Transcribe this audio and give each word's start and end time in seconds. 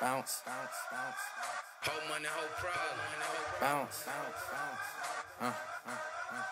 Bounce, 0.00 0.42
bounce, 0.46 0.78
bounce. 0.92 1.24
Whole 1.82 2.08
money, 2.08 2.26
whole 2.30 2.48
problem. 2.54 2.98
Bounce, 3.60 4.04
bounce, 4.06 4.42
bounce. 4.52 4.88
Uh, 5.40 5.44
uh, 5.44 5.90
uh. 5.90 6.42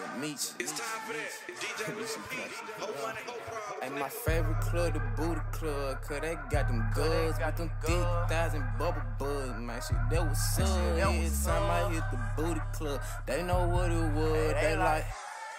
Let 0.00 0.18
me. 0.18 0.32
It's 0.32 0.72
time 0.72 1.00
for 1.06 1.12
that. 1.12 1.30
DJ 1.60 1.94
Lil 1.94 2.06
P. 2.30 2.36
Whole 2.78 3.06
money, 3.06 3.20
whole 3.26 3.40
problem. 3.44 3.82
And 3.82 3.94
my 3.96 4.08
favorite 4.08 4.60
club, 4.60 4.94
the 4.94 5.00
Booty 5.16 5.40
Club, 5.52 6.02
cause 6.02 6.20
they 6.20 6.36
got 6.50 6.68
them 6.68 6.88
goods 6.94 7.38
with 7.38 7.56
them 7.56 7.70
thick 7.82 8.06
thighs 8.28 8.54
and 8.54 8.64
bubble 8.78 9.02
bud, 9.18 9.60
man. 9.60 9.80
Shit, 9.80 9.96
that 10.10 10.28
was 10.28 10.58
up. 10.60 10.98
Every 10.98 11.30
time 11.44 11.70
I 11.70 11.92
hit 11.92 12.04
the 12.10 12.18
Booty 12.36 12.60
Club, 12.72 13.00
they 13.26 13.42
know 13.42 13.68
what 13.68 13.90
it 13.90 14.12
was. 14.14 14.54
They 14.54 14.76
like. 14.76 15.04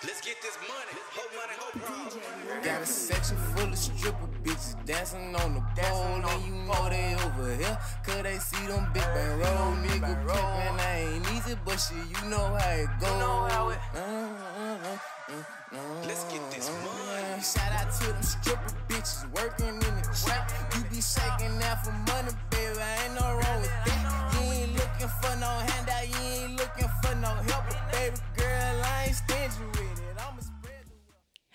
Let's 0.03 0.21
get 0.21 0.35
this 0.43 0.55
money. 0.61 0.93
Whole 1.09 1.25
money, 1.33 1.53
whole 1.57 1.81
problem. 1.81 2.63
Got 2.63 2.81
a 2.83 2.85
section 2.85 3.35
full 3.35 3.67
of 3.67 3.77
stripper 3.77 4.27
bitches 4.43 4.75
dancing 4.85 5.35
on 5.35 5.55
the 5.55 5.63
pole, 5.75 6.21
and 6.21 6.45
you 6.45 6.53
know 6.53 6.87
they 6.87 7.15
over 7.25 7.55
here, 7.55 7.77
cause 8.05 8.21
they 8.21 8.37
see 8.37 8.67
them 8.67 8.87
big 8.93 9.01
bang 9.01 9.39
roll, 9.39 9.73
nigga 9.81 10.13
pimpin' 10.23 10.85
ain't 10.85 11.25
easy, 11.33 11.57
but 11.65 11.77
shit, 11.77 11.97
you 11.97 12.29
know 12.29 12.37
how 12.37 12.77
it 12.77 12.89
go. 12.99 13.07
Uh, 13.07 13.73
uh, 13.95 14.77
uh, 14.85 14.97
uh, 15.33 15.77
Let's 16.05 16.25
get 16.25 16.45
this 16.51 16.69
money. 16.69 17.41
Shout 17.41 17.71
out 17.73 17.91
to 17.99 18.13
them 18.13 18.21
stripper 18.21 18.73
bitches 18.87 19.25
working 19.33 19.67
in 19.67 19.95
the 19.97 20.17
trap. 20.23 20.51
You 20.75 20.83
be 20.91 21.01
shaking 21.01 21.57
that 21.57 21.83
for 21.83 21.91
money, 22.13 22.37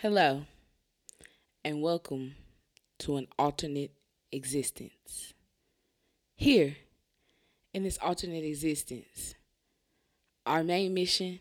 Hello, 0.02 0.46
and 1.64 1.80
welcome 1.80 2.34
to 2.98 3.18
an 3.18 3.28
alternate 3.38 3.92
existence. 4.32 5.32
Here, 6.34 6.74
in 7.72 7.84
this 7.84 8.00
alternate 8.02 8.42
existence, 8.42 9.36
our 10.44 10.64
main 10.64 10.92
mission 10.92 11.38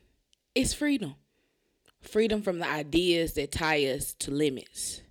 is 0.53 0.75
freedom. 0.75 1.15
Freedom 2.01 2.43
from 2.43 2.59
the 2.59 2.67
ideas 2.67 3.33
that 3.33 3.51
tie 3.51 3.83
us 3.87 4.13
to 4.19 4.29
limits. 4.29 5.01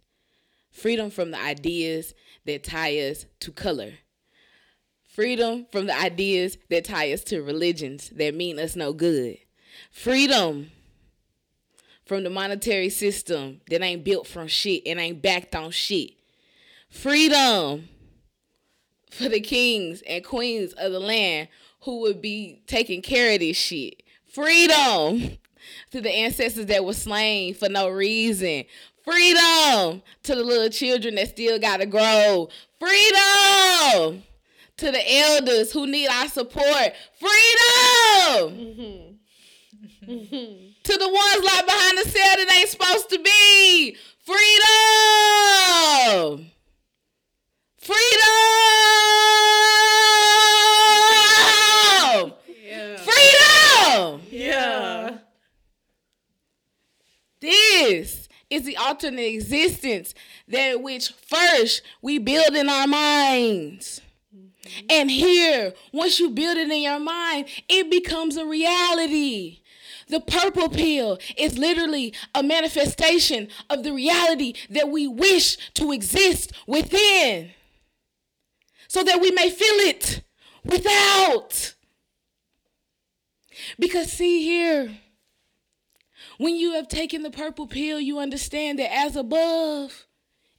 Freedom 0.70 1.10
from 1.10 1.32
the 1.32 1.40
ideas 1.40 2.14
that 2.44 2.62
tie 2.62 2.96
us 2.98 3.26
to 3.40 3.50
color. 3.50 3.94
Freedom 5.02 5.66
from 5.72 5.86
the 5.86 6.00
ideas 6.00 6.56
that 6.68 6.84
tie 6.84 7.12
us 7.12 7.24
to 7.24 7.42
religions 7.42 8.10
that 8.10 8.32
mean 8.32 8.60
us 8.60 8.76
no 8.76 8.92
good. 8.92 9.38
Freedom 9.90 10.70
from 12.10 12.24
the 12.24 12.28
monetary 12.28 12.88
system 12.88 13.60
that 13.70 13.82
ain't 13.82 14.02
built 14.02 14.26
from 14.26 14.48
shit 14.48 14.82
and 14.84 14.98
ain't 14.98 15.22
backed 15.22 15.54
on 15.54 15.70
shit. 15.70 16.10
Freedom 16.90 17.88
for 19.12 19.28
the 19.28 19.38
kings 19.38 20.02
and 20.08 20.24
queens 20.24 20.72
of 20.72 20.90
the 20.90 20.98
land 20.98 21.46
who 21.82 22.00
would 22.00 22.20
be 22.20 22.62
taking 22.66 23.00
care 23.00 23.34
of 23.34 23.38
this 23.38 23.56
shit. 23.56 24.02
Freedom 24.26 25.38
to 25.92 26.00
the 26.00 26.10
ancestors 26.10 26.66
that 26.66 26.84
were 26.84 26.94
slain 26.94 27.54
for 27.54 27.68
no 27.68 27.88
reason. 27.88 28.64
Freedom 29.04 30.02
to 30.24 30.34
the 30.34 30.42
little 30.42 30.68
children 30.68 31.14
that 31.14 31.28
still 31.28 31.60
gotta 31.60 31.86
grow. 31.86 32.48
Freedom 32.80 34.24
to 34.78 34.90
the 34.90 35.16
elders 35.16 35.70
who 35.70 35.86
need 35.86 36.08
our 36.08 36.26
support. 36.26 36.92
Freedom 37.20 38.58
mm-hmm. 38.58 39.06
Mm-hmm. 40.10 40.70
To 40.84 40.96
the 40.96 41.08
ones 41.08 41.44
locked 41.44 41.66
behind 41.66 41.98
the 41.98 42.08
cell 42.08 42.36
that 42.36 42.50
ain't 42.58 42.68
supposed 42.68 43.10
to 43.10 43.18
be. 43.18 43.96
Freedom! 44.24 44.60
Freedom! 47.78 48.00
Freedom! 52.98 54.22
Yeah. 54.30 55.18
This 57.40 58.28
is 58.50 58.64
the 58.64 58.76
alternate 58.76 59.22
existence 59.22 60.14
that 60.48 60.82
which 60.82 61.12
first 61.12 61.82
we 62.02 62.18
build 62.18 62.54
in 62.54 62.68
our 62.68 62.86
minds. 62.86 64.00
Mm-hmm. 64.36 64.86
And 64.90 65.10
here, 65.10 65.72
once 65.92 66.20
you 66.20 66.30
build 66.30 66.58
it 66.58 66.70
in 66.70 66.82
your 66.82 67.00
mind, 67.00 67.46
it 67.68 67.90
becomes 67.90 68.36
a 68.36 68.44
reality. 68.44 69.59
The 70.10 70.20
purple 70.20 70.68
pill 70.68 71.18
is 71.36 71.56
literally 71.56 72.12
a 72.34 72.42
manifestation 72.42 73.48
of 73.70 73.84
the 73.84 73.92
reality 73.92 74.54
that 74.68 74.88
we 74.88 75.06
wish 75.06 75.56
to 75.74 75.92
exist 75.92 76.52
within 76.66 77.52
so 78.88 79.04
that 79.04 79.20
we 79.20 79.30
may 79.30 79.50
feel 79.50 79.74
it 79.88 80.22
without. 80.64 81.74
Because, 83.78 84.12
see 84.12 84.42
here, 84.42 84.98
when 86.38 86.56
you 86.56 86.72
have 86.72 86.88
taken 86.88 87.22
the 87.22 87.30
purple 87.30 87.68
pill, 87.68 88.00
you 88.00 88.18
understand 88.18 88.80
that 88.80 88.92
as 88.92 89.14
above, 89.14 90.06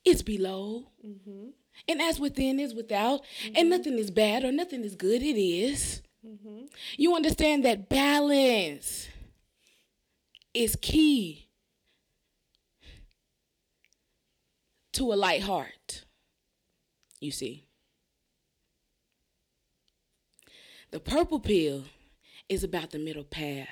it's 0.05 0.21
below. 0.21 0.85
Mm-hmm. 1.05 1.49
And 1.89 2.01
as 2.01 2.21
within 2.21 2.59
is 2.59 2.73
without. 2.73 3.21
And 3.43 3.55
mm-hmm. 3.55 3.69
nothing 3.69 3.99
is 3.99 4.11
bad 4.11 4.45
or 4.45 4.51
nothing 4.51 4.85
is 4.85 4.95
good. 4.95 5.21
It 5.21 5.37
is. 5.37 6.01
Mm-hmm. 6.25 6.67
You 6.95 7.15
understand 7.15 7.65
that 7.65 7.89
balance 7.89 9.09
is 10.53 10.75
key 10.75 11.47
to 14.93 15.13
a 15.13 15.15
light 15.15 15.43
heart. 15.43 16.05
You 17.19 17.31
see. 17.31 17.65
The 20.91 20.99
purple 20.99 21.39
pill 21.39 21.85
is 22.49 22.63
about 22.63 22.91
the 22.91 22.99
middle 22.99 23.23
path 23.23 23.69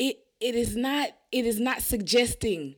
it 0.00 0.24
it 0.40 0.54
is 0.54 0.74
not 0.74 1.10
it 1.30 1.44
is 1.44 1.60
not 1.60 1.82
suggesting 1.82 2.74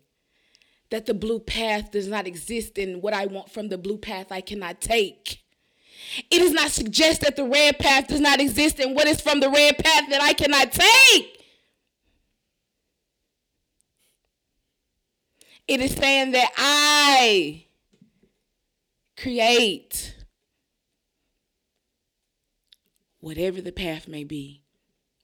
that 0.90 1.06
the 1.06 1.14
blue 1.14 1.38
path 1.38 1.92
does 1.92 2.08
not 2.08 2.26
exist 2.26 2.76
and 2.76 3.00
what 3.00 3.14
I 3.14 3.26
want 3.26 3.50
from 3.50 3.68
the 3.68 3.78
blue 3.78 3.96
path 3.96 4.30
I 4.30 4.42
cannot 4.42 4.80
take. 4.80 5.41
It 6.30 6.38
does 6.38 6.52
not 6.52 6.70
suggest 6.70 7.22
that 7.22 7.36
the 7.36 7.44
red 7.44 7.78
path 7.78 8.08
does 8.08 8.20
not 8.20 8.40
exist 8.40 8.78
and 8.78 8.94
what 8.94 9.06
is 9.06 9.20
from 9.20 9.40
the 9.40 9.50
red 9.50 9.78
path 9.78 10.04
that 10.10 10.22
I 10.22 10.32
cannot 10.32 10.72
take. 10.72 11.42
It 15.68 15.80
is 15.80 15.94
saying 15.94 16.32
that 16.32 16.50
I 16.56 17.66
create 19.16 20.16
whatever 23.20 23.60
the 23.60 23.72
path 23.72 24.08
may 24.08 24.24
be 24.24 24.64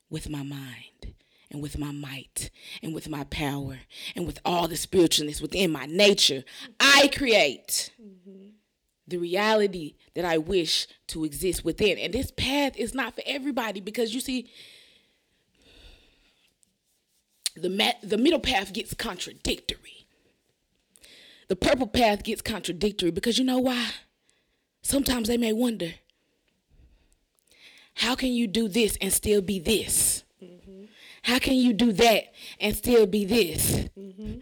with 0.09 0.31
my 0.31 0.43
mind 0.43 1.15
and 1.51 1.61
with 1.61 1.79
my 1.79 1.91
might 1.91 2.51
and 2.83 2.95
with 2.95 3.09
my 3.09 3.25
power 3.25 3.81
and 4.15 4.27
with 4.27 4.39
all 4.45 4.69
the 4.69 4.77
spiritualness 4.77 5.43
within 5.43 5.73
my 5.73 5.87
nature. 5.87 6.45
I 6.79 7.11
create 7.15 7.91
mm-hmm. 8.01 8.51
The 9.09 9.19
reality 9.19 9.95
that 10.15 10.25
I 10.25 10.39
wish 10.39 10.87
to 11.09 11.25
exist 11.25 11.65
within. 11.65 11.99
And 11.99 12.13
this 12.13 12.31
path 12.31 12.77
is 12.77 12.95
not 12.95 13.15
for 13.15 13.23
everybody 13.27 13.81
because 13.81 14.15
you 14.15 14.21
see, 14.21 14.51
the, 17.57 17.71
ma- 17.71 17.93
the 18.03 18.19
middle 18.19 18.41
path 18.41 18.73
gets 18.73 18.95
contradictory. 18.95 20.07
The 21.49 21.57
purple 21.57 21.87
path 21.87 22.23
gets 22.23 22.43
contradictory 22.43 23.11
because 23.11 23.39
you 23.39 23.45
know 23.45 23.59
why? 23.59 23.91
Sometimes 24.83 25.29
they 25.29 25.39
may 25.39 25.53
wonder 25.53 25.95
how 27.95 28.15
can 28.15 28.33
you 28.33 28.47
do 28.47 28.69
this 28.69 28.97
and 29.01 29.13
still 29.13 29.43
be 29.43 29.59
this? 29.59 30.25
How 31.23 31.39
can 31.39 31.55
you 31.55 31.73
do 31.73 31.93
that 31.93 32.33
and 32.61 32.77
still 32.77 33.07
be 33.07 33.25
this? 33.25 33.89
Mm-hmm. 33.99 34.39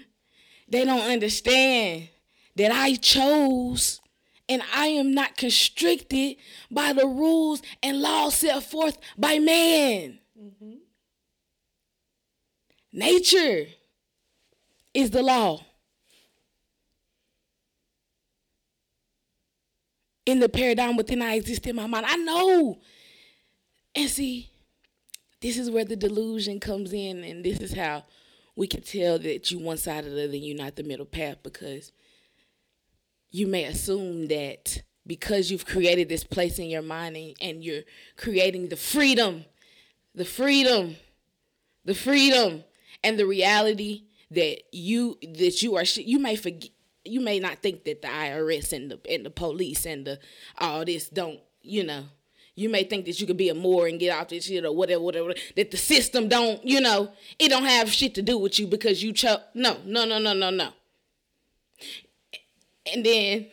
They 0.69 0.85
don't 0.85 1.11
understand 1.11 2.09
that 2.57 2.71
I 2.71 2.95
chose 2.97 4.01
and 4.49 4.63
I 4.75 4.87
am 4.89 5.13
not 5.13 5.37
constricted 5.37 6.37
by 6.71 6.93
the 6.93 7.07
rules 7.07 7.63
and 7.83 8.01
laws 8.01 8.37
set 8.37 8.63
forth 8.63 8.99
by 9.19 9.39
man. 9.39 10.19
Nature 12.93 13.67
is 14.95 15.11
the 15.11 15.23
law. 15.23 15.65
In 20.25 20.41
the 20.41 20.49
paradigm 20.49 20.97
within 20.97 21.23
I 21.23 21.35
exist 21.35 21.67
in 21.67 21.77
my 21.77 21.87
mind. 21.87 22.07
I 22.09 22.17
know. 22.17 22.79
And 23.95 24.11
see, 24.11 24.51
this 25.41 25.57
is 25.59 25.71
where 25.71 25.85
the 25.85 25.97
delusion 25.97 26.59
comes 26.59 26.93
in, 26.93 27.23
and 27.23 27.45
this 27.45 27.61
is 27.61 27.73
how 27.73 28.05
we 28.57 28.67
can 28.67 28.81
tell 28.81 29.19
that 29.19 29.51
you 29.51 29.59
one 29.59 29.77
side 29.77 30.07
or 30.07 30.11
the 30.11 30.25
other 30.25 30.37
you're 30.37 30.57
not 30.57 30.77
the 30.77 30.83
middle 30.83 31.07
path 31.07 31.37
because 31.43 31.93
you 33.37 33.47
may 33.47 33.65
assume 33.65 34.29
that 34.29 34.83
because 35.07 35.51
you've 35.51 35.67
created 35.67 36.09
this 36.09 36.25
place 36.25 36.59
in 36.59 36.67
your 36.67 36.83
mind 36.83 37.17
and, 37.17 37.35
and 37.41 37.65
you're 37.65 37.83
creating 38.17 38.69
the 38.69 38.77
freedom, 38.77 39.45
the 40.15 40.25
freedom, 40.25 40.97
the 41.85 41.95
freedom, 41.95 42.65
and 43.05 43.19
the 43.19 43.27
reality 43.27 44.05
that 44.31 44.63
you 44.73 45.19
that 45.23 45.63
you 45.63 45.77
are 45.77 45.85
you 45.97 46.19
may 46.19 46.35
forget 46.35 46.71
you 47.05 47.21
may 47.21 47.39
not 47.39 47.59
think 47.59 47.85
that 47.85 48.03
the 48.03 48.09
IRS 48.09 48.73
and 48.73 48.91
the 48.91 49.01
and 49.09 49.25
the 49.25 49.31
police 49.31 49.85
and 49.85 50.07
the 50.07 50.19
all 50.59 50.85
this 50.85 51.09
don't, 51.09 51.41
you 51.63 51.85
know. 51.85 52.05
You 52.59 52.71
may 52.71 52.85
think 52.85 53.05
that 53.05 53.21
you 53.21 53.27
could 53.27 53.37
be 53.37 53.51
a 53.51 53.55
Moor 53.55 53.87
and 53.87 54.01
get 54.01 54.19
off 54.19 54.29
this 54.29 54.47
shit 54.47 54.65
or 54.65 54.73
whatever, 54.73 55.03
whatever. 55.03 55.35
That 55.57 55.71
the 55.71 55.77
system 55.77 56.27
don't, 56.27 56.65
you 56.65 56.81
know, 56.81 57.13
it 57.39 57.51
don't 57.51 57.67
have 57.67 57.93
shit 57.93 58.15
to 58.15 58.23
do 58.23 58.39
with 58.39 58.59
you 58.59 58.67
because 58.67 59.03
you 59.03 59.13
chose. 59.13 59.41
No, 59.53 59.77
no, 59.85 60.07
no, 60.07 60.19
no, 60.19 60.33
no, 60.33 60.49
no. 60.49 60.71
And 62.93 63.05
then 63.05 63.47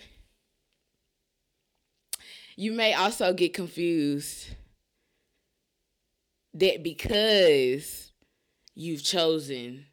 you 2.56 2.72
may 2.72 2.94
also 2.94 3.34
get 3.34 3.54
confused 3.54 4.50
that 6.54 6.84
because 6.84 8.12
you've 8.76 9.04
chosen 9.04 9.86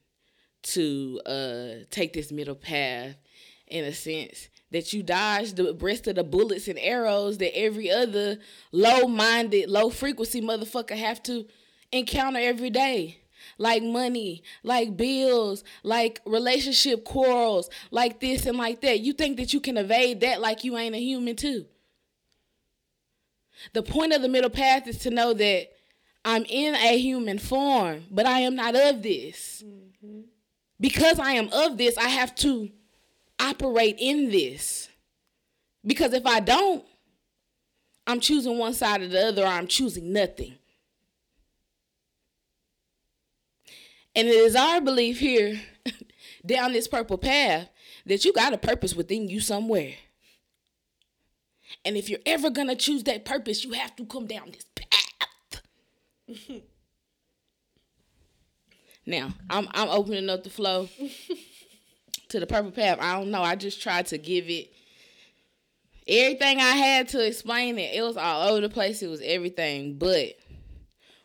to 0.63 1.21
uh 1.25 1.85
take 1.91 2.13
this 2.13 2.31
middle 2.31 2.55
path 2.55 3.17
in 3.67 3.85
a 3.85 3.93
sense 3.93 4.49
that 4.71 4.93
you 4.93 5.03
dodge 5.03 5.55
the 5.55 5.75
rest 5.81 6.07
of 6.07 6.17
the 6.17 6.25
bullets 6.25 6.69
and 6.69 6.79
arrows 6.79 7.39
that 7.39 7.57
every 7.57 7.91
other 7.91 8.39
low-minded 8.73 9.71
low 9.71 9.89
frequency 9.89 10.43
motherfucker 10.43 10.97
have 10.97 11.23
to 11.23 11.47
encounter 11.93 12.39
every 12.41 12.69
day 12.69 13.20
like 13.61 13.83
money 13.83 14.43
like 14.65 14.97
bills 14.97 15.63
like 15.85 16.21
relationship 16.25 17.05
quarrels 17.05 17.71
like 17.91 18.19
this 18.19 18.47
and 18.47 18.59
like 18.59 18.81
that 18.81 19.01
you 19.01 19.13
think 19.13 19.37
that 19.37 19.53
you 19.53 19.61
can 19.61 19.77
evade 19.77 20.21
that 20.21 20.41
like 20.41 20.65
you 20.65 20.77
ain't 20.77 20.97
a 20.97 20.99
human 20.99 21.37
too 21.37 21.65
the 23.73 23.83
point 23.83 24.13
of 24.13 24.23
the 24.23 24.29
middle 24.29 24.51
path 24.51 24.89
is 24.89 24.99
to 24.99 25.11
know 25.11 25.33
that 25.35 25.69
I'm 26.25 26.45
in 26.49 26.75
a 26.75 26.99
human 26.99 27.39
form, 27.39 28.05
but 28.11 28.27
I 28.27 28.41
am 28.41 28.55
not 28.55 28.75
of 28.77 29.03
this. 29.03 29.65
Mm-hmm. 29.67 30.21
Because 30.79 31.19
I 31.19 31.33
am 31.33 31.49
of 31.53 31.79
this, 31.79 31.97
I 31.97 32.09
have 32.09 32.35
to 32.37 32.71
operate 33.39 33.97
in 33.99 34.31
this. 34.31 34.89
Because 35.85 36.13
if 36.13 36.27
I 36.27 36.41
don't, 36.41 36.85
I'm 38.07 38.21
choosing 38.21 38.59
one 38.59 38.75
side 38.75 39.03
or 39.03 39.09
the 39.09 39.29
other, 39.29 39.43
or 39.43 39.49
I'm 39.49 39.67
choosing 39.67 40.13
nothing. 40.13 40.55
And 44.15 44.27
it 44.27 44.35
is 44.35 44.57
our 44.57 44.81
belief 44.81 45.19
here 45.19 45.61
down 46.47 46.73
this 46.73 46.89
purple 46.89 47.19
path 47.19 47.69
that 48.07 48.25
you 48.25 48.33
got 48.33 48.53
a 48.53 48.59
purpose 48.59 48.95
within 48.95 49.29
you 49.29 49.41
somewhere. 49.41 49.95
And 51.85 51.97
if 51.97 52.09
you're 52.09 52.21
ever 52.27 52.51
going 52.51 52.69
to 52.69 52.77
choose 52.77 53.05
that 53.05 53.25
purpose, 53.25 53.65
you 53.65 53.73
have 53.73 53.95
to 53.97 54.05
come 54.05 54.27
down 54.27 54.53
this 54.53 54.67
path. 54.75 55.63
now, 59.07 59.33
I'm 59.49 59.69
I'm 59.73 59.89
opening 59.89 60.29
up 60.29 60.43
the 60.43 60.51
flow 60.51 60.89
to 62.29 62.41
the 62.41 62.47
purple 62.47 62.73
path. 62.73 62.99
I 63.01 63.15
don't 63.19 63.31
know. 63.31 63.43
I 63.43 63.55
just 63.55 63.81
tried 63.81 64.07
to 64.07 64.19
give 64.19 64.49
it 64.49 64.73
everything 66.07 66.59
I 66.59 66.73
had 66.73 67.09
to 67.09 67.25
explain 67.25 67.79
it. 67.79 67.95
It 67.95 68.03
was 68.03 68.17
all 68.17 68.49
over 68.49 68.61
the 68.61 68.69
place. 68.69 69.03
It 69.03 69.09
was 69.09 69.23
everything, 69.25 69.97
but 69.97 70.37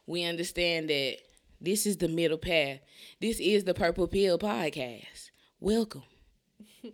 we 0.06 0.24
understand 0.24 0.90
that 0.90 1.18
this 1.62 1.86
is 1.86 1.98
the 1.98 2.08
middle 2.08 2.38
path. 2.38 2.80
This 3.20 3.40
is 3.40 3.64
the 3.64 3.74
Purple 3.74 4.08
Pill 4.08 4.38
podcast. 4.38 5.32
Welcome. 5.60 6.04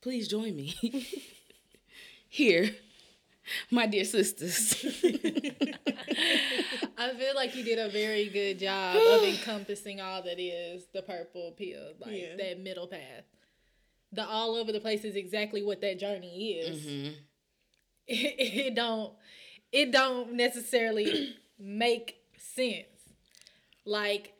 Please 0.00 0.28
join 0.28 0.56
me. 0.56 0.74
here, 2.30 2.70
my 3.70 3.86
dear 3.86 4.04
sisters. 4.04 4.74
I 6.96 7.14
feel 7.14 7.34
like 7.34 7.54
you 7.56 7.64
did 7.64 7.78
a 7.78 7.90
very 7.90 8.28
good 8.28 8.58
job 8.60 8.96
of 8.96 9.22
encompassing 9.28 10.00
all 10.00 10.22
that 10.22 10.40
is 10.40 10.86
the 10.94 11.02
purple 11.02 11.52
pill, 11.58 11.92
like 11.98 12.12
yeah. 12.12 12.36
that 12.38 12.60
middle 12.60 12.86
path. 12.86 13.24
The 14.12 14.24
all 14.24 14.54
over 14.56 14.72
the 14.72 14.80
place 14.80 15.04
is 15.04 15.16
exactly 15.16 15.62
what 15.62 15.80
that 15.82 15.98
journey 15.98 16.52
is. 16.52 16.80
Mm-hmm. 16.80 17.12
It, 18.06 18.34
it 18.66 18.74
don't 18.74 19.12
it 19.72 19.92
don't 19.92 20.32
necessarily 20.34 21.36
make 21.58 22.19
sense. 22.54 22.86
Like 23.84 24.34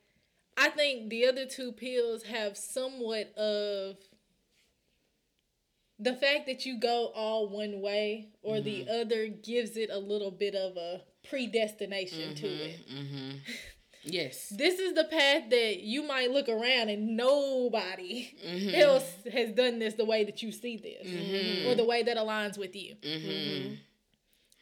I 0.56 0.68
think 0.68 1.08
the 1.08 1.26
other 1.26 1.46
two 1.46 1.72
pills 1.72 2.24
have 2.24 2.56
somewhat 2.56 3.34
of 3.36 3.96
the 5.98 6.14
fact 6.14 6.46
that 6.46 6.64
you 6.64 6.78
go 6.78 7.12
all 7.14 7.48
one 7.48 7.80
way 7.80 8.28
or 8.42 8.56
mm-hmm. 8.56 8.64
the 8.64 9.00
other 9.00 9.28
gives 9.28 9.76
it 9.76 9.90
a 9.90 9.98
little 9.98 10.30
bit 10.30 10.54
of 10.54 10.76
a 10.76 11.02
predestination 11.28 12.30
mm-hmm, 12.30 12.34
to 12.34 12.46
it. 12.46 12.88
Mm-hmm. 12.90 13.30
Yes. 14.04 14.48
this 14.56 14.78
is 14.78 14.94
the 14.94 15.04
path 15.04 15.50
that 15.50 15.80
you 15.80 16.02
might 16.02 16.30
look 16.30 16.48
around 16.48 16.88
and 16.88 17.16
nobody 17.16 18.34
mm-hmm. 18.46 18.74
else 18.74 19.10
has 19.32 19.52
done 19.52 19.78
this 19.78 19.94
the 19.94 20.06
way 20.06 20.24
that 20.24 20.42
you 20.42 20.52
see 20.52 20.78
this 20.78 21.06
mm-hmm. 21.06 21.68
or 21.68 21.74
the 21.74 21.84
way 21.84 22.02
that 22.02 22.16
aligns 22.16 22.58
with 22.58 22.74
you. 22.74 22.96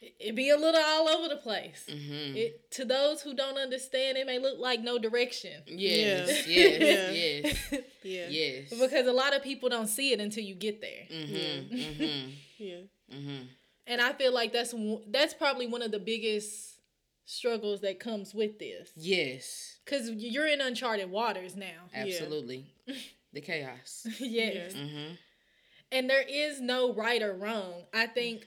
It 0.01 0.33
be 0.33 0.49
a 0.49 0.55
little 0.57 0.81
all 0.81 1.09
over 1.09 1.27
the 1.27 1.35
place. 1.35 1.85
Mm-hmm. 1.89 2.37
It 2.37 2.71
to 2.71 2.85
those 2.85 3.21
who 3.21 3.33
don't 3.33 3.57
understand, 3.57 4.17
it 4.17 4.25
may 4.25 4.39
look 4.39 4.57
like 4.57 4.79
no 4.81 4.97
direction. 4.97 5.61
Yes, 5.67 6.47
yeah. 6.47 6.67
yes, 6.67 7.63
yes, 7.71 7.83
yeah. 8.03 8.27
yes. 8.29 8.69
Because 8.69 9.07
a 9.07 9.13
lot 9.13 9.35
of 9.35 9.43
people 9.43 9.67
don't 9.67 9.87
see 9.87 10.13
it 10.13 10.21
until 10.21 10.43
you 10.43 10.55
get 10.55 10.79
there. 10.81 11.05
Mm-hmm. 11.11 11.75
mm-hmm. 11.75 12.29
yeah. 12.57 12.75
Mm-hmm. 13.13 13.43
And 13.87 14.01
I 14.01 14.13
feel 14.13 14.33
like 14.33 14.53
that's 14.53 14.73
that's 15.07 15.33
probably 15.33 15.67
one 15.67 15.81
of 15.81 15.91
the 15.91 15.99
biggest 15.99 16.79
struggles 17.25 17.81
that 17.81 17.99
comes 17.99 18.33
with 18.33 18.57
this. 18.57 18.91
Yes. 18.95 19.79
Because 19.83 20.09
you're 20.11 20.47
in 20.47 20.61
uncharted 20.61 21.11
waters 21.11 21.55
now. 21.55 21.89
Absolutely. 21.93 22.67
Yeah. 22.85 22.95
the 23.33 23.41
chaos. 23.41 24.07
yes. 24.19 24.73
Mm-hmm. 24.73 25.15
And 25.91 26.09
there 26.09 26.23
is 26.27 26.61
no 26.61 26.93
right 26.93 27.21
or 27.21 27.33
wrong. 27.33 27.83
I 27.93 28.05
think 28.05 28.45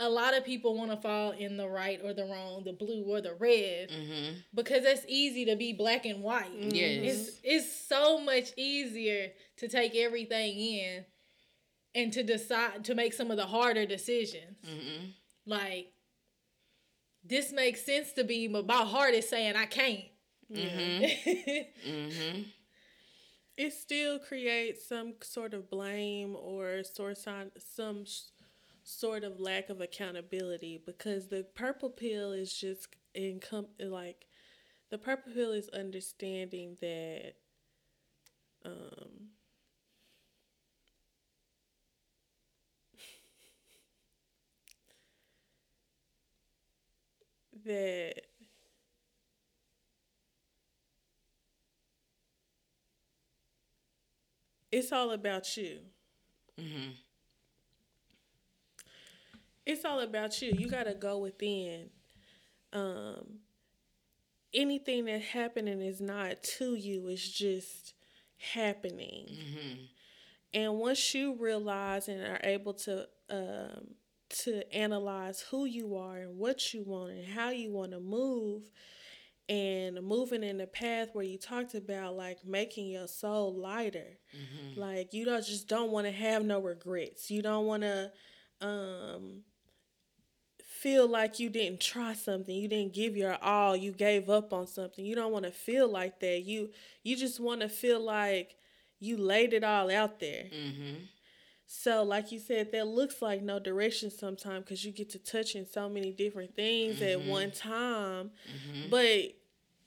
a 0.00 0.08
lot 0.08 0.36
of 0.36 0.44
people 0.44 0.76
want 0.76 0.90
to 0.90 0.96
fall 0.96 1.32
in 1.32 1.58
the 1.58 1.68
right 1.68 2.00
or 2.02 2.14
the 2.14 2.24
wrong, 2.24 2.62
the 2.64 2.72
blue 2.72 3.04
or 3.06 3.20
the 3.20 3.34
red, 3.34 3.90
mm-hmm. 3.90 4.38
because 4.54 4.84
it's 4.84 5.04
easy 5.06 5.44
to 5.44 5.56
be 5.56 5.74
black 5.74 6.06
and 6.06 6.22
white. 6.22 6.50
Yes, 6.58 6.98
it's 7.02 7.40
it's 7.44 7.88
so 7.88 8.18
much 8.18 8.52
easier 8.56 9.28
to 9.58 9.68
take 9.68 9.94
everything 9.94 10.58
in 10.58 11.04
and 11.94 12.12
to 12.14 12.22
decide 12.22 12.84
to 12.84 12.94
make 12.94 13.12
some 13.12 13.30
of 13.30 13.36
the 13.36 13.46
harder 13.46 13.84
decisions. 13.84 14.56
Mm-hmm. 14.66 15.06
Like 15.46 15.92
this 17.22 17.52
makes 17.52 17.84
sense 17.84 18.12
to 18.12 18.24
be, 18.24 18.48
but 18.48 18.66
my 18.66 18.82
heart 18.84 19.14
is 19.14 19.28
saying 19.28 19.54
I 19.54 19.66
can't. 19.66 20.04
Mm-hmm. 20.50 21.30
mm-hmm. 21.90 22.42
It 23.58 23.74
still 23.74 24.18
creates 24.18 24.88
some 24.88 25.14
sort 25.22 25.52
of 25.52 25.68
blame 25.68 26.34
or 26.34 26.82
source 26.82 27.26
on 27.26 27.50
some 27.58 28.06
sort 28.98 29.24
of 29.24 29.40
lack 29.40 29.70
of 29.70 29.80
accountability 29.80 30.82
because 30.84 31.28
the 31.28 31.44
purple 31.54 31.90
pill 31.90 32.32
is 32.32 32.52
just 32.54 32.88
income 33.14 33.66
like 33.80 34.26
the 34.90 34.98
purple 34.98 35.32
pill 35.32 35.52
is 35.52 35.68
understanding 35.70 36.76
that 36.80 37.34
um 38.64 39.30
that 47.64 48.22
it's 54.72 54.92
all 54.92 55.10
about 55.10 55.56
you. 55.56 55.80
Mm-hmm 56.60 56.90
it's 59.66 59.84
all 59.84 60.00
about 60.00 60.40
you. 60.42 60.52
You 60.56 60.68
got 60.68 60.84
to 60.84 60.94
go 60.94 61.18
within. 61.18 61.90
Um, 62.72 63.40
anything 64.54 65.06
that 65.06 65.22
happening 65.22 65.80
is 65.80 66.00
not 66.00 66.42
to 66.58 66.74
you. 66.74 67.08
It's 67.08 67.28
just 67.28 67.94
happening. 68.36 69.26
Mm-hmm. 69.30 69.74
And 70.52 70.78
once 70.78 71.14
you 71.14 71.36
realize 71.38 72.08
and 72.08 72.22
are 72.22 72.40
able 72.42 72.74
to 72.74 73.06
um, 73.28 73.94
to 74.30 74.74
analyze 74.74 75.40
who 75.50 75.64
you 75.64 75.96
are 75.96 76.18
and 76.18 76.38
what 76.38 76.72
you 76.72 76.82
want 76.84 77.12
and 77.12 77.26
how 77.26 77.50
you 77.50 77.72
want 77.72 77.92
to 77.92 78.00
move, 78.00 78.62
and 79.50 80.00
moving 80.02 80.44
in 80.44 80.58
the 80.58 80.66
path 80.66 81.08
where 81.12 81.24
you 81.24 81.36
talked 81.36 81.74
about 81.74 82.16
like 82.16 82.38
making 82.46 82.86
your 82.86 83.08
soul 83.08 83.52
lighter, 83.52 84.18
mm-hmm. 84.34 84.80
like 84.80 85.12
you 85.12 85.24
don't 85.24 85.44
just 85.44 85.66
don't 85.66 85.90
want 85.90 86.06
to 86.06 86.12
have 86.12 86.44
no 86.44 86.60
regrets. 86.60 87.30
You 87.32 87.42
don't 87.42 87.66
want 87.66 87.82
to 87.82 88.12
um 88.60 89.42
feel 90.80 91.06
like 91.06 91.38
you 91.38 91.50
didn't 91.50 91.80
try 91.80 92.12
something 92.14 92.54
you 92.54 92.68
didn't 92.68 92.92
give 92.92 93.16
your 93.16 93.36
all 93.42 93.76
you 93.76 93.92
gave 93.92 94.30
up 94.30 94.52
on 94.52 94.66
something 94.66 95.04
you 95.04 95.14
don't 95.14 95.32
want 95.32 95.44
to 95.44 95.50
feel 95.50 95.88
like 95.88 96.20
that 96.20 96.42
you 96.42 96.70
you 97.02 97.16
just 97.16 97.38
want 97.38 97.60
to 97.60 97.68
feel 97.68 98.00
like 98.00 98.56
you 98.98 99.16
laid 99.16 99.52
it 99.52 99.62
all 99.64 99.90
out 99.90 100.20
there 100.20 100.44
mm-hmm. 100.44 100.94
so 101.66 102.02
like 102.02 102.32
you 102.32 102.38
said 102.38 102.72
that 102.72 102.86
looks 102.86 103.20
like 103.20 103.42
no 103.42 103.58
direction 103.58 104.10
sometimes 104.10 104.64
because 104.64 104.84
you 104.84 104.92
get 104.92 105.10
to 105.10 105.18
touching 105.18 105.66
so 105.70 105.88
many 105.88 106.12
different 106.12 106.54
things 106.56 106.96
mm-hmm. 106.96 107.20
at 107.20 107.28
one 107.28 107.50
time 107.50 108.30
mm-hmm. 108.48 108.88
but 108.90 109.34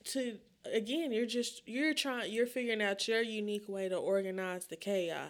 to 0.04 0.38
again, 0.72 1.12
you're 1.12 1.26
just 1.26 1.62
you're 1.68 1.94
trying 1.94 2.32
you're 2.32 2.48
figuring 2.48 2.82
out 2.82 3.08
your 3.08 3.22
unique 3.22 3.68
way 3.68 3.90
to 3.90 3.96
organize 3.96 4.66
the 4.66 4.76
chaos. 4.76 5.28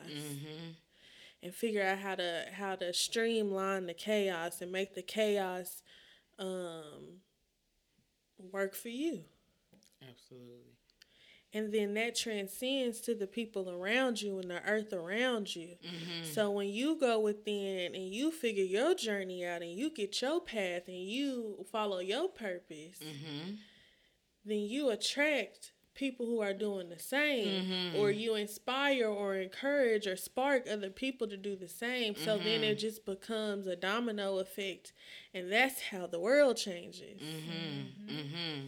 And 1.43 1.53
figure 1.53 1.83
out 1.83 1.99
how 1.99 2.15
to 2.15 2.45
how 2.53 2.75
to 2.77 2.93
streamline 2.93 3.85
the 3.85 3.93
chaos 3.93 4.61
and 4.61 4.71
make 4.71 4.95
the 4.95 5.01
chaos 5.01 5.81
um 6.39 7.19
work 8.51 8.73
for 8.73 8.87
you. 8.89 9.25
Absolutely. 10.01 10.77
And 11.55 11.71
then 11.71 11.93
that 11.95 12.15
transcends 12.15 12.99
to 13.01 13.13
the 13.13 13.27
people 13.27 13.69
around 13.69 14.21
you 14.21 14.39
and 14.39 14.49
the 14.49 14.63
earth 14.67 14.91
around 14.93 15.55
you. 15.55 15.75
So 16.23 16.49
when 16.49 16.69
you 16.69 16.97
go 16.99 17.19
within 17.19 17.93
and 17.93 18.11
you 18.11 18.31
figure 18.31 18.63
your 18.63 18.95
journey 18.95 19.45
out 19.45 19.61
and 19.61 19.71
you 19.71 19.91
get 19.91 20.19
your 20.21 20.39
path 20.41 20.87
and 20.87 20.97
you 20.97 21.63
follow 21.71 21.99
your 21.99 22.29
purpose, 22.29 22.97
then 24.45 24.59
you 24.61 24.89
attract 24.89 25.72
people 25.95 26.25
who 26.25 26.41
are 26.41 26.53
doing 26.53 26.89
the 26.89 26.99
same 26.99 27.63
mm-hmm. 27.63 27.97
or 27.97 28.09
you 28.11 28.35
inspire 28.35 29.07
or 29.07 29.35
encourage 29.35 30.07
or 30.07 30.15
spark 30.15 30.67
other 30.69 30.89
people 30.89 31.27
to 31.27 31.37
do 31.37 31.55
the 31.55 31.67
same. 31.67 32.15
So 32.15 32.37
then 32.37 32.61
mm-hmm. 32.61 32.63
it 32.63 32.79
just 32.79 33.05
becomes 33.05 33.67
a 33.67 33.75
domino 33.75 34.39
effect 34.39 34.93
and 35.33 35.51
that's 35.51 35.81
how 35.81 36.07
the 36.07 36.19
world 36.19 36.57
changes. 36.57 37.21
Mm-hmm. 37.21 38.63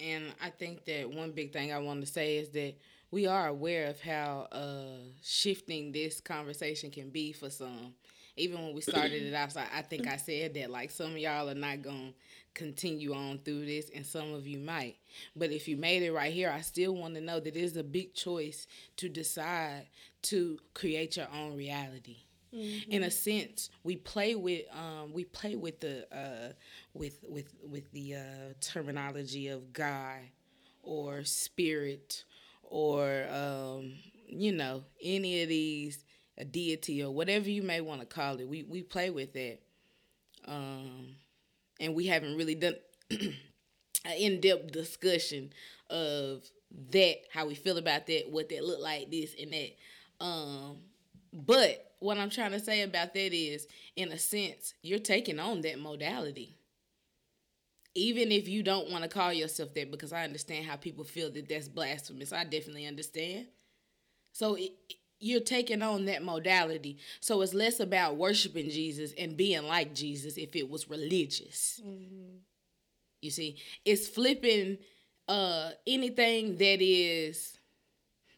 And 0.00 0.24
I 0.42 0.50
think 0.50 0.84
that 0.86 1.10
one 1.10 1.32
big 1.32 1.52
thing 1.52 1.72
I 1.72 1.78
want 1.78 2.00
to 2.00 2.06
say 2.06 2.38
is 2.38 2.48
that 2.50 2.74
we 3.10 3.26
are 3.26 3.48
aware 3.48 3.86
of 3.86 4.00
how 4.00 4.48
uh, 4.52 4.98
shifting 5.22 5.92
this 5.92 6.20
conversation 6.20 6.90
can 6.90 7.10
be 7.10 7.32
for 7.32 7.50
some. 7.50 7.94
Even 8.36 8.62
when 8.62 8.74
we 8.74 8.80
started 8.80 9.22
it 9.22 9.34
out, 9.34 9.54
I 9.56 9.82
think 9.82 10.06
I 10.06 10.16
said 10.16 10.54
that 10.54 10.70
like 10.70 10.90
some 10.90 11.12
of 11.12 11.18
y'all 11.18 11.50
are 11.50 11.54
not 11.54 11.82
going 11.82 12.12
to 12.12 12.14
continue 12.64 13.14
on 13.14 13.38
through 13.38 13.64
this, 13.66 13.90
and 13.94 14.04
some 14.04 14.32
of 14.34 14.46
you 14.46 14.58
might. 14.58 14.96
But 15.34 15.50
if 15.50 15.66
you 15.68 15.76
made 15.76 16.02
it 16.02 16.12
right 16.12 16.32
here, 16.32 16.50
I 16.50 16.60
still 16.60 16.94
want 16.94 17.14
to 17.14 17.20
know 17.20 17.40
that 17.40 17.56
it 17.56 17.60
is 17.60 17.76
a 17.76 17.82
big 17.82 18.14
choice 18.14 18.66
to 18.96 19.08
decide 19.08 19.86
to 20.22 20.58
create 20.74 21.16
your 21.16 21.28
own 21.34 21.56
reality. 21.56 22.18
In 22.90 23.04
a 23.04 23.10
sense 23.10 23.70
we 23.84 23.94
play 23.96 24.34
with 24.34 24.62
um 24.74 25.12
we 25.12 25.24
play 25.24 25.54
with 25.54 25.78
the 25.80 25.96
uh 26.12 26.52
with 26.94 27.16
with 27.28 27.48
with 27.62 27.86
the 27.92 28.16
uh 28.16 28.52
terminology 28.60 29.46
of 29.48 29.72
god 29.72 30.18
or 30.82 31.22
spirit 31.24 32.24
or 32.64 33.26
um 33.30 33.92
you 34.26 34.52
know 34.52 34.82
any 35.02 35.42
of 35.42 35.48
these 35.48 36.04
a 36.38 36.44
deity 36.44 37.02
or 37.04 37.10
whatever 37.12 37.48
you 37.48 37.62
may 37.62 37.80
want 37.80 38.00
to 38.00 38.06
call 38.06 38.40
it. 38.40 38.48
We 38.48 38.64
we 38.64 38.82
play 38.82 39.10
with 39.10 39.32
that 39.34 39.58
um 40.48 41.14
and 41.80 41.94
we 41.94 42.06
haven't 42.06 42.36
really 42.36 42.54
done 42.54 42.76
an 43.10 43.34
in-depth 44.16 44.70
discussion 44.70 45.52
of 45.88 46.44
that 46.92 47.16
how 47.32 47.46
we 47.46 47.54
feel 47.56 47.78
about 47.78 48.06
that 48.06 48.30
what 48.30 48.48
that 48.48 48.62
look 48.64 48.80
like 48.80 49.10
this 49.10 49.34
and 49.40 49.52
that 49.52 49.70
um 50.24 50.76
but 51.32 51.90
what 52.00 52.18
I'm 52.18 52.30
trying 52.30 52.52
to 52.52 52.60
say 52.60 52.82
about 52.82 53.14
that 53.14 53.32
is, 53.32 53.66
in 53.94 54.10
a 54.10 54.18
sense, 54.18 54.74
you're 54.82 54.98
taking 54.98 55.38
on 55.38 55.60
that 55.62 55.78
modality. 55.78 56.56
Even 57.94 58.32
if 58.32 58.48
you 58.48 58.62
don't 58.62 58.90
want 58.90 59.04
to 59.04 59.10
call 59.10 59.32
yourself 59.32 59.74
that, 59.74 59.90
because 59.90 60.12
I 60.12 60.24
understand 60.24 60.66
how 60.66 60.76
people 60.76 61.04
feel 61.04 61.30
that 61.32 61.48
that's 61.48 61.68
blasphemous. 61.68 62.32
I 62.32 62.44
definitely 62.44 62.86
understand. 62.86 63.46
So 64.32 64.54
it, 64.54 64.72
you're 65.20 65.40
taking 65.40 65.82
on 65.82 66.06
that 66.06 66.22
modality. 66.22 66.98
So 67.20 67.42
it's 67.42 67.54
less 67.54 67.78
about 67.78 68.16
worshiping 68.16 68.70
Jesus 68.70 69.12
and 69.18 69.36
being 69.36 69.64
like 69.64 69.94
Jesus 69.94 70.36
if 70.36 70.56
it 70.56 70.68
was 70.68 70.88
religious. 70.90 71.80
You 73.20 73.30
see, 73.30 73.58
it's 73.84 74.08
flipping 74.08 74.78
uh 75.28 75.70
anything 75.86 76.56
that 76.56 76.82
is 76.82 77.58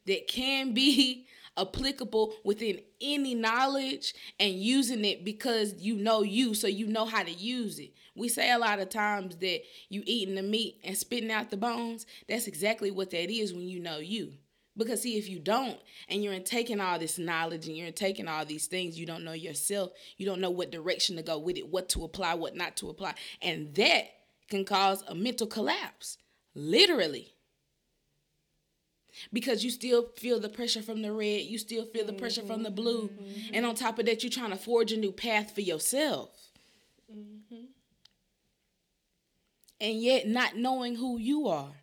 that 0.07 0.29
can 0.29 0.75
be 0.75 1.27
applicable 1.57 2.35
within 2.45 2.81
any 3.01 3.35
knowledge 3.35 4.15
and 4.41 4.55
using 4.55 5.05
it 5.05 5.25
because 5.25 5.75
you 5.79 5.97
know 5.97 6.23
you 6.23 6.55
so 6.55 6.67
you 6.67 6.87
know 6.87 7.05
how 7.05 7.23
to 7.23 7.31
use 7.31 7.79
it 7.79 7.93
we 8.15 8.29
say 8.29 8.51
a 8.51 8.59
lot 8.59 8.79
of 8.81 8.89
times 8.89 9.37
that 9.37 9.61
you 9.91 10.03
eating 10.07 10.35
the 10.35 10.43
meat 10.43 10.81
and 10.83 10.97
spitting 10.97 11.31
out 11.31 11.51
the 11.51 11.57
bones 11.57 12.07
that's 12.27 12.47
exactly 12.47 12.91
what 12.91 13.11
that 13.11 13.31
is 13.31 13.53
when 13.53 13.69
you 13.69 13.81
know 13.81 13.99
you 13.99 14.33
because 14.76 15.02
see 15.02 15.19
if 15.19 15.29
you 15.29 15.38
don't 15.38 15.79
and 16.09 16.23
you're 16.23 16.33
in 16.33 16.45
taking 16.45 16.81
all 16.81 16.99
this 16.99 17.19
knowledge 17.19 17.67
and 17.67 17.76
you're 17.76 17.88
in 17.88 17.93
taking 17.93 18.29
all 18.29 18.45
these 18.45 18.67
things 18.67 18.99
you 18.99 19.07
don't 19.07 19.25
know 19.25 19.33
yourself. 19.33 19.91
You 20.17 20.26
don't 20.26 20.41
know 20.41 20.50
what 20.50 20.71
direction 20.71 21.17
to 21.17 21.23
go 21.23 21.38
with 21.38 21.57
it 21.57 21.69
what 21.69 21.88
to 21.91 22.05
apply 22.05 22.35
what 22.35 22.57
not 22.57 22.76
to 22.79 22.88
apply. 22.88 23.14
And 23.41 23.75
that 23.75 24.05
can 24.49 24.64
cause 24.64 25.05
a 25.07 25.14
mental 25.14 25.47
collapse 25.47 26.19
literally. 26.55 27.35
Because 29.31 29.62
you 29.62 29.71
still 29.71 30.09
feel 30.17 30.41
the 30.41 30.49
pressure 30.49 30.81
from 30.81 31.02
the 31.02 31.12
red, 31.12 31.43
you 31.43 31.59
still 31.59 31.85
feel 31.85 32.07
the 32.07 32.14
pressure 32.14 32.43
from 32.43 32.62
the 32.62 32.71
mm-hmm. 32.71 32.76
blue, 32.76 33.09
mm-hmm. 33.09 33.55
and 33.55 33.67
on 33.67 33.75
top 33.75 33.99
of 33.99 34.07
that, 34.07 34.23
you're 34.23 34.31
trying 34.31 34.50
to 34.52 34.57
forge 34.57 34.91
a 34.91 34.97
new 34.97 35.12
path 35.12 35.55
for 35.55 35.61
yourself. 35.61 36.31
Mm-hmm. 37.14 37.64
And 39.83 40.00
yet, 40.00 40.26
not 40.26 40.57
knowing 40.57 40.97
who 40.97 41.19
you 41.19 41.47
are, 41.49 41.75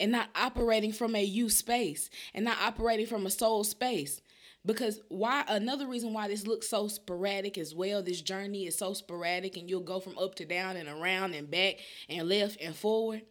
and 0.00 0.12
not 0.12 0.28
operating 0.34 0.92
from 0.92 1.14
a 1.14 1.22
you 1.22 1.48
space, 1.48 2.10
and 2.34 2.44
not 2.44 2.58
operating 2.60 3.06
from 3.06 3.26
a 3.26 3.30
soul 3.30 3.64
space. 3.64 4.20
Because 4.64 5.00
why? 5.08 5.44
Another 5.48 5.86
reason 5.86 6.12
why 6.12 6.28
this 6.28 6.46
looks 6.46 6.68
so 6.68 6.88
sporadic 6.88 7.58
as 7.58 7.74
well. 7.74 8.02
This 8.02 8.20
journey 8.20 8.66
is 8.66 8.78
so 8.78 8.92
sporadic, 8.94 9.56
and 9.56 9.68
you'll 9.68 9.80
go 9.80 10.00
from 10.00 10.16
up 10.18 10.34
to 10.36 10.44
down 10.44 10.76
and 10.76 10.88
around 10.88 11.34
and 11.34 11.50
back 11.50 11.76
and 12.08 12.28
left 12.28 12.60
and 12.60 12.74
forward 12.74 13.22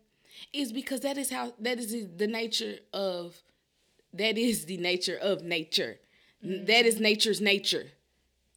is 0.53 0.71
because 0.71 1.01
that 1.01 1.17
is 1.17 1.29
how 1.29 1.53
that 1.59 1.79
is 1.79 1.91
the 2.17 2.27
nature 2.27 2.79
of 2.93 3.41
that 4.13 4.37
is 4.37 4.65
the 4.65 4.77
nature 4.77 5.17
of 5.17 5.43
nature. 5.43 5.99
N- 6.43 6.49
mm-hmm. 6.49 6.65
That 6.65 6.85
is 6.85 6.99
nature's 6.99 7.41
nature. 7.41 7.87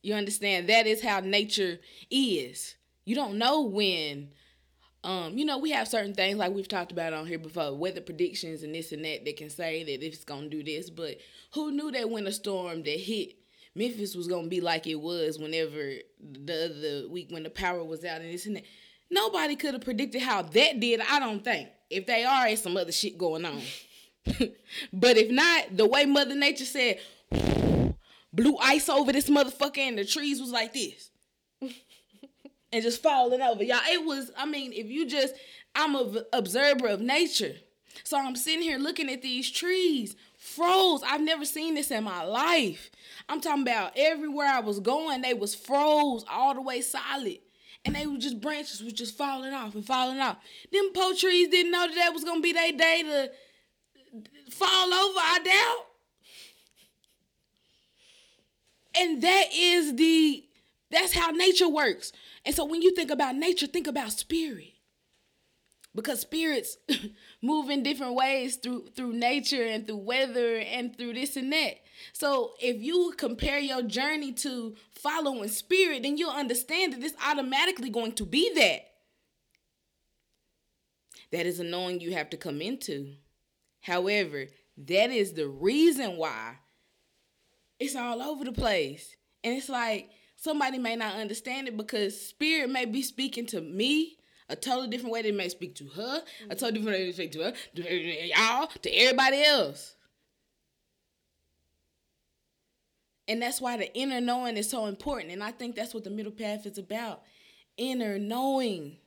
You 0.03 0.15
understand? 0.15 0.69
That 0.69 0.87
is 0.87 1.03
how 1.03 1.21
nature 1.21 1.79
is. 2.11 2.75
You 3.05 3.15
don't 3.15 3.39
know 3.39 3.63
when 3.63 4.31
um, 5.05 5.37
you 5.37 5.45
know, 5.45 5.59
we 5.59 5.71
have 5.71 5.87
certain 5.87 6.15
things 6.15 6.39
like 6.39 6.53
we've 6.53 6.67
talked 6.67 6.91
about 6.91 7.13
on 7.13 7.27
here 7.27 7.39
before, 7.39 7.77
weather 7.77 8.01
predictions 8.01 8.63
and 8.63 8.75
this 8.75 8.91
and 8.91 9.05
that 9.05 9.25
that 9.27 9.37
can 9.37 9.51
say 9.51 9.85
that 9.85 10.05
it's 10.05 10.25
gonna 10.25 10.49
do 10.49 10.65
this, 10.65 10.89
but 10.89 11.19
who 11.53 11.71
knew 11.71 11.91
that 11.93 12.09
winter 12.09 12.33
storm 12.33 12.83
that 12.83 12.99
hit 12.99 13.37
Memphis 13.75 14.15
was 14.15 14.29
gonna 14.29 14.49
be 14.49 14.61
like 14.61 14.87
it 14.87 14.95
was 14.95 15.39
whenever 15.39 15.93
the 16.21 16.65
other 16.65 17.09
week 17.09 17.29
when 17.31 17.43
the 17.43 17.51
power 17.51 17.85
was 17.85 18.05
out 18.05 18.23
and 18.23 18.33
this 18.33 18.47
and 18.47 18.57
that. 18.57 18.65
Nobody 19.11 19.57
could 19.57 19.75
have 19.75 19.83
predicted 19.85 20.23
how 20.23 20.43
that 20.43 20.81
did, 20.81 21.01
I 21.01 21.21
don't 21.21 21.45
think. 21.45 21.69
If 21.91 22.07
they 22.07 22.25
are, 22.25 22.49
it's 22.49 22.63
some 22.63 22.77
other 22.77 22.91
shit 22.91 23.19
going 23.19 23.45
on. 23.45 23.61
but 24.93 25.17
if 25.17 25.31
not, 25.31 25.77
the 25.77 25.87
way 25.87 26.07
Mother 26.07 26.35
Nature 26.35 26.65
said, 26.65 26.99
blew 28.33 28.57
ice 28.57 28.89
over 28.89 29.13
this 29.13 29.29
motherfucker 29.29 29.79
and 29.79 29.99
the 29.99 30.05
trees 30.05 30.41
was 30.41 30.51
like 30.51 30.73
this. 30.73 31.11
And 32.75 32.83
just 32.83 33.01
falling 33.01 33.41
over. 33.41 33.63
Y'all, 33.63 33.79
it 33.89 34.05
was, 34.05 34.33
I 34.37 34.47
mean, 34.47 34.73
if 34.73 34.91
you 34.91 35.07
just, 35.07 35.35
I'm 35.77 35.95
a 35.95 36.05
v- 36.05 36.23
observer 36.33 36.89
of 36.89 37.01
nature. 37.01 37.55
So 38.03 38.19
I'm 38.19 38.35
sitting 38.35 38.63
here 38.63 38.79
looking 38.79 39.09
at 39.09 39.23
these 39.23 39.49
trees, 39.49 40.17
froze. 40.37 41.03
I've 41.07 41.21
never 41.21 41.45
seen 41.45 41.77
this 41.77 41.93
in 41.93 42.03
my 42.03 42.25
life. 42.25 42.91
I'm 43.29 43.41
talking 43.41 43.63
about 43.63 43.93
everywhere 43.95 44.49
I 44.49 44.59
was 44.59 44.81
going, 44.81 45.23
they 45.23 45.35
was 45.35 45.55
froze 45.55 46.25
all 46.29 46.53
the 46.53 46.63
way 46.63 46.81
solid. 46.81 47.39
And 47.85 47.95
they 47.95 48.09
were 48.09 48.19
just 48.19 48.41
branches 48.41 48.83
was 48.83 48.93
just 48.93 49.17
falling 49.17 49.55
off 49.55 49.77
and 49.77 49.87
falling 49.87 50.19
off. 50.19 50.39
Them 50.73 50.91
po 50.93 51.15
trees 51.15 51.49
didn't 51.49 51.71
know 51.71 51.87
that 51.87 51.95
that 51.95 52.13
was 52.13 52.25
gonna 52.25 52.41
be 52.41 52.53
their 52.53 52.73
day 52.73 53.03
to 53.05 53.31
fall 54.51 54.93
over, 54.93 55.19
I 55.21 55.39
doubt. 55.45 55.87
And 58.97 59.23
that 59.23 59.45
is 59.55 59.95
the 59.95 60.45
that's 60.91 61.13
how 61.13 61.31
nature 61.31 61.69
works. 61.69 62.13
And 62.45 62.55
so 62.55 62.65
when 62.65 62.83
you 62.83 62.95
think 62.95 63.11
about 63.11 63.37
nature, 63.37 63.67
think 63.67 63.87
about 63.87 64.13
spirit. 64.13 64.73
Because 65.95 66.21
spirits 66.21 66.77
move 67.43 67.71
in 67.71 67.83
different 67.83 68.15
ways 68.15 68.57
through 68.57 68.89
through 68.97 69.13
nature 69.13 69.63
and 69.63 69.87
through 69.87 69.99
weather 69.99 70.57
and 70.57 70.97
through 70.97 71.15
this 71.15 71.37
and 71.37 71.53
that. 71.53 71.75
So 72.13 72.55
if 72.61 72.83
you 72.83 73.15
compare 73.17 73.61
your 73.61 73.83
journey 73.83 74.33
to 74.33 74.75
following 74.91 75.49
spirit, 75.49 76.03
then 76.03 76.17
you'll 76.19 76.31
understand 76.31 76.93
that 76.93 77.03
it's 77.03 77.15
automatically 77.25 77.91
going 77.91 78.13
to 78.15 78.27
be 78.27 78.53
that. 78.55 78.91
That 81.31 81.47
is 81.47 81.61
a 81.61 81.65
knowing 81.65 82.01
you 82.01 82.13
have 82.13 82.31
to 82.31 82.37
come 82.37 82.61
into. 82.61 83.15
However, 83.81 84.47
that 84.77 85.11
is 85.11 85.35
the 85.35 85.49
reason 85.49 86.17
why 86.17 86.57
it's 87.79 87.95
all 87.95 88.21
over 88.21 88.45
the 88.45 88.53
place. 88.53 89.17
And 89.43 89.57
it's 89.57 89.69
like 89.69 90.11
somebody 90.45 90.79
may 90.79 90.95
not 90.95 91.17
understand 91.17 91.67
it 91.69 91.77
because 91.77 92.21
spirit 92.21 92.69
may 92.69 92.85
be 92.85 93.01
speaking 93.01 93.47
to 93.47 93.63
me 93.63 94.19
a 94.51 94.55
totally 94.55 94.89
different 94.89 95.11
way 95.11 95.23
than 95.23 95.33
it 95.33 95.37
may 95.39 95.49
speak 95.49 95.75
to 95.75 95.87
her, 95.89 96.03
a 96.03 96.21
mm-hmm. 96.21 96.49
totally 96.51 96.73
different 96.73 96.99
way 96.99 97.07
to 97.07 97.13
speak 97.15 97.33
to 97.33 97.43
her, 97.45 97.55
to 97.75 97.83
y'all, 98.27 98.67
to 98.83 98.91
everybody 98.91 99.43
else. 99.43 99.95
And 103.27 103.41
that's 103.41 103.59
why 103.59 103.79
the 103.79 103.93
inner 103.97 104.21
knowing 104.21 104.59
is 104.59 104.69
so 104.69 104.85
important. 104.85 105.33
And 105.33 105.43
I 105.43 105.51
think 105.51 105.77
that's 105.77 105.95
what 105.95 106.05
the 106.05 106.11
middle 106.11 106.31
path 106.31 106.67
is 106.67 106.77
about. 106.77 107.23
Inner 107.79 108.19
knowing. 108.19 108.99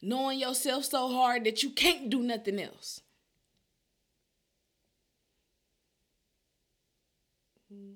knowing 0.00 0.38
yourself 0.38 0.84
so 0.84 1.08
hard 1.08 1.42
that 1.44 1.64
you 1.64 1.70
can't 1.70 2.08
do 2.10 2.20
nothing 2.22 2.60
else. 2.60 3.00
Mm-hmm. 7.72 7.94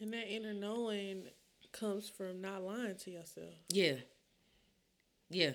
And 0.00 0.12
that 0.12 0.32
inner 0.32 0.54
knowing 0.54 1.24
comes 1.72 2.08
from 2.08 2.40
not 2.40 2.62
lying 2.62 2.96
to 3.04 3.10
yourself. 3.10 3.54
Yeah. 3.68 3.96
Yeah. 5.28 5.52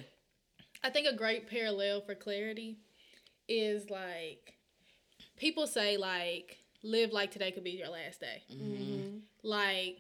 I 0.83 0.89
think 0.89 1.07
a 1.07 1.15
great 1.15 1.49
parallel 1.49 2.01
for 2.01 2.15
clarity 2.15 2.77
is 3.47 3.89
like 3.89 4.53
people 5.37 5.67
say 5.67 5.97
like 5.97 6.57
live 6.83 7.11
like 7.11 7.31
today 7.31 7.51
could 7.51 7.63
be 7.63 7.71
your 7.71 7.89
last 7.89 8.19
day. 8.19 8.43
Mm-hmm. 8.53 9.17
Like 9.43 9.97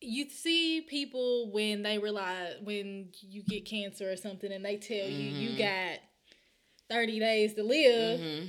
you 0.00 0.28
see 0.30 0.80
people 0.82 1.50
when 1.50 1.82
they 1.82 1.98
realize 1.98 2.54
when 2.62 3.08
you 3.20 3.42
get 3.42 3.64
cancer 3.64 4.10
or 4.10 4.16
something 4.16 4.52
and 4.52 4.64
they 4.64 4.76
tell 4.76 5.08
you 5.08 5.30
you 5.30 5.48
mm-hmm. 5.50 5.58
got 5.58 5.98
30 6.90 7.20
days 7.20 7.54
to 7.54 7.62
live. 7.62 8.20
Mm-hmm. 8.20 8.46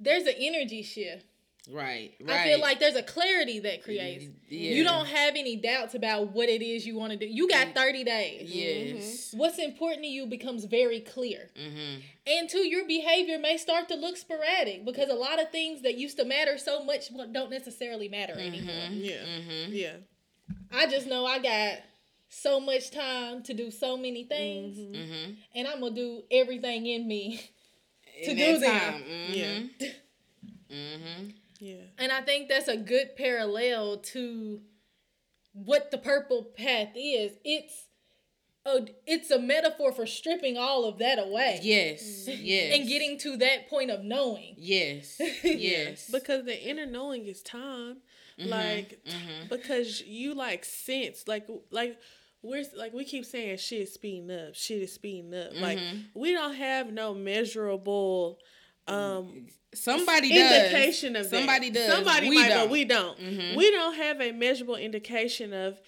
There's 0.00 0.26
an 0.26 0.34
energy 0.38 0.82
shift. 0.82 1.26
Right. 1.70 2.12
Right. 2.20 2.30
I 2.40 2.44
feel 2.44 2.60
like 2.60 2.78
there's 2.78 2.94
a 2.96 3.02
clarity 3.02 3.58
that 3.60 3.82
creates. 3.82 4.26
Yeah. 4.50 4.72
You 4.72 4.84
don't 4.84 5.06
have 5.06 5.34
any 5.34 5.56
doubts 5.56 5.94
about 5.94 6.32
what 6.32 6.48
it 6.48 6.60
is 6.62 6.86
you 6.86 6.96
want 6.96 7.12
to 7.12 7.18
do. 7.18 7.26
You 7.26 7.48
got 7.48 7.74
30 7.74 8.04
days. 8.04 8.50
Yes. 8.54 9.34
What's 9.34 9.58
important 9.58 10.02
to 10.02 10.08
you 10.08 10.26
becomes 10.26 10.64
very 10.66 11.00
clear. 11.00 11.50
Mm-hmm. 11.58 12.00
And 12.26 12.50
two, 12.50 12.66
your 12.66 12.86
behavior 12.86 13.38
may 13.38 13.56
start 13.56 13.88
to 13.88 13.94
look 13.94 14.16
sporadic 14.18 14.84
because 14.84 15.08
a 15.08 15.14
lot 15.14 15.40
of 15.40 15.50
things 15.50 15.82
that 15.82 15.96
used 15.96 16.18
to 16.18 16.24
matter 16.24 16.58
so 16.58 16.84
much 16.84 17.08
don't 17.32 17.50
necessarily 17.50 18.08
matter 18.08 18.34
anymore. 18.38 18.88
Yeah. 18.90 19.22
Mm-hmm. 19.24 19.72
Yeah. 19.72 19.96
I 20.70 20.86
just 20.86 21.06
know 21.06 21.24
I 21.24 21.38
got 21.38 21.78
so 22.28 22.60
much 22.60 22.90
time 22.90 23.42
to 23.44 23.54
do 23.54 23.70
so 23.70 23.96
many 23.96 24.24
things, 24.24 24.76
Mm-hmm. 24.76 25.32
and 25.54 25.68
I'm 25.68 25.80
gonna 25.80 25.94
do 25.94 26.24
everything 26.30 26.84
in 26.86 27.06
me 27.08 27.40
to 28.24 28.30
In 28.32 28.36
do 28.36 28.58
that 28.58 28.60
them. 28.60 28.92
time. 28.92 29.02
Mhm. 29.04 29.70
Yeah. 29.80 29.88
Mm-hmm. 31.56 31.64
Yeah. 31.64 31.84
And 31.98 32.12
I 32.12 32.20
think 32.20 32.48
that's 32.48 32.68
a 32.68 32.76
good 32.76 33.16
parallel 33.16 33.98
to 33.98 34.60
what 35.52 35.90
the 35.90 35.98
purple 35.98 36.42
path 36.42 36.88
is. 36.96 37.32
It's 37.44 37.86
a 38.66 38.86
it's 39.06 39.30
a 39.30 39.38
metaphor 39.38 39.92
for 39.92 40.06
stripping 40.06 40.56
all 40.56 40.84
of 40.86 40.98
that 40.98 41.18
away 41.18 41.60
Yes. 41.62 42.26
Yes. 42.26 42.76
and 42.78 42.88
getting 42.88 43.18
to 43.18 43.36
that 43.36 43.68
point 43.68 43.90
of 43.90 44.02
knowing. 44.04 44.54
Yes. 44.56 45.20
Yes. 45.44 46.10
Because 46.10 46.44
the 46.44 46.60
inner 46.68 46.86
knowing 46.86 47.26
is 47.26 47.42
time. 47.42 47.98
Mm-hmm. 48.40 48.48
Like 48.50 49.00
because 49.50 50.00
you 50.02 50.34
like 50.34 50.64
sense 50.64 51.28
like 51.28 51.46
like 51.70 51.98
we're 52.42 52.64
like 52.76 52.92
we 52.92 53.04
keep 53.04 53.24
saying 53.24 53.58
shit 53.58 53.82
is 53.82 53.94
speeding 53.94 54.30
up, 54.30 54.54
shit 54.54 54.82
is 54.82 54.92
speeding 54.94 55.32
up. 55.34 55.50
Like 55.60 55.78
Mm-hmm. 55.78 55.98
we 56.18 56.32
don't 56.32 56.54
have 56.54 56.92
no 56.92 57.14
measurable 57.14 58.38
um 58.86 59.46
Somebody 59.74 60.28
does. 60.32 60.66
indication 60.72 61.16
of 61.16 61.28
that. 61.30 61.36
Somebody 61.36 61.70
does. 61.70 61.90
Somebody 61.92 62.28
we 62.28 62.36
might, 62.36 62.48
don't. 62.48 62.58
but 62.66 62.70
we 62.70 62.84
don't. 62.84 63.18
Mhm. 63.18 63.56
We 63.56 63.70
don't 63.72 63.94
have 63.94 64.20
a 64.20 64.30
measurable 64.32 64.76
indication 64.76 65.52
of 65.52 65.80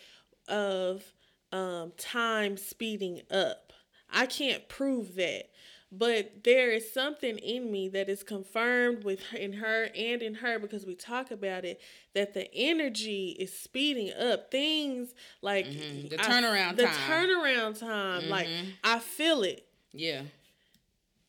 of 0.49 1.05
um 1.53 1.93
time 1.97 2.57
speeding 2.57 3.23
up. 3.31 3.73
I 4.11 4.26
can't 4.26 4.69
prove 4.69 5.15
that. 5.17 5.50
But 5.93 6.43
there 6.43 6.73
is 6.73 6.93
something 6.93 7.38
in 7.38 7.71
me 7.71 7.88
that 7.91 8.09
is 8.09 8.25
confirmed 8.25 9.05
with 9.05 9.21
in 9.35 9.53
her 9.55 9.88
and 9.97 10.21
in 10.21 10.35
her 10.35 10.59
because 10.59 10.85
we 10.85 10.97
talk 10.97 11.31
about 11.31 11.65
it 11.65 11.81
that 12.12 12.35
the 12.35 12.53
energy 12.53 13.37
is 13.38 13.57
speeding 13.57 14.12
up. 14.15 14.50
Things 14.50 15.15
like 15.43 15.67
Mhm. 15.67 16.11
The 16.11 16.21
I- 16.21 16.25
turnaround 16.25 16.76
the 16.76 16.87
turnaround 16.87 17.79
time, 17.79 18.29
like 18.29 18.49
Mhm. 18.49 18.73
I 18.83 18.99
feel 18.99 19.45
it, 19.45 19.65
Yeah. 19.93 20.23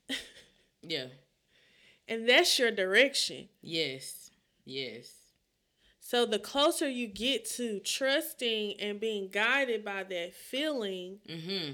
yeah. 0.81 1.05
And 2.07 2.27
that's 2.27 2.57
your 2.57 2.71
direction. 2.71 3.49
Yes. 3.61 4.31
Yes. 4.65 5.11
So 5.99 6.25
the 6.25 6.39
closer 6.39 6.88
you 6.89 7.08
get 7.08 7.45
to 7.58 7.79
trusting 7.79 8.79
and 8.79 8.99
being 8.99 9.29
guided 9.29 9.84
by 9.84 10.03
that 10.03 10.34
feeling, 10.34 11.19
Mm-hmm. 11.27 11.73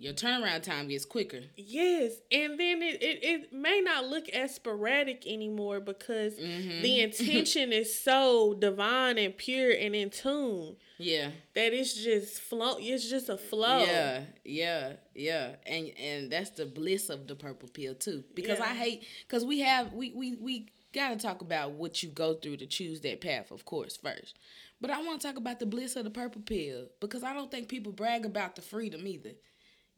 Your 0.00 0.12
turnaround 0.12 0.62
time 0.62 0.86
gets 0.88 1.04
quicker. 1.04 1.40
yes, 1.56 2.12
and 2.30 2.58
then 2.58 2.82
it, 2.82 3.02
it, 3.02 3.18
it 3.24 3.52
may 3.52 3.80
not 3.80 4.06
look 4.06 4.28
as 4.28 4.54
sporadic 4.54 5.26
anymore 5.26 5.80
because 5.80 6.34
Mhm. 6.38 6.82
the 6.82 7.00
intention 7.06 7.72
is 7.72 7.98
so 7.98 8.54
divine 8.54 9.18
and 9.18 9.36
pure 9.36 9.72
and 9.72 9.96
in 9.96 10.10
tune 10.10 10.76
Yeah. 10.98 11.30
that 11.54 11.72
it's 11.72 11.94
just 11.94 12.40
flow. 12.40 12.76
It's 12.78 13.10
just 13.10 13.28
a 13.28 13.36
flow. 13.36 13.84
Yeah, 13.84 14.22
yeah, 14.44 14.92
yeah, 15.16 15.56
and 15.66 15.90
and 15.98 16.30
that's 16.30 16.50
the 16.50 16.66
bliss 16.66 17.08
of 17.10 17.26
the 17.26 17.34
purple 17.34 17.68
pill 17.68 17.96
too. 17.96 18.22
Because 18.34 18.60
I 18.60 18.74
hate 18.74 19.04
because 19.26 19.44
we 19.44 19.60
have 19.60 19.92
we 19.94 20.12
we 20.12 20.36
we 20.36 20.66
gotta 20.94 21.16
talk 21.16 21.40
about 21.40 21.72
what 21.72 22.02
you 22.04 22.08
go 22.08 22.34
through 22.34 22.58
to 22.58 22.66
choose 22.66 23.00
that 23.00 23.20
path, 23.20 23.50
of 23.50 23.64
course, 23.64 23.96
first. 23.96 24.38
But 24.80 24.90
I 24.90 25.02
want 25.02 25.20
to 25.20 25.26
talk 25.26 25.36
about 25.36 25.58
the 25.58 25.66
bliss 25.66 25.96
of 25.96 26.04
the 26.04 26.10
purple 26.10 26.40
pill 26.42 26.86
because 27.00 27.24
I 27.24 27.34
don't 27.34 27.50
think 27.50 27.68
people 27.68 27.90
brag 27.90 28.24
about 28.24 28.54
the 28.54 28.62
freedom 28.62 29.04
either. 29.08 29.32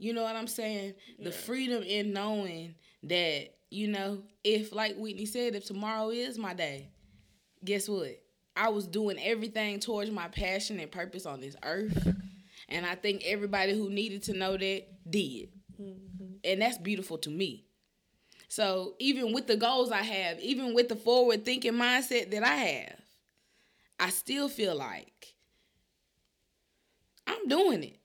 You 0.00 0.14
know 0.14 0.22
what 0.22 0.34
I'm 0.34 0.46
saying? 0.46 0.94
The 1.18 1.30
freedom 1.30 1.82
in 1.82 2.14
knowing 2.14 2.74
that 3.02 3.50
you 3.68 3.86
know 3.86 4.22
if 4.42 4.72
like 4.72 4.96
Whitney 4.96 5.26
said, 5.26 5.54
if 5.54 5.66
tomorrow 5.66 6.08
is 6.08 6.38
my 6.38 6.54
day, 6.54 6.88
guess 7.62 7.86
what? 7.86 8.18
I 8.56 8.70
was 8.70 8.86
doing 8.86 9.18
everything 9.22 9.78
towards 9.78 10.10
my 10.10 10.28
passion 10.28 10.80
and 10.80 10.90
purpose 10.90 11.26
on 11.26 11.42
this 11.42 11.54
earth. 11.62 12.14
And 12.70 12.86
I 12.86 12.94
think 12.94 13.24
everybody 13.26 13.76
who 13.76 13.90
needed 13.90 14.22
to 14.24 14.32
know 14.32 14.56
that 14.56 14.84
did. 15.10 15.50
Mm-hmm. 15.78 16.24
And 16.44 16.62
that's 16.62 16.78
beautiful 16.78 17.18
to 17.18 17.30
me. 17.30 17.66
So 18.48 18.94
even 19.00 19.34
with 19.34 19.46
the 19.46 19.56
goals 19.56 19.92
I 19.92 20.02
have, 20.02 20.40
even 20.40 20.72
with 20.74 20.88
the 20.88 20.96
forward 20.96 21.44
thinking 21.44 21.74
mindset 21.74 22.30
that 22.30 22.42
I 22.42 22.54
have, 22.54 23.00
I 23.98 24.08
still 24.08 24.48
feel 24.48 24.74
like 24.74 25.34
I'm 27.26 27.46
doing 27.48 27.84
it. 27.84 27.99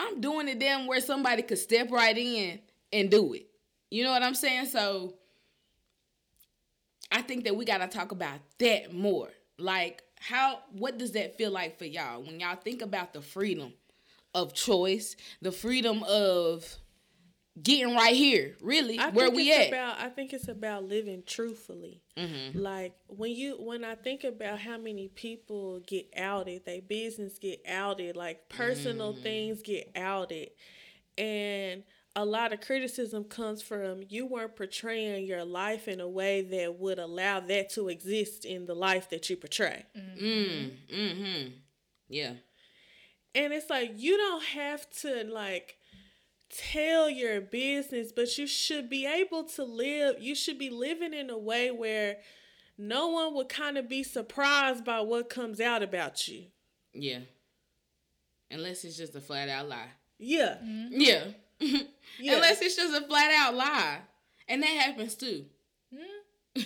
I'm 0.00 0.20
doing 0.20 0.48
it 0.48 0.58
damn 0.58 0.86
where 0.86 1.00
somebody 1.00 1.42
could 1.42 1.58
step 1.58 1.90
right 1.90 2.16
in 2.16 2.60
and 2.90 3.10
do 3.10 3.34
it. 3.34 3.46
You 3.90 4.02
know 4.02 4.10
what 4.10 4.22
I'm 4.22 4.34
saying? 4.34 4.66
So 4.66 5.14
I 7.12 7.20
think 7.20 7.44
that 7.44 7.54
we 7.54 7.66
gotta 7.66 7.86
talk 7.86 8.10
about 8.10 8.40
that 8.58 8.94
more. 8.94 9.28
Like, 9.58 10.02
how 10.18 10.60
what 10.72 10.96
does 10.96 11.12
that 11.12 11.36
feel 11.36 11.50
like 11.50 11.78
for 11.78 11.84
y'all 11.84 12.22
when 12.22 12.40
y'all 12.40 12.56
think 12.56 12.80
about 12.80 13.12
the 13.12 13.20
freedom 13.20 13.74
of 14.34 14.54
choice, 14.54 15.16
the 15.42 15.52
freedom 15.52 16.02
of 16.04 16.78
getting 17.62 17.94
right 17.94 18.14
here, 18.14 18.56
really, 18.60 18.98
I 18.98 19.10
where 19.10 19.30
we 19.30 19.52
at? 19.52 19.68
About, 19.68 19.98
I 20.00 20.08
think 20.08 20.32
it's 20.32 20.48
about 20.48 20.84
living 20.84 21.22
truthfully. 21.26 22.02
Mm-hmm. 22.16 22.58
Like 22.58 22.94
when 23.08 23.32
you 23.32 23.54
when 23.54 23.84
I 23.84 23.94
think 23.94 24.24
about 24.24 24.58
how 24.60 24.78
many 24.78 25.08
people 25.08 25.80
get 25.86 26.12
outed, 26.16 26.64
their 26.64 26.82
business 26.82 27.38
get 27.38 27.62
outed, 27.68 28.16
like 28.16 28.48
personal 28.48 29.14
Mm. 29.14 29.22
things 29.22 29.62
get 29.62 29.90
outed, 29.96 30.50
and 31.16 31.82
a 32.16 32.24
lot 32.24 32.52
of 32.52 32.60
criticism 32.60 33.24
comes 33.24 33.62
from 33.62 34.02
you 34.08 34.26
weren't 34.26 34.56
portraying 34.56 35.26
your 35.26 35.44
life 35.44 35.86
in 35.86 36.00
a 36.00 36.08
way 36.08 36.42
that 36.42 36.78
would 36.78 36.98
allow 36.98 37.40
that 37.40 37.70
to 37.70 37.88
exist 37.88 38.44
in 38.44 38.66
the 38.66 38.74
life 38.74 39.08
that 39.10 39.30
you 39.30 39.36
portray. 39.36 39.84
Mm, 39.96 40.72
mm-hmm. 40.92 41.48
Yeah. 42.08 42.32
And 43.34 43.52
it's 43.52 43.70
like 43.70 43.92
you 43.96 44.16
don't 44.16 44.44
have 44.44 44.90
to 45.02 45.24
like 45.24 45.76
tell 46.50 47.08
your 47.08 47.40
business, 47.40 48.12
but 48.12 48.36
you 48.36 48.46
should 48.46 48.88
be 48.90 49.06
able 49.06 49.44
to 49.44 49.64
live. 49.64 50.16
You 50.20 50.34
should 50.34 50.58
be 50.58 50.70
living 50.70 51.14
in 51.14 51.30
a 51.30 51.38
way 51.38 51.70
where 51.70 52.18
no 52.76 53.08
one 53.08 53.34
would 53.34 53.48
kind 53.48 53.78
of 53.78 53.88
be 53.88 54.02
surprised 54.02 54.84
by 54.84 55.00
what 55.00 55.30
comes 55.30 55.60
out 55.60 55.82
about 55.82 56.26
you. 56.28 56.44
Yeah. 56.92 57.20
Unless 58.50 58.84
it's 58.84 58.96
just 58.96 59.14
a 59.14 59.20
flat 59.20 59.48
out 59.48 59.68
lie. 59.68 59.90
Yeah. 60.18 60.56
Mm-hmm. 60.62 61.00
Yeah. 61.00 61.24
Yeah. 62.18 62.34
Unless 62.34 62.60
it's 62.60 62.76
just 62.76 62.94
a 63.02 63.06
flat 63.06 63.30
out 63.30 63.54
lie. 63.54 63.98
And 64.48 64.62
that 64.62 64.68
happens 64.68 65.14
too. 65.14 65.44
Mm-hmm. 65.94 66.62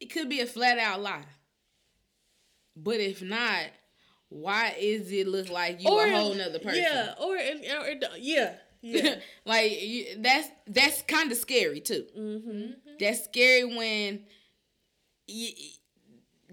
it 0.00 0.06
could 0.12 0.28
be 0.28 0.40
a 0.40 0.46
flat 0.46 0.78
out 0.78 1.00
lie. 1.00 1.24
But 2.76 2.96
if 3.00 3.22
not, 3.22 3.66
why 4.28 4.74
is 4.78 5.10
it 5.12 5.26
look 5.26 5.48
like 5.48 5.82
you 5.82 5.88
a 5.88 6.10
whole 6.10 6.34
nother 6.34 6.58
person? 6.58 6.82
Yeah, 6.82 7.14
or, 7.20 7.36
or, 7.36 7.36
or 7.36 8.16
yeah, 8.18 8.54
yeah. 8.82 9.16
like 9.44 9.82
you, 9.82 10.06
that's 10.18 10.48
that's 10.66 11.02
kind 11.02 11.30
of 11.32 11.38
scary 11.38 11.80
too. 11.80 12.06
mm-hmm. 12.16 12.70
That's 12.98 13.24
scary 13.24 13.64
when 13.64 14.24
y 15.28 15.52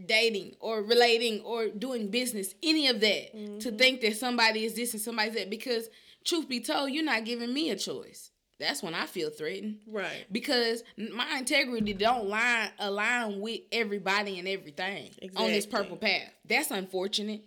dating 0.06 0.56
or 0.60 0.82
relating 0.84 1.42
or 1.42 1.68
doing 1.70 2.10
business, 2.12 2.54
any 2.62 2.88
of 2.88 3.00
that, 3.00 3.60
to 3.62 3.72
think 3.72 4.02
that 4.02 4.16
somebody 4.16 4.64
is 4.64 4.76
this 4.76 4.94
and 4.94 5.02
somebody's 5.02 5.34
that. 5.34 5.50
Because 5.50 5.90
truth 6.24 6.48
be 6.48 6.60
told, 6.60 6.92
you're 6.92 7.04
not 7.04 7.26
giving 7.26 7.52
me 7.54 7.72
a 7.72 7.76
choice. 7.76 8.32
That's 8.60 8.82
when 8.82 8.94
I 8.96 9.06
feel 9.06 9.30
threatened 9.30 9.80
Right. 9.88 10.26
because 10.32 10.84
my 10.98 11.38
integrity 11.38 11.94
don't 11.94 12.28
line 12.28 12.70
align 12.80 13.40
with 13.40 13.62
everybody 13.72 14.40
and 14.40 14.48
everything 14.48 15.12
on 15.36 15.48
this 15.50 15.66
purple 15.68 15.98
path. 15.98 16.32
That's 16.46 16.72
unfortunate. 16.72 17.44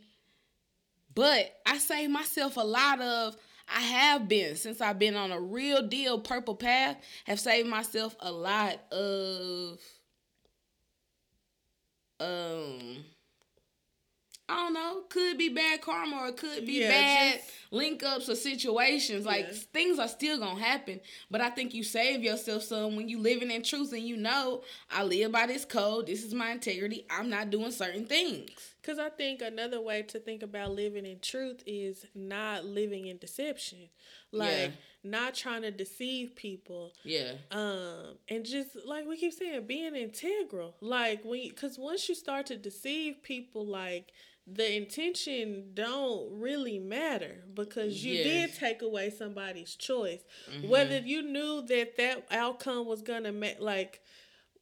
But 1.14 1.53
I 1.66 1.79
save 1.79 2.11
myself 2.11 2.57
a 2.57 2.61
lot 2.61 3.01
of 3.01 3.37
I 3.72 3.80
have 3.80 4.28
been 4.28 4.56
since 4.56 4.80
I've 4.80 4.98
been 4.98 5.14
on 5.16 5.30
a 5.33 5.40
real 5.40 5.83
deal 5.87 6.18
purple 6.20 6.54
path. 6.56 6.96
Have 7.24 7.38
saved 7.40 7.68
myself 7.68 8.16
a 8.20 8.33
lot 8.33 8.80
of 8.92 9.78
um 12.20 13.04
I 14.48 14.56
don't 14.64 14.72
know, 14.74 15.02
could 15.09 15.38
be 15.38 15.48
bad 15.48 15.80
karma 15.80 16.16
or 16.22 16.28
it 16.30 16.37
could 16.37 16.66
be 16.66 16.80
Yeah, 16.80 16.88
bad 16.88 17.35
just- 17.38 17.50
link 17.70 18.02
ups 18.02 18.28
or 18.28 18.35
situations. 18.35 19.24
Like 19.24 19.46
Yeah. 19.46 19.54
things 19.72 20.00
are 20.00 20.09
still 20.09 20.38
gonna 20.38 20.59
happen. 20.61 21.00
But 21.30 21.40
I 21.40 21.50
think 21.50 21.72
you 21.72 21.85
save 21.85 22.24
yourself 22.24 22.64
some 22.64 22.96
when 22.96 23.09
you 23.09 23.20
living 23.20 23.52
in 23.52 23.62
truth 23.62 23.92
and 23.92 24.02
you 24.02 24.16
know 24.16 24.64
I 24.90 25.04
live 25.04 25.30
by 25.30 25.46
this 25.46 25.64
code, 25.64 26.09
this 26.09 26.24
is 26.24 26.35
my 26.35 26.50
integrity, 26.50 27.06
I'm 27.09 27.30
not 27.30 27.50
doing 27.50 27.70
certain 27.70 28.06
things. 28.06 28.69
Because 28.81 28.99
I 28.99 29.11
think 29.11 29.43
another 29.43 29.81
way 29.81 30.03
to 30.03 30.19
think 30.19 30.43
about 30.43 30.71
living 30.73 31.05
in 31.05 31.21
truth 31.21 31.62
is 31.66 32.07
not 32.14 32.64
living 32.64 33.07
in 33.09 33.19
deception. 33.19 33.90
Like, 34.33 34.51
Yeah. 34.51 34.71
not 35.05 35.35
trying 35.35 35.62
to 35.62 35.71
deceive 35.71 36.35
people. 36.35 36.93
Yeah. 37.05 37.35
Um, 37.51 38.19
and 38.29 38.45
just 38.45 38.71
like 38.87 39.07
we 39.07 39.16
keep 39.19 39.33
saying, 39.33 39.66
being 39.66 39.95
integral. 39.97 40.77
Like, 40.81 41.23
when, 41.25 41.49
because 41.49 41.79
once 41.79 42.09
you 42.09 42.14
start 42.14 42.47
to 42.47 42.57
deceive 42.57 43.23
people, 43.23 43.66
like, 43.66 44.12
the 44.47 44.75
intention 44.75 45.71
don't 45.75 46.40
really 46.40 46.79
matter 46.79 47.45
because 47.55 48.05
you 48.05 48.14
Yes. 48.14 48.25
did 48.51 48.59
take 48.59 48.83
away 48.83 49.11
somebody's 49.11 49.75
choice. 49.77 50.25
Whether 50.62 50.99
you 50.99 51.23
knew 51.23 51.62
that 51.62 51.97
that 51.99 52.27
outcome 52.31 52.87
was 52.87 53.03
gonna 53.03 53.31
make, 53.33 53.61
like, 53.61 54.01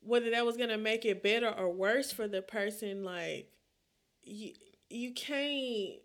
whether 0.00 0.30
that 0.30 0.44
was 0.44 0.56
gonna 0.56 0.76
make 0.78 1.04
it 1.04 1.22
better 1.22 1.48
or 1.48 1.70
worse 1.72 2.10
for 2.10 2.26
the 2.28 2.42
person, 2.42 3.04
like, 3.04 3.50
you 4.28 4.52
you 4.90 5.12
can't. 5.14 6.00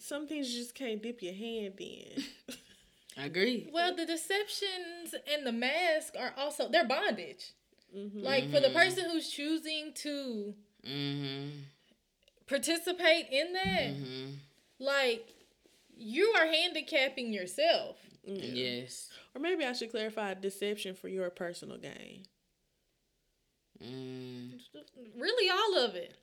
Some 0.00 0.26
things 0.28 0.52
you 0.52 0.60
just 0.60 0.74
can't 0.74 1.02
dip 1.02 1.22
your 1.22 1.34
hand 1.34 1.74
in. 1.80 2.22
I 3.18 3.24
agree. 3.26 3.68
Well, 3.72 3.94
the 3.96 4.06
deceptions 4.06 5.14
and 5.32 5.46
the 5.46 5.52
mask 5.52 6.14
are 6.18 6.32
also 6.36 6.68
they're 6.68 6.86
bondage. 6.86 7.52
Like 8.14 8.50
for 8.50 8.60
the 8.60 8.70
person 8.70 9.08
who's 9.10 9.28
choosing 9.30 9.92
to 9.96 10.54
Mm-hmm. 10.86 11.48
participate 12.46 13.26
in 13.32 13.52
that, 13.54 13.86
Mm-hmm. 13.94 14.30
like 14.78 15.32
you 15.96 16.26
are 16.38 16.46
handicapping 16.46 17.32
yourself. 17.32 17.96
Yes. 18.24 19.08
or 19.34 19.40
maybe 19.40 19.64
I 19.64 19.72
should 19.72 19.90
clarify 19.90 20.34
deception 20.34 20.94
for 20.94 21.08
your 21.08 21.30
personal 21.30 21.78
gain. 21.78 22.24
Mm. 23.82 24.50
Really, 25.18 25.50
all 25.50 25.84
of 25.84 25.94
it. 25.94 26.14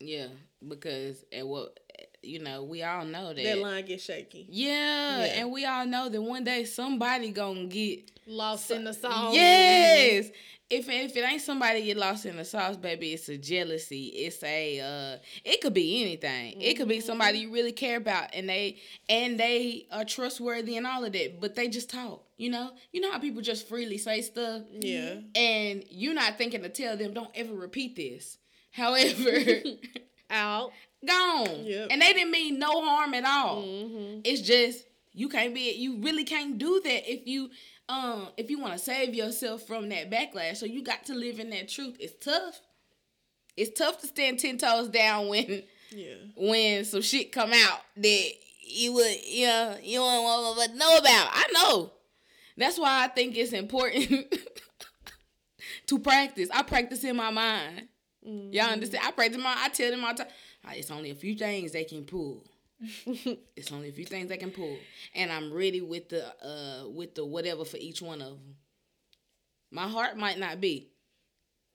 Yeah, 0.00 0.28
because 0.66 1.24
at 1.32 1.46
what 1.46 1.78
you 2.22 2.40
know, 2.40 2.64
we 2.64 2.82
all 2.82 3.04
know 3.04 3.32
that. 3.32 3.42
That 3.42 3.58
line 3.58 3.84
gets 3.86 4.04
shaky. 4.04 4.46
Yeah, 4.50 5.18
Yeah. 5.24 5.40
and 5.40 5.52
we 5.52 5.64
all 5.64 5.86
know 5.86 6.08
that 6.08 6.20
one 6.20 6.44
day 6.44 6.64
somebody 6.64 7.30
gonna 7.30 7.66
get 7.66 8.10
Lost 8.26 8.70
in 8.70 8.84
the 8.84 8.92
sauce. 8.92 9.34
yes. 9.34 10.26
If 10.70 10.86
if 10.90 11.16
it 11.16 11.20
ain't 11.20 11.40
somebody 11.40 11.82
get 11.82 11.96
lost 11.96 12.26
in 12.26 12.36
the 12.36 12.44
sauce, 12.44 12.76
baby, 12.76 13.14
it's 13.14 13.28
a 13.30 13.38
jealousy. 13.38 14.08
It's 14.08 14.42
a 14.42 14.80
uh, 14.80 15.18
it 15.42 15.62
could 15.62 15.72
be 15.72 16.02
anything. 16.02 16.60
It 16.60 16.74
could 16.74 16.88
be 16.88 17.00
somebody 17.00 17.38
you 17.38 17.50
really 17.50 17.72
care 17.72 17.96
about, 17.96 18.34
and 18.34 18.46
they 18.46 18.76
and 19.08 19.40
they 19.40 19.86
are 19.90 20.04
trustworthy 20.04 20.76
and 20.76 20.86
all 20.86 21.04
of 21.04 21.12
that. 21.12 21.40
But 21.40 21.54
they 21.54 21.68
just 21.68 21.88
talk. 21.88 22.22
You 22.36 22.50
know, 22.50 22.70
you 22.92 23.00
know 23.00 23.10
how 23.10 23.18
people 23.18 23.40
just 23.40 23.66
freely 23.66 23.96
say 23.96 24.20
stuff. 24.20 24.62
Yeah. 24.78 25.20
and 25.34 25.82
you're 25.90 26.14
not 26.14 26.36
thinking 26.36 26.62
to 26.62 26.68
tell 26.68 26.96
them 26.98 27.14
don't 27.14 27.30
ever 27.34 27.54
repeat 27.54 27.96
this. 27.96 28.36
However, 28.78 29.30
Out. 30.30 30.72
gone. 31.06 31.64
Yep. 31.64 31.88
And 31.90 32.00
they 32.02 32.12
didn't 32.12 32.30
mean 32.32 32.58
no 32.58 32.82
harm 32.84 33.14
at 33.14 33.24
all. 33.24 33.62
Mm-hmm. 33.62 34.20
It's 34.24 34.40
just 34.42 34.84
you 35.12 35.28
can't 35.28 35.52
be 35.54 35.72
you 35.72 36.00
really 36.00 36.24
can't 36.24 36.56
do 36.58 36.80
that 36.84 37.10
if 37.12 37.26
you 37.26 37.50
um 37.88 38.28
if 38.36 38.50
you 38.50 38.58
want 38.60 38.74
to 38.74 38.78
save 38.78 39.14
yourself 39.14 39.62
from 39.66 39.88
that 39.88 40.10
backlash. 40.10 40.56
So 40.58 40.66
you 40.66 40.82
got 40.82 41.04
to 41.06 41.14
live 41.14 41.40
in 41.40 41.50
that 41.50 41.68
truth. 41.68 41.96
It's 41.98 42.24
tough. 42.24 42.60
It's 43.56 43.76
tough 43.78 44.00
to 44.02 44.06
stand 44.06 44.38
ten 44.38 44.58
toes 44.58 44.88
down 44.88 45.28
when 45.28 45.62
Yeah. 45.90 46.14
when 46.36 46.84
some 46.84 47.02
shit 47.02 47.32
come 47.32 47.52
out 47.52 47.80
that 47.96 48.30
you 48.70 48.92
would 48.92 49.24
you 49.24 49.46
know 49.46 49.76
you 49.82 49.98
don't 49.98 50.22
want 50.24 50.70
to 50.70 50.76
know 50.76 50.96
about. 50.98 51.28
I 51.32 51.44
know. 51.54 51.92
That's 52.58 52.78
why 52.78 53.04
I 53.04 53.08
think 53.08 53.36
it's 53.36 53.52
important 53.52 54.34
to 55.86 55.98
practice. 56.00 56.48
I 56.52 56.62
practice 56.64 57.02
in 57.04 57.16
my 57.16 57.30
mind. 57.30 57.88
Y'all 58.28 58.72
understand? 58.72 59.04
I 59.06 59.10
pray 59.12 59.28
to 59.30 59.38
my. 59.38 59.54
I 59.58 59.68
tell 59.70 59.90
them 59.90 60.04
all 60.04 60.12
the 60.14 60.24
time. 60.24 60.32
"Ah, 60.64 60.72
It's 60.74 60.90
only 60.90 61.10
a 61.10 61.14
few 61.14 61.34
things 61.34 61.72
they 61.72 61.84
can 61.84 62.04
pull. 62.04 62.44
it's 63.56 63.72
only 63.72 63.88
a 63.88 63.92
few 63.92 64.04
things 64.04 64.28
they 64.28 64.36
can 64.36 64.50
pull, 64.52 64.76
and 65.14 65.32
I'm 65.32 65.52
ready 65.52 65.80
with 65.80 66.08
the 66.10 66.24
uh 66.44 66.88
with 66.88 67.14
the 67.14 67.24
whatever 67.24 67.64
for 67.64 67.76
each 67.78 68.00
one 68.02 68.20
of 68.22 68.28
them. 68.38 68.54
My 69.72 69.88
heart 69.88 70.16
might 70.16 70.38
not 70.38 70.60
be, 70.60 70.90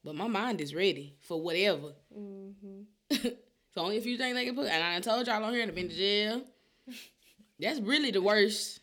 but 0.02 0.14
my 0.14 0.28
mind 0.28 0.60
is 0.60 0.74
ready 0.74 1.16
for 1.20 1.40
whatever. 1.42 1.92
it's 3.10 3.76
only 3.76 3.98
a 3.98 4.00
few 4.00 4.16
things 4.16 4.34
they 4.34 4.46
can 4.46 4.54
put, 4.54 4.68
and 4.68 4.82
I 4.82 4.98
told 5.00 5.26
y'all 5.26 5.42
on 5.44 5.52
here 5.52 5.64
I've 5.66 5.74
been 5.74 5.88
to 5.88 5.94
jail. 5.94 6.42
That's 7.60 7.80
really 7.80 8.10
the 8.10 8.22
worst. 8.22 8.80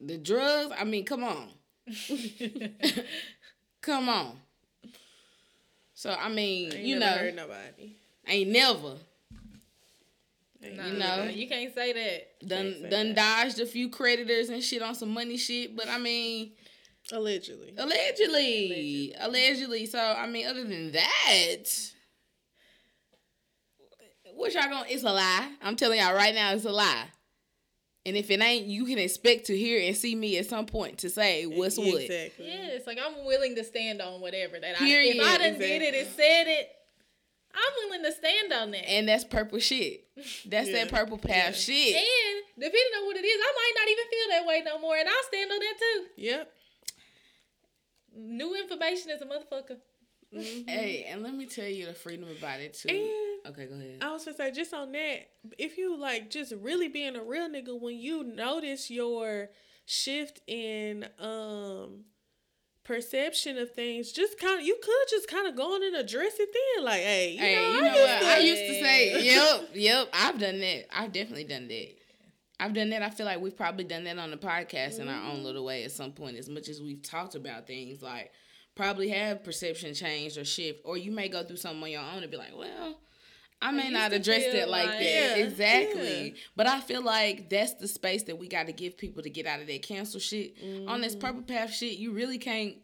the 0.00 0.18
drugs. 0.18 0.72
I 0.78 0.84
mean, 0.84 1.04
come 1.04 1.22
on, 1.24 1.48
come 3.82 4.08
on. 4.08 4.38
So 6.02 6.10
I 6.10 6.28
mean, 6.30 6.72
Ain't 6.72 6.84
you 6.84 6.98
know, 6.98 7.06
hurt 7.06 7.32
nobody. 7.36 7.94
ain't 8.26 8.50
never 8.50 8.94
Ain't 10.60 10.76
Nah, 10.76 10.86
You 10.86 10.92
know. 10.98 11.24
you 11.32 11.46
can't 11.46 11.72
say 11.72 11.92
that. 11.92 12.48
done 12.48 12.74
say 12.80 12.90
done 12.90 13.14
that. 13.14 13.44
dodged 13.44 13.60
a 13.60 13.66
few 13.66 13.88
creditors 13.88 14.48
and 14.48 14.60
shit 14.64 14.82
on 14.82 14.96
some 14.96 15.10
money 15.10 15.36
shit. 15.36 15.76
But 15.76 15.86
I 15.88 15.98
mean, 15.98 16.54
Allegedly. 17.12 17.74
allegedly, 17.78 19.14
allegedly. 19.20 19.86
So 19.86 20.00
I 20.00 20.26
mean, 20.26 20.48
other 20.48 20.64
than 20.64 20.90
that, 20.90 21.62
what 24.34 24.52
y'all 24.54 24.64
gonna? 24.70 24.86
It's 24.88 25.04
a 25.04 25.12
lie. 25.12 25.52
I'm 25.62 25.76
telling 25.76 26.00
y'all 26.00 26.14
right 26.14 26.34
now, 26.34 26.52
it's 26.52 26.64
a 26.64 26.72
lie. 26.72 27.04
And 28.04 28.16
if 28.16 28.30
it 28.32 28.40
ain't, 28.42 28.66
you 28.66 28.84
can 28.84 28.98
expect 28.98 29.46
to 29.46 29.56
hear 29.56 29.80
and 29.86 29.96
see 29.96 30.14
me 30.16 30.36
at 30.38 30.46
some 30.46 30.66
point 30.66 30.98
to 30.98 31.10
say 31.10 31.46
what's 31.46 31.78
what. 31.78 32.02
Exactly. 32.02 32.46
Yeah, 32.48 32.66
it's 32.74 32.86
like 32.86 32.98
I'm 33.04 33.24
willing 33.24 33.54
to 33.54 33.62
stand 33.64 34.02
on 34.02 34.20
whatever 34.20 34.58
that 34.58 34.76
Period. 34.76 35.16
I. 35.16 35.20
If 35.20 35.40
I 35.40 35.50
done 35.50 35.58
did 35.60 35.82
it 35.82 35.94
and 35.94 36.08
said 36.08 36.48
it, 36.48 36.68
I'm 37.54 37.88
willing 37.90 38.02
to 38.04 38.12
stand 38.12 38.52
on 38.52 38.70
that. 38.72 38.88
And 38.90 39.08
that's 39.08 39.22
purple 39.24 39.60
shit. 39.60 40.04
That's 40.46 40.68
Yeah. 40.68 40.84
that 40.84 40.88
purple 40.90 41.16
path 41.18 41.54
Yeah. 41.68 41.74
shit. 41.74 41.94
And 41.96 42.42
depending 42.56 42.92
on 42.98 43.06
what 43.06 43.16
it 43.16 43.24
is, 43.24 43.40
I 43.40 43.52
might 43.54 43.72
not 43.76 43.88
even 43.90 44.04
feel 44.10 44.28
that 44.30 44.46
way 44.46 44.62
no 44.64 44.78
more, 44.80 44.96
and 44.96 45.08
I'll 45.08 45.24
stand 45.28 45.52
on 45.52 45.58
that 45.60 45.74
too. 45.78 46.06
Yep. 46.16 46.52
New 48.16 48.54
information 48.56 49.10
is 49.10 49.22
a 49.22 49.26
motherfucker. 49.26 49.76
Hey, 50.34 51.06
and 51.08 51.22
let 51.22 51.34
me 51.34 51.46
tell 51.46 51.66
you 51.66 51.86
the 51.86 51.92
freedom 51.94 52.26
about 52.38 52.60
it 52.60 52.74
too. 52.74 52.88
And 53.44 53.52
okay, 53.54 53.66
go 53.66 53.74
ahead. 53.74 53.98
I 54.00 54.12
was 54.12 54.24
gonna 54.24 54.36
say 54.36 54.50
just 54.50 54.72
on 54.72 54.92
that, 54.92 55.28
if 55.58 55.76
you 55.76 55.96
like 55.96 56.30
just 56.30 56.52
really 56.60 56.88
being 56.88 57.16
a 57.16 57.22
real 57.22 57.48
nigga, 57.48 57.78
when 57.78 57.98
you 57.98 58.22
notice 58.24 58.90
your 58.90 59.50
shift 59.84 60.40
in 60.46 61.06
um 61.18 62.04
perception 62.84 63.58
of 63.58 63.72
things, 63.72 64.10
just 64.12 64.38
kind 64.38 64.60
of 64.60 64.66
you 64.66 64.76
could 64.82 65.08
just 65.10 65.28
kind 65.28 65.46
of 65.46 65.54
go 65.56 65.74
on 65.74 65.82
and 65.84 65.94
address 65.96 66.32
it 66.38 66.48
then, 66.76 66.84
like, 66.84 67.00
hey, 67.02 67.32
you 67.32 67.38
Hey, 67.38 67.54
know, 67.54 67.60
you 67.60 67.78
I 67.78 67.80
know 67.80 67.86
used 67.96 68.00
what? 68.12 68.20
to- 68.20 68.26
I 68.26 68.38
used 68.38 68.62
to 68.62 68.80
say, 68.80 69.24
yep, 69.24 69.68
yep. 69.74 70.08
I've 70.12 70.38
done 70.38 70.60
that. 70.60 70.86
I've 70.96 71.12
definitely 71.12 71.44
done 71.44 71.68
that. 71.68 71.88
I've 72.58 72.74
done 72.74 72.90
that. 72.90 73.02
I 73.02 73.10
feel 73.10 73.26
like 73.26 73.40
we've 73.40 73.56
probably 73.56 73.84
done 73.84 74.04
that 74.04 74.18
on 74.18 74.30
the 74.30 74.36
podcast 74.36 74.98
in 75.00 75.08
our 75.08 75.30
own 75.32 75.42
little 75.42 75.64
way 75.64 75.84
at 75.84 75.90
some 75.92 76.12
point. 76.12 76.36
As 76.36 76.48
much 76.48 76.68
as 76.68 76.80
we've 76.80 77.02
talked 77.02 77.34
about 77.34 77.66
things, 77.66 78.02
like 78.02 78.30
probably 78.74 79.08
have 79.10 79.44
perception 79.44 79.94
change 79.94 80.38
or 80.38 80.44
shift, 80.44 80.80
or 80.84 80.96
you 80.96 81.12
may 81.12 81.28
go 81.28 81.42
through 81.42 81.56
something 81.56 81.82
on 81.82 81.90
your 81.90 82.02
own 82.02 82.22
and 82.22 82.30
be 82.30 82.36
like, 82.36 82.56
well, 82.56 82.98
I 83.60 83.70
may 83.70 83.82
used 83.84 83.92
not 83.92 84.12
address 84.12 84.42
it 84.42 84.68
like 84.68 84.88
like- 84.88 84.98
that. 84.98 85.04
Yeah, 85.04 85.34
exactly. 85.36 86.28
yeah. 86.28 86.34
But 86.56 86.66
I 86.66 86.80
feel 86.80 87.02
like 87.02 87.48
that's 87.48 87.74
the 87.74 87.88
space 87.88 88.24
that 88.24 88.38
we 88.38 88.48
got 88.48 88.66
to 88.66 88.72
give 88.72 88.98
people 88.98 89.22
to 89.22 89.30
get 89.30 89.46
out 89.46 89.60
of 89.60 89.68
that 89.68 89.82
cancel 89.82 90.20
shit. 90.20 90.56
On 90.88 91.00
this 91.00 91.14
mm-hmm. 91.14 91.20
purple 91.20 91.42
path 91.42 91.72
shit, 91.72 91.98
you 91.98 92.12
really 92.12 92.38
can't. 92.38 92.74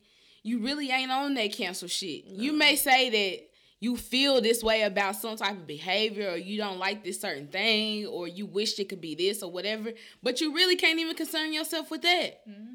You 0.44 0.61
really 0.61 0.90
ain't 0.90 1.11
on 1.11 1.35
that 1.35 1.53
cancel 1.53 1.88
shit. 1.88 2.24
You 2.27 2.53
may 2.53 2.77
say 2.77 3.11
that 3.11 3.48
you 3.81 3.96
feel 3.96 4.40
this 4.40 4.62
way 4.62 4.83
about 4.83 5.16
some 5.16 5.37
type 5.37 5.57
of 5.57 5.66
behavior 5.66 6.31
or 6.31 6.37
you 6.37 6.57
don't 6.57 6.79
like 6.79 7.05
this 7.05 7.20
certain 7.20 7.48
thing 7.48 8.07
or 8.07 8.27
you 8.27 8.46
wish 8.46 8.79
it 8.79 8.88
could 8.88 9.01
be 9.01 9.14
this 9.14 9.42
or 9.42 9.51
whatever, 9.51 9.92
but 10.22 10.40
you 10.40 10.55
really 10.55 10.77
can't 10.77 10.98
even 10.98 11.14
concern 11.14 11.53
yourself 11.53 11.90
with 11.90 12.03
that. 12.03 12.48
Mm-hmm. 12.48 12.74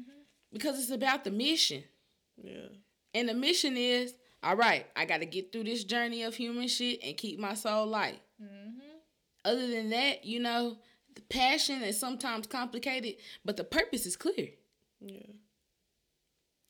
Because 0.52 0.78
it's 0.78 0.90
about 0.90 1.24
the 1.24 1.30
mission. 1.30 1.82
Yeah. 2.36 2.68
And 3.14 3.28
the 3.28 3.34
mission 3.34 3.76
is, 3.76 4.14
all 4.42 4.56
right, 4.56 4.86
I 4.96 5.04
got 5.04 5.18
to 5.20 5.26
get 5.26 5.52
through 5.52 5.64
this 5.64 5.84
journey 5.84 6.22
of 6.24 6.34
human 6.34 6.68
shit 6.68 7.00
and 7.02 7.16
keep 7.16 7.38
my 7.38 7.54
soul 7.54 7.86
light. 7.86 8.20
Mm-hmm. 8.42 8.80
Other 9.44 9.66
than 9.68 9.90
that, 9.90 10.24
you 10.24 10.40
know, 10.40 10.78
the 11.14 11.22
passion 11.22 11.82
is 11.82 11.98
sometimes 11.98 12.46
complicated, 12.46 13.16
but 13.44 13.56
the 13.56 13.64
purpose 13.64 14.04
is 14.06 14.16
clear. 14.16 14.48
Yeah. 15.00 15.32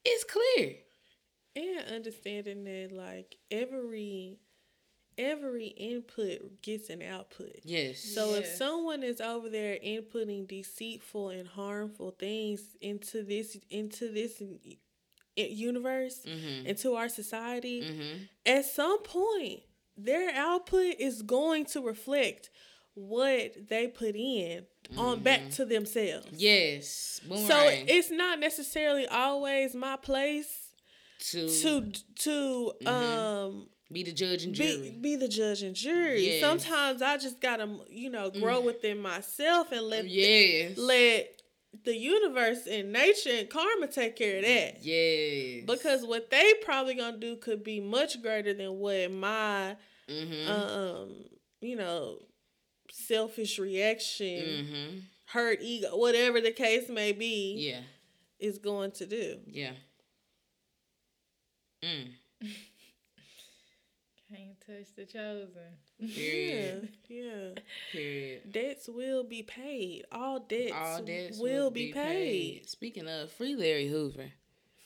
It's 0.05 0.25
clear. 0.25 0.75
And 1.57 1.95
understanding 1.95 2.65
that 2.65 2.91
like 2.93 3.37
every 3.51 4.39
every 5.17 5.67
input 5.69 6.61
gets 6.63 6.91
an 6.91 7.01
output. 7.01 7.61
Yes. 7.63 8.01
So 8.01 8.35
if 8.35 8.47
someone 8.47 9.05
is 9.05 9.21
over 9.21 9.49
there 9.49 9.79
inputting 9.85 10.49
deceitful 10.49 11.29
and 11.31 11.47
harmful 11.47 12.11
things 12.11 12.77
into 12.81 13.23
this 13.23 13.57
into 13.71 14.13
this 14.13 14.43
i- 14.43 14.77
universe, 15.37 16.21
Mm-hmm. 16.27 16.67
into 16.67 16.95
our 16.95 17.09
society, 17.09 17.83
Mm-hmm. 17.83 18.25
at 18.47 18.65
some 18.65 19.03
point 19.03 19.61
their 19.97 20.35
output 20.35 20.97
is 20.99 21.23
going 21.23 21.65
to 21.67 21.81
reflect 21.81 22.51
what 22.95 23.69
they 23.69 23.87
put 23.89 24.15
in 24.17 24.65
on 24.97 25.21
back 25.21 25.51
to 25.51 25.65
themselves. 25.65 26.27
Yes. 26.33 27.21
So 27.29 27.57
it's 27.69 28.11
not 28.11 28.39
necessarily 28.41 29.07
always 29.07 29.75
my 29.75 29.97
place 29.97 30.49
to, 31.31 31.49
to 31.49 31.93
to 32.21 32.89
um 32.89 33.67
be 33.93 34.03
the 34.03 34.13
judge 34.13 34.45
and 34.45 34.55
jury. 34.55 34.91
be, 35.01 35.11
be 35.11 35.17
the 35.17 35.29
judge 35.29 35.63
and 35.63 35.75
jury. 35.77 36.27
Yes. 36.27 36.41
Sometimes 36.41 37.03
I 37.03 37.17
just 37.17 37.41
gotta, 37.41 37.69
you 37.89 38.11
know, 38.11 38.31
grow 38.31 38.61
within 38.61 38.99
myself 39.01 39.71
and 39.73 39.83
let 39.83 40.09
yes. 40.09 40.77
let 40.77 41.34
the 41.85 41.97
universe 41.97 42.67
and 42.71 42.93
nature 42.93 43.31
and 43.33 43.51
karma 43.51 43.87
take 43.89 44.17
care 44.17 44.37
of 44.39 44.43
that. 44.45 44.85
yes. 44.85 45.65
Because 45.67 46.05
what 46.07 46.31
they 46.31 46.55
probably 46.65 46.95
gonna 46.95 47.19
do 47.19 47.37
could 47.37 47.65
be 47.65 47.81
much 47.81 48.21
greater 48.23 48.55
than 48.55 48.79
what 48.79 49.11
my 49.11 49.77
Mm-hmm. 50.09 50.51
um, 50.51 51.15
you 51.63 51.77
know, 51.77 52.19
selfish 52.91 53.59
reaction, 53.59 54.27
mm-hmm. 54.27 54.99
hurt 55.27 55.61
ego, 55.63 55.97
whatever 55.97 56.43
the 56.43 56.51
case 56.53 56.91
may 56.91 57.13
be, 57.13 57.55
Yeah. 57.71 57.81
is 58.39 58.59
going 58.59 58.91
to 58.93 59.07
do. 59.07 59.39
Yeah. 59.47 59.73
Mm. 61.83 62.09
Can't 64.31 64.61
touch 64.67 64.95
the 64.97 65.05
chosen. 65.07 65.51
Yeah, 65.99 66.15
Period. 66.15 66.89
yeah. 67.09 67.63
Period. 67.93 68.24
Debts 68.55 68.89
will 68.89 69.25
be 69.25 69.43
paid. 69.43 70.05
All 70.13 70.41
debts, 70.41 70.73
All 70.73 71.03
debts 71.03 71.39
will 71.39 71.71
be, 71.71 71.93
paid. 71.93 72.69
Speaking 72.69 73.09
of, 73.09 73.31
free 73.33 73.55
Larry 73.57 73.89
Hoover. 73.89 74.31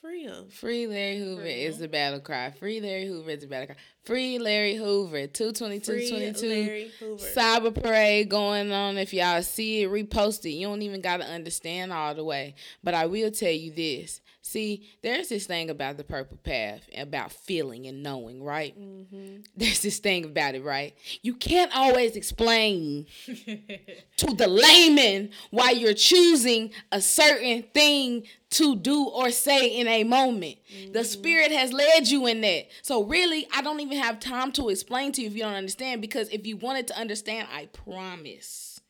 Free 0.00 0.26
'em. 0.26 0.48
Free 0.48 0.86
Larry 0.86 1.18
Hoover 1.18 1.42
Free 1.42 1.64
is 1.64 1.74
him. 1.74 1.80
the 1.82 1.88
battle 1.88 2.20
cry. 2.20 2.50
Free 2.52 2.80
Larry 2.80 3.06
Hoover 3.06 3.30
is 3.30 3.40
the 3.40 3.46
battle 3.48 3.66
cry. 3.66 3.76
Free 4.04 4.38
Larry 4.38 4.76
Hoover. 4.76 5.26
222-22. 5.26 6.90
Cyber 7.18 7.74
parade 7.74 8.28
going 8.28 8.70
on. 8.72 8.96
If 8.96 9.12
y'all 9.12 9.42
see 9.42 9.82
it, 9.82 9.90
repost 9.90 10.44
it. 10.46 10.50
You 10.50 10.68
don't 10.68 10.82
even 10.82 11.00
got 11.00 11.18
to 11.18 11.26
understand 11.26 11.92
all 11.92 12.14
the 12.14 12.24
way. 12.24 12.54
But 12.82 12.94
I 12.94 13.06
will 13.06 13.30
tell 13.32 13.50
you 13.52 13.72
this. 13.72 14.20
See, 14.48 14.88
there's 15.02 15.28
this 15.28 15.44
thing 15.44 15.68
about 15.68 15.98
the 15.98 16.04
purple 16.04 16.38
path, 16.38 16.80
about 16.96 17.32
feeling 17.32 17.86
and 17.86 18.02
knowing, 18.02 18.42
right? 18.42 18.74
Mm-hmm. 18.80 19.42
There's 19.54 19.82
this 19.82 19.98
thing 19.98 20.24
about 20.24 20.54
it, 20.54 20.64
right? 20.64 20.94
You 21.20 21.34
can't 21.34 21.70
always 21.76 22.16
explain 22.16 23.04
to 23.26 24.34
the 24.34 24.48
layman 24.48 25.32
why 25.50 25.72
you're 25.72 25.92
choosing 25.92 26.70
a 26.90 27.02
certain 27.02 27.64
thing 27.74 28.22
to 28.52 28.74
do 28.74 29.04
or 29.04 29.30
say 29.30 29.68
in 29.68 29.86
a 29.86 30.04
moment. 30.04 30.56
The 30.94 31.00
mm-hmm. 31.00 31.02
spirit 31.02 31.52
has 31.52 31.70
led 31.70 32.08
you 32.08 32.26
in 32.26 32.40
that. 32.40 32.68
So 32.80 33.04
really, 33.04 33.46
I 33.54 33.60
don't 33.60 33.80
even 33.80 33.98
have 33.98 34.18
time 34.18 34.50
to 34.52 34.70
explain 34.70 35.12
to 35.12 35.20
you 35.20 35.26
if 35.26 35.34
you 35.34 35.42
don't 35.42 35.52
understand 35.52 36.00
because 36.00 36.30
if 36.30 36.46
you 36.46 36.56
wanted 36.56 36.86
to 36.86 36.98
understand, 36.98 37.48
I 37.52 37.66
promise 37.66 38.80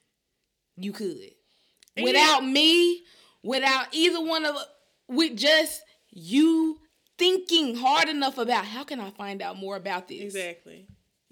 you 0.77 0.93
could. 0.93 1.33
Without 2.01 2.45
me, 2.45 3.03
without 3.43 3.89
either 3.91 4.25
one 4.25 4.45
of 4.45 4.55
with 5.09 5.37
just 5.37 5.83
you 6.11 6.79
thinking 7.19 7.75
hard 7.75 8.09
enough 8.09 8.39
about 8.39 8.65
how 8.65 8.85
can 8.85 9.01
I 9.01 9.11
find 9.11 9.43
out 9.43 9.59
more 9.59 9.77
about 9.77 10.09
this? 10.09 10.21
Exactly. 10.23 10.87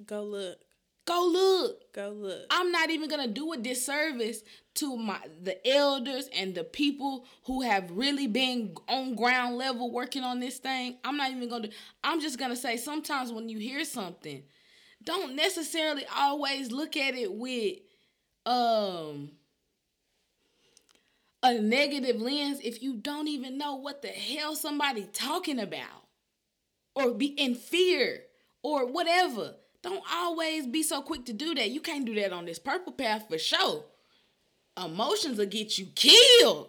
Go 0.04 0.24
look. 0.24 0.58
Go 1.06 1.30
look. 1.32 1.92
Go 1.92 2.10
look. 2.10 2.46
I'm 2.50 2.72
not 2.72 2.90
even 2.90 3.08
gonna 3.08 3.28
do 3.28 3.52
a 3.52 3.56
disservice 3.56 4.42
to 4.74 4.96
my 4.96 5.18
the 5.40 5.66
elders 5.66 6.28
and 6.36 6.54
the 6.54 6.64
people 6.64 7.26
who 7.44 7.62
have 7.62 7.90
really 7.92 8.26
been 8.26 8.74
on 8.88 9.14
ground 9.14 9.56
level 9.56 9.92
working 9.92 10.24
on 10.24 10.40
this 10.40 10.58
thing. 10.58 10.98
I'm 11.04 11.16
not 11.16 11.30
even 11.30 11.48
gonna. 11.48 11.68
I'm 12.02 12.20
just 12.20 12.38
gonna 12.38 12.56
say 12.56 12.76
sometimes 12.76 13.30
when 13.30 13.48
you 13.48 13.58
hear 13.58 13.84
something, 13.84 14.42
don't 15.04 15.36
necessarily 15.36 16.04
always 16.14 16.72
look 16.72 16.96
at 16.96 17.14
it 17.14 17.32
with 17.32 17.78
um 18.44 19.30
a 21.46 21.60
negative 21.60 22.20
lens 22.20 22.58
if 22.64 22.82
you 22.82 22.94
don't 22.94 23.28
even 23.28 23.56
know 23.56 23.76
what 23.76 24.02
the 24.02 24.08
hell 24.08 24.56
somebody 24.56 25.08
talking 25.12 25.60
about 25.60 26.06
or 26.94 27.12
be 27.12 27.26
in 27.26 27.54
fear 27.54 28.22
or 28.62 28.86
whatever. 28.86 29.54
Don't 29.82 30.02
always 30.12 30.66
be 30.66 30.82
so 30.82 31.02
quick 31.02 31.24
to 31.26 31.32
do 31.32 31.54
that. 31.54 31.70
You 31.70 31.80
can't 31.80 32.04
do 32.04 32.14
that 32.16 32.32
on 32.32 32.46
this 32.46 32.58
purple 32.58 32.92
path 32.92 33.26
for 33.28 33.38
sure. 33.38 33.84
Emotions 34.76 35.38
will 35.38 35.46
get 35.46 35.78
you 35.78 35.86
killed. 35.94 36.68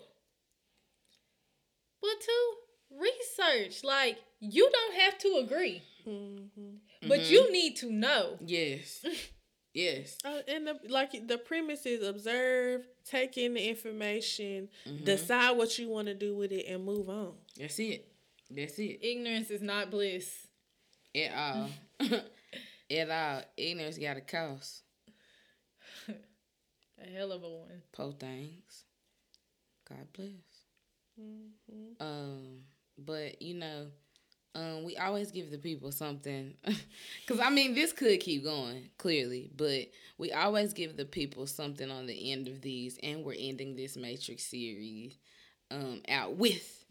But 1.99 2.21
to 2.21 2.99
research, 2.99 3.83
like 3.83 4.19
you 4.39 4.69
don't 4.71 5.01
have 5.01 5.17
to 5.17 5.41
agree, 5.43 5.81
mm-hmm. 6.07 7.07
but 7.07 7.31
you 7.31 7.51
need 7.51 7.77
to 7.77 7.91
know. 7.91 8.37
Yes. 8.45 9.03
yes. 9.77 10.17
Uh, 10.25 10.39
and 10.47 10.67
the, 10.67 10.79
like 10.89 11.27
the 11.27 11.37
premise 11.37 11.85
is 11.85 12.05
observe, 12.07 12.85
take 13.05 13.37
in 13.37 13.53
the 13.53 13.69
information, 13.69 14.69
Mm-hmm. 14.87 15.03
decide 15.05 15.57
what 15.57 15.77
you 15.79 15.89
want 15.89 16.07
to 16.07 16.13
do 16.13 16.35
with 16.35 16.51
it, 16.51 16.65
and 16.67 16.83
move 16.85 17.09
on. 17.09 17.33
That's 17.59 17.79
it. 17.79 18.07
That's 18.49 18.77
it. 18.79 18.99
Ignorance 19.01 19.49
is 19.49 19.61
not 19.61 19.91
bliss. 19.91 20.33
At 21.15 21.33
all. 21.35 21.69
At 22.91 23.09
all. 23.09 23.41
Ignorance 23.57 23.97
got 23.97 24.17
a 24.17 24.21
cost. 24.21 24.83
A 26.09 27.09
hell 27.15 27.31
of 27.31 27.43
a 27.43 27.47
one. 27.49 27.81
Po 27.91 28.11
things. 28.11 28.83
God 29.87 30.07
bless. 30.13 30.29
Um, 31.99 32.61
but 32.97 33.41
you 33.41 33.53
know, 33.55 33.87
um, 34.57 34.83
we 34.83 34.97
always 34.97 35.31
give 35.31 35.51
the 35.51 35.57
people 35.59 35.91
something, 35.91 36.55
cause 37.27 37.39
I 37.39 37.51
mean 37.51 37.75
this 37.75 37.93
could 37.93 38.19
keep 38.19 38.43
going 38.43 38.89
clearly, 38.97 39.51
but 39.55 39.89
we 40.17 40.31
always 40.31 40.73
give 40.73 40.97
the 40.97 41.05
people 41.05 41.45
something 41.45 41.91
on 41.91 42.07
the 42.07 42.31
end 42.31 42.47
of 42.47 42.61
these, 42.61 42.97
and 43.03 43.23
we're 43.23 43.35
ending 43.37 43.75
this 43.75 43.95
Matrix 43.95 44.43
series, 44.43 45.17
um, 45.69 46.01
out 46.09 46.37
with 46.37 46.85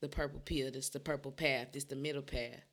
the 0.00 0.08
purple 0.08 0.40
pill. 0.40 0.72
This 0.72 0.88
the 0.88 0.98
purple 0.98 1.30
path. 1.30 1.68
This 1.72 1.84
the 1.84 1.94
middle 1.94 2.22
path. 2.22 2.64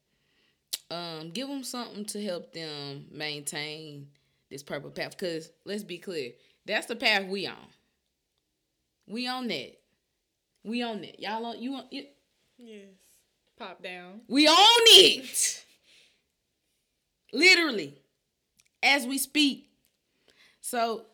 Um, 0.90 1.30
give 1.30 1.48
them 1.48 1.64
something 1.64 2.06
to 2.06 2.24
help 2.24 2.52
them 2.52 3.06
maintain 3.12 4.08
this 4.50 4.64
purple 4.64 4.90
path, 4.90 5.18
cause 5.18 5.52
let's 5.66 5.84
be 5.84 6.00
clear, 6.00 6.32
that's 6.66 6.88
the 6.88 6.96
path 6.96 7.28
we 7.28 7.46
on. 7.46 7.56
We 9.08 9.28
on 9.28 9.48
that. 9.48 9.80
We 10.64 10.82
on 10.82 11.02
that. 11.02 11.20
Y'all 11.20 11.46
on 11.46 11.62
you 11.62 11.76
on 11.76 11.86
you, 11.92 12.06
Yes. 12.58 12.88
Pop 13.62 13.84
down. 13.84 14.22
we 14.28 14.48
on 14.48 14.82
it. 14.88 15.64
Literally. 17.32 17.94
As 18.82 19.06
we 19.06 19.20
speak. 19.20 19.70
So 20.62 21.06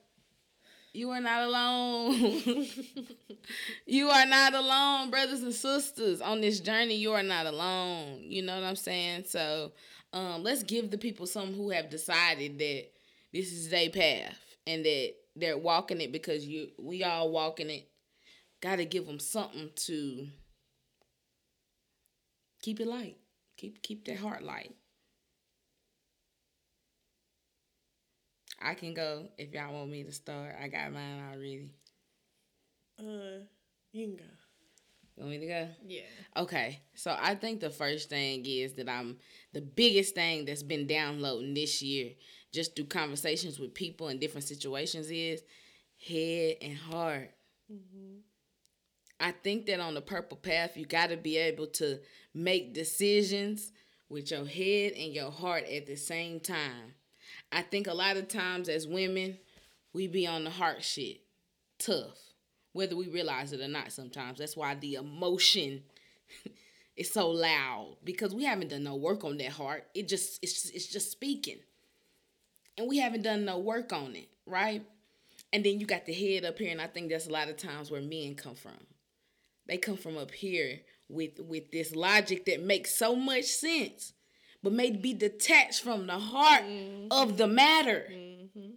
you 0.93 1.09
are 1.09 1.19
not 1.19 1.43
alone. 1.43 2.65
you 3.85 4.07
are 4.07 4.25
not 4.25 4.53
alone, 4.53 5.09
brothers 5.09 5.43
and 5.43 5.53
sisters. 5.53 6.21
On 6.21 6.39
this 6.39 6.61
journey, 6.61 6.95
you 6.95 7.11
are 7.11 7.21
not 7.21 7.47
alone. 7.47 8.19
You 8.21 8.43
know 8.43 8.55
what 8.55 8.63
I'm 8.63 8.77
saying? 8.77 9.25
So 9.27 9.73
um, 10.13 10.41
let's 10.41 10.63
give 10.63 10.89
the 10.89 10.97
people 10.97 11.27
some 11.27 11.53
who 11.53 11.71
have 11.71 11.89
decided 11.89 12.59
that 12.59 12.85
this 13.33 13.51
is 13.51 13.67
their 13.67 13.89
path 13.89 14.39
and 14.65 14.85
that 14.85 15.15
they're 15.35 15.57
walking 15.57 15.99
it 15.99 16.13
because 16.13 16.45
you 16.45 16.69
we 16.79 17.03
all 17.03 17.29
walking 17.29 17.69
it. 17.69 17.89
Got 18.61 18.77
to 18.77 18.85
give 18.85 19.05
them 19.05 19.19
something 19.19 19.69
to 19.75 20.29
keep 22.61 22.79
it 22.79 22.87
light. 22.87 23.17
Keep 23.57 23.81
keep 23.81 24.05
that 24.05 24.17
heart 24.17 24.43
light. 24.43 24.75
I 28.61 28.73
can 28.73 28.93
go 28.93 29.27
if 29.37 29.53
y'all 29.53 29.73
want 29.73 29.89
me 29.89 30.03
to 30.03 30.11
start. 30.11 30.55
I 30.61 30.67
got 30.67 30.91
mine 30.91 31.23
already. 31.31 31.71
Uh, 32.99 33.43
you 33.91 34.07
can 34.07 34.15
go. 34.15 34.23
Want 35.17 35.31
me 35.31 35.39
to 35.39 35.47
go? 35.47 35.67
Yeah. 35.85 36.01
Okay, 36.35 36.81
so 36.93 37.15
I 37.19 37.33
think 37.33 37.59
the 37.59 37.71
first 37.71 38.09
thing 38.09 38.45
is 38.45 38.73
that 38.73 38.87
I'm 38.87 39.17
the 39.51 39.61
biggest 39.61 40.13
thing 40.13 40.45
that's 40.45 40.61
been 40.61 40.85
downloading 40.85 41.55
this 41.55 41.81
year, 41.81 42.11
just 42.53 42.75
through 42.75 42.85
conversations 42.85 43.59
with 43.59 43.73
people 43.73 44.09
in 44.09 44.19
different 44.19 44.45
situations, 44.45 45.09
is 45.09 45.41
head 46.07 46.57
and 46.61 46.77
heart. 46.77 47.31
I 49.19 49.31
think 49.31 49.65
that 49.65 49.79
on 49.79 49.95
the 49.95 50.01
purple 50.01 50.37
path, 50.37 50.77
you 50.77 50.85
got 50.85 51.09
to 51.09 51.17
be 51.17 51.37
able 51.37 51.67
to 51.67 51.99
make 52.37 52.73
decisions 52.73 53.71
with 54.09 54.31
your 54.31 54.45
head 54.45 54.93
and 54.93 55.13
your 55.13 55.31
heart 55.31 55.65
at 55.65 55.87
the 55.87 55.95
same 55.95 56.39
time. 56.39 56.93
I 57.51 57.61
think 57.61 57.87
a 57.87 57.93
lot 57.93 58.17
of 58.17 58.27
times 58.27 58.69
as 58.69 58.87
women, 58.87 59.37
we 59.93 60.07
be 60.07 60.27
on 60.27 60.43
the 60.43 60.49
heart 60.49 60.83
shit, 60.83 61.21
tough, 61.79 62.17
whether 62.73 62.95
we 62.95 63.07
realize 63.07 63.53
it 63.53 63.61
or 63.61 63.67
not. 63.67 63.91
Sometimes 63.91 64.39
that's 64.39 64.55
why 64.55 64.75
the 64.75 64.95
emotion 64.95 65.83
is 66.95 67.11
so 67.11 67.29
loud 67.29 67.97
because 68.03 68.33
we 68.33 68.45
haven't 68.45 68.69
done 68.69 68.83
no 68.83 68.95
work 68.95 69.23
on 69.23 69.37
that 69.37 69.51
heart. 69.51 69.85
It 69.95 70.07
just 70.07 70.39
it's 70.43 70.69
it's 70.69 70.87
just 70.87 71.11
speaking. 71.11 71.59
and 72.77 72.87
we 72.87 72.99
haven't 72.99 73.23
done 73.23 73.45
no 73.45 73.57
work 73.59 73.91
on 73.93 74.15
it, 74.15 74.29
right? 74.45 74.85
And 75.51 75.63
then 75.65 75.79
you 75.79 75.85
got 75.85 76.05
the 76.05 76.13
head 76.13 76.45
up 76.45 76.59
here, 76.59 76.71
and 76.71 76.81
I 76.81 76.87
think 76.87 77.09
that's 77.09 77.27
a 77.27 77.31
lot 77.31 77.49
of 77.49 77.57
times 77.57 77.89
where 77.89 78.01
men 78.01 78.35
come 78.35 78.55
from. 78.55 78.77
They 79.67 79.77
come 79.77 79.97
from 79.97 80.17
up 80.17 80.31
here 80.31 80.81
with 81.09 81.39
with 81.39 81.71
this 81.71 81.95
logic 81.95 82.45
that 82.45 82.61
makes 82.61 82.95
so 82.95 83.15
much 83.15 83.45
sense, 83.45 84.13
but 84.63 84.73
may 84.73 84.91
be 84.91 85.13
detached 85.13 85.81
from 85.81 86.07
the 86.07 86.19
heart 86.19 86.63
mm-hmm. 86.63 87.07
of 87.11 87.37
the 87.37 87.47
matter. 87.47 88.07
Mm-hmm. 88.11 88.71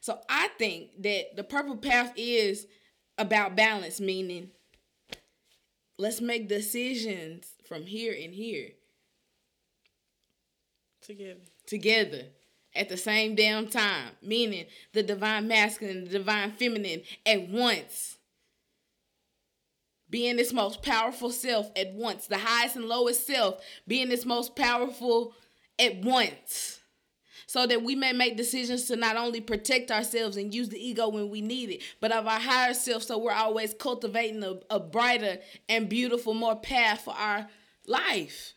So 0.00 0.20
I 0.28 0.48
think 0.58 1.02
that 1.02 1.36
the 1.36 1.44
purple 1.44 1.76
path 1.76 2.12
is 2.16 2.66
about 3.18 3.56
balance, 3.56 4.00
meaning 4.00 4.50
let's 5.98 6.20
make 6.20 6.48
decisions 6.48 7.52
from 7.66 7.86
here 7.86 8.14
and 8.18 8.34
here 8.34 8.70
together. 11.02 11.40
Together 11.66 12.22
at 12.74 12.88
the 12.88 12.96
same 12.96 13.34
damn 13.34 13.68
time, 13.68 14.10
meaning 14.22 14.66
the 14.92 15.02
divine 15.02 15.46
masculine, 15.46 16.04
the 16.04 16.18
divine 16.18 16.52
feminine 16.52 17.02
at 17.24 17.48
once. 17.48 18.18
Being 20.10 20.38
its 20.38 20.52
most 20.52 20.82
powerful 20.82 21.30
self 21.30 21.70
at 21.76 21.92
once, 21.94 22.26
the 22.26 22.38
highest 22.38 22.76
and 22.76 22.84
lowest 22.84 23.26
self, 23.26 23.60
being 23.88 24.12
its 24.12 24.24
most 24.26 24.54
powerful 24.54 25.34
at 25.78 25.96
once. 26.02 26.80
So 27.46 27.66
that 27.66 27.82
we 27.82 27.94
may 27.94 28.12
make 28.12 28.36
decisions 28.36 28.86
to 28.86 28.96
not 28.96 29.16
only 29.16 29.40
protect 29.40 29.90
ourselves 29.90 30.36
and 30.36 30.52
use 30.52 30.70
the 30.70 30.78
ego 30.78 31.08
when 31.08 31.30
we 31.30 31.40
need 31.40 31.70
it, 31.70 31.82
but 32.00 32.10
of 32.10 32.26
our 32.26 32.40
higher 32.40 32.74
self, 32.74 33.02
so 33.02 33.18
we're 33.18 33.32
always 33.32 33.74
cultivating 33.74 34.42
a, 34.42 34.58
a 34.70 34.80
brighter 34.80 35.38
and 35.68 35.88
beautiful, 35.88 36.34
more 36.34 36.56
path 36.56 37.02
for 37.02 37.14
our 37.14 37.48
life. 37.86 38.54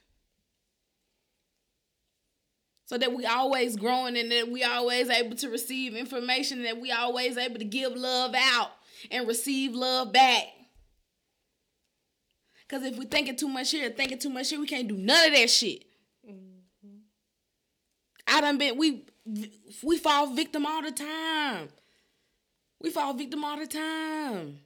So 2.86 2.98
that 2.98 3.14
we 3.14 3.26
always 3.26 3.76
growing 3.76 4.18
and 4.18 4.32
that 4.32 4.50
we 4.50 4.64
always 4.64 5.10
able 5.10 5.36
to 5.38 5.50
receive 5.50 5.96
information 5.96 6.64
that 6.64 6.80
we 6.80 6.92
always 6.92 7.38
able 7.38 7.60
to 7.60 7.66
give 7.66 7.94
love 7.94 8.34
out 8.34 8.72
and 9.12 9.28
receive 9.28 9.76
love 9.76 10.14
back 10.14 10.46
because 12.68 12.86
if 12.86 12.98
we 12.98 13.06
thinking 13.06 13.36
too 13.36 13.48
much 13.48 13.72
here 13.72 13.90
thinking 13.90 14.20
too 14.20 14.30
much 14.30 14.50
here 14.50 14.60
we 14.60 14.68
can't 14.68 14.88
do 14.88 14.98
none 14.98 15.28
of 15.28 15.34
that 15.34 15.50
shit 15.50 15.84
mm-hmm. 16.28 16.98
i 18.28 18.42
done 18.42 18.58
been 18.58 18.78
we 18.78 19.04
we 19.84 19.98
fall 19.98 20.28
victim 20.28 20.66
all 20.66 20.82
the 20.82 20.92
time 20.92 21.70
we 22.82 22.90
fall 22.90 23.14
victim 23.14 23.44
all 23.44 23.58
the 23.58 23.68
time 23.68 24.60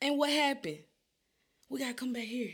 and 0.00 0.18
what 0.18 0.30
happened 0.30 0.78
we 1.68 1.78
gotta 1.78 1.94
come 1.94 2.12
back 2.12 2.24
here 2.24 2.52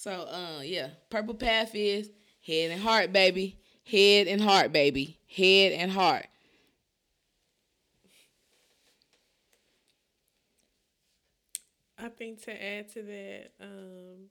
so 0.00 0.10
uh 0.12 0.62
yeah, 0.62 0.88
purple 1.10 1.34
path 1.34 1.74
is 1.74 2.08
head 2.40 2.70
and 2.70 2.80
heart, 2.80 3.12
baby. 3.12 3.58
Head 3.84 4.28
and 4.28 4.40
heart, 4.40 4.72
baby. 4.72 5.18
Head 5.28 5.72
and 5.72 5.92
heart. 5.92 6.24
I 12.02 12.08
think 12.08 12.42
to 12.44 12.62
add 12.64 12.88
to 12.94 13.02
that, 13.02 13.50
um 13.60 14.28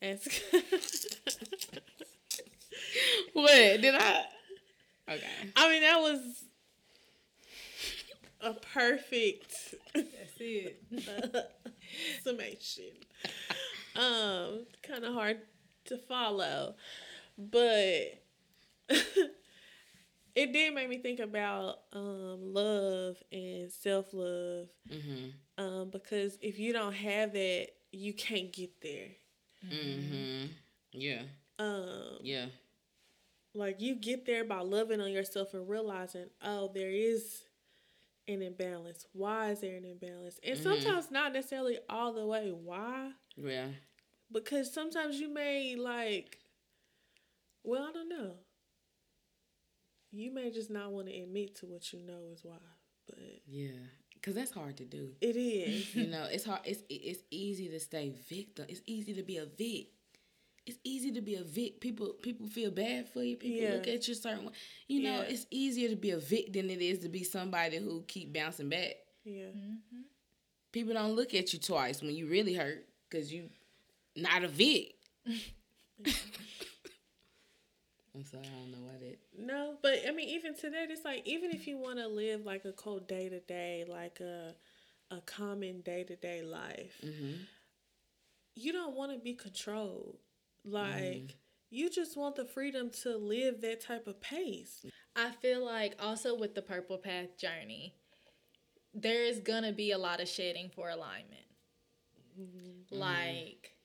as 0.00 0.26
What? 3.32 3.80
Did 3.80 3.94
I 3.94 4.24
Okay. 5.10 5.26
I 5.56 5.70
mean 5.70 5.82
that 5.82 6.00
was 6.00 6.44
a 8.40 8.52
perfect 8.54 9.74
That's 9.94 10.08
it. 10.38 10.82
summation 12.24 12.92
um, 13.96 14.66
kind 14.82 15.04
of 15.04 15.14
hard 15.14 15.40
to 15.86 15.98
follow, 15.98 16.74
but 17.36 18.22
it 20.38 20.52
did 20.52 20.74
make 20.74 20.88
me 20.88 20.98
think 20.98 21.20
about 21.20 21.80
um, 21.92 22.54
love 22.54 23.16
and 23.32 23.70
self 23.70 24.12
love. 24.12 24.68
Mm-hmm. 24.90 25.62
Um, 25.62 25.90
because 25.90 26.38
if 26.40 26.58
you 26.58 26.72
don't 26.72 26.94
have 26.94 27.32
that, 27.32 27.68
you 27.92 28.12
can't 28.12 28.52
get 28.52 28.80
there. 28.80 29.08
Mm-hmm. 29.66 30.46
Yeah. 30.92 31.22
Um. 31.58 32.18
Yeah. 32.22 32.46
Like 33.54 33.80
you 33.80 33.94
get 33.94 34.26
there 34.26 34.44
by 34.44 34.60
loving 34.60 35.00
on 35.00 35.10
yourself 35.10 35.54
and 35.54 35.68
realizing, 35.68 36.26
oh, 36.42 36.70
there 36.72 36.90
is 36.90 37.42
an 38.28 38.42
imbalance. 38.42 39.06
Why 39.12 39.50
is 39.50 39.60
there 39.60 39.76
an 39.76 39.84
imbalance? 39.84 40.38
And 40.44 40.54
mm-hmm. 40.56 40.62
sometimes 40.62 41.10
not 41.10 41.32
necessarily 41.32 41.78
all 41.88 42.12
the 42.12 42.26
way. 42.26 42.52
Why? 42.52 43.10
Yeah 43.36 43.68
because 44.32 44.72
sometimes 44.72 45.18
you 45.18 45.32
may 45.32 45.76
like 45.76 46.38
well 47.64 47.86
i 47.88 47.92
don't 47.92 48.08
know 48.08 48.32
you 50.12 50.32
may 50.32 50.50
just 50.50 50.70
not 50.70 50.90
want 50.90 51.06
to 51.06 51.14
admit 51.14 51.56
to 51.56 51.66
what 51.66 51.92
you 51.92 52.00
know 52.00 52.20
is 52.32 52.40
why 52.42 52.56
but 53.06 53.18
yeah 53.46 53.70
because 54.14 54.34
that's 54.34 54.50
hard 54.50 54.76
to 54.78 54.84
do. 54.84 55.10
It 55.20 55.36
is. 55.36 55.94
You 55.94 56.08
know 56.08 56.26
it's 56.30 56.44
hard 56.44 56.60
it's 56.64 56.82
it's 56.88 57.22
easy 57.30 57.68
to 57.68 57.80
stay 57.80 58.12
victim. 58.28 58.66
It's 58.68 58.82
easy 58.86 59.14
to 59.14 59.22
be 59.22 59.38
a 59.38 59.46
vic. 59.46 59.88
It's 60.66 60.78
easy 60.84 61.12
to 61.12 61.22
be 61.22 61.36
a 61.36 61.44
vic. 61.44 61.80
People 61.80 62.08
people 62.20 62.46
feel 62.46 62.70
bad 62.70 63.08
for 63.08 63.22
you. 63.22 63.36
People 63.36 63.62
yeah. 63.62 63.74
look 63.74 63.88
at 63.88 64.06
you 64.06 64.14
certain 64.14 64.46
way. 64.46 64.52
You 64.86 65.02
know 65.04 65.18
yeah. 65.18 65.28
it's 65.28 65.46
easier 65.50 65.88
to 65.88 65.96
be 65.96 66.10
a 66.10 66.18
vic 66.18 66.52
than 66.52 66.68
it 66.70 66.80
is 66.80 66.98
to 67.00 67.08
be 67.08 67.24
somebody 67.24 67.78
who 67.78 68.02
keep 68.06 68.32
bouncing 68.32 68.68
back. 68.68 68.96
Yeah. 69.24 69.46
Mm-hmm. 69.46 70.00
people 70.72 70.94
don't 70.94 71.14
look 71.14 71.34
at 71.34 71.52
you 71.52 71.58
twice 71.58 72.00
when 72.00 72.14
you 72.14 72.28
really 72.28 72.54
hurt 72.54 72.86
because 73.08 73.32
you 73.32 73.50
not 74.16 74.44
a 74.44 74.48
Vic. 74.48 74.94
I'm 78.18 78.24
sorry, 78.24 78.42
I 78.44 78.58
don't 78.58 78.72
know 78.72 78.88
why 78.88 78.98
that. 78.98 79.18
No, 79.38 79.76
but 79.80 80.00
I 80.08 80.10
mean, 80.10 80.28
even 80.28 80.56
today, 80.56 80.86
it's 80.88 81.04
like 81.04 81.22
even 81.24 81.52
if 81.52 81.68
you 81.68 81.78
want 81.78 81.98
to 81.98 82.08
live 82.08 82.44
like 82.44 82.64
a 82.64 82.72
cold 82.72 83.06
day 83.06 83.28
to 83.28 83.38
day, 83.38 83.84
like 83.88 84.18
a 84.18 84.54
a 85.10 85.20
common 85.20 85.82
day 85.82 86.02
to 86.02 86.16
day 86.16 86.42
life, 86.42 86.96
mm-hmm. 87.04 87.42
you 88.56 88.72
don't 88.72 88.96
want 88.96 89.12
to 89.12 89.18
be 89.18 89.34
controlled. 89.34 90.16
Like 90.64 90.90
mm. 90.90 91.34
you 91.70 91.88
just 91.88 92.16
want 92.16 92.34
the 92.34 92.44
freedom 92.44 92.90
to 93.02 93.16
live 93.16 93.60
that 93.60 93.82
type 93.82 94.08
of 94.08 94.20
pace. 94.20 94.84
I 95.14 95.30
feel 95.30 95.64
like 95.64 95.94
also 96.00 96.36
with 96.36 96.56
the 96.56 96.62
purple 96.62 96.98
path 96.98 97.38
journey, 97.38 97.94
there 98.92 99.22
is 99.22 99.38
gonna 99.38 99.72
be 99.72 99.92
a 99.92 99.98
lot 99.98 100.20
of 100.20 100.26
shedding 100.26 100.70
for 100.74 100.90
alignment. 100.90 101.46
Mm-hmm. 102.38 102.98
Like 102.98 103.76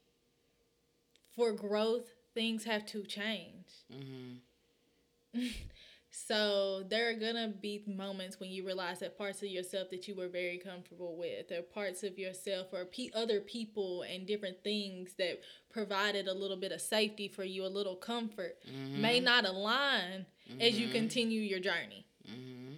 for 1.36 1.52
growth, 1.52 2.10
things 2.34 2.64
have 2.66 2.86
to 2.88 3.04
change. 3.04 3.68
Mm-hmm. 3.92 5.48
so 6.12 6.84
there 6.90 7.10
are 7.10 7.14
gonna 7.14 7.54
be 7.62 7.84
moments 7.88 8.40
when 8.40 8.50
you 8.50 8.66
realize 8.66 9.00
that 9.00 9.18
parts 9.18 9.42
of 9.42 9.50
yourself 9.50 9.90
that 9.90 10.08
you 10.08 10.16
were 10.16 10.28
very 10.28 10.58
comfortable 10.58 11.18
with, 11.18 11.52
or 11.52 11.62
parts 11.62 12.04
of 12.04 12.18
yourself, 12.18 12.68
or 12.72 12.86
pe- 12.86 13.10
other 13.16 13.40
people 13.40 14.04
and 14.04 14.28
different 14.28 14.64
things 14.64 15.14
that 15.18 15.42
provided 15.72 16.28
a 16.28 16.34
little 16.34 16.58
bit 16.58 16.72
of 16.72 16.82
safety 16.82 17.28
for 17.28 17.44
you, 17.44 17.66
a 17.66 17.68
little 17.68 17.96
comfort, 17.96 18.58
mm-hmm. 18.68 19.02
may 19.02 19.20
not 19.20 19.46
align 19.46 20.26
mm-hmm. 20.50 20.62
as 20.62 20.80
you 20.80 20.86
mm-hmm. 20.86 20.96
continue 20.96 21.42
your 21.42 21.60
journey. 21.60 22.06
Mm-hmm. 22.30 22.74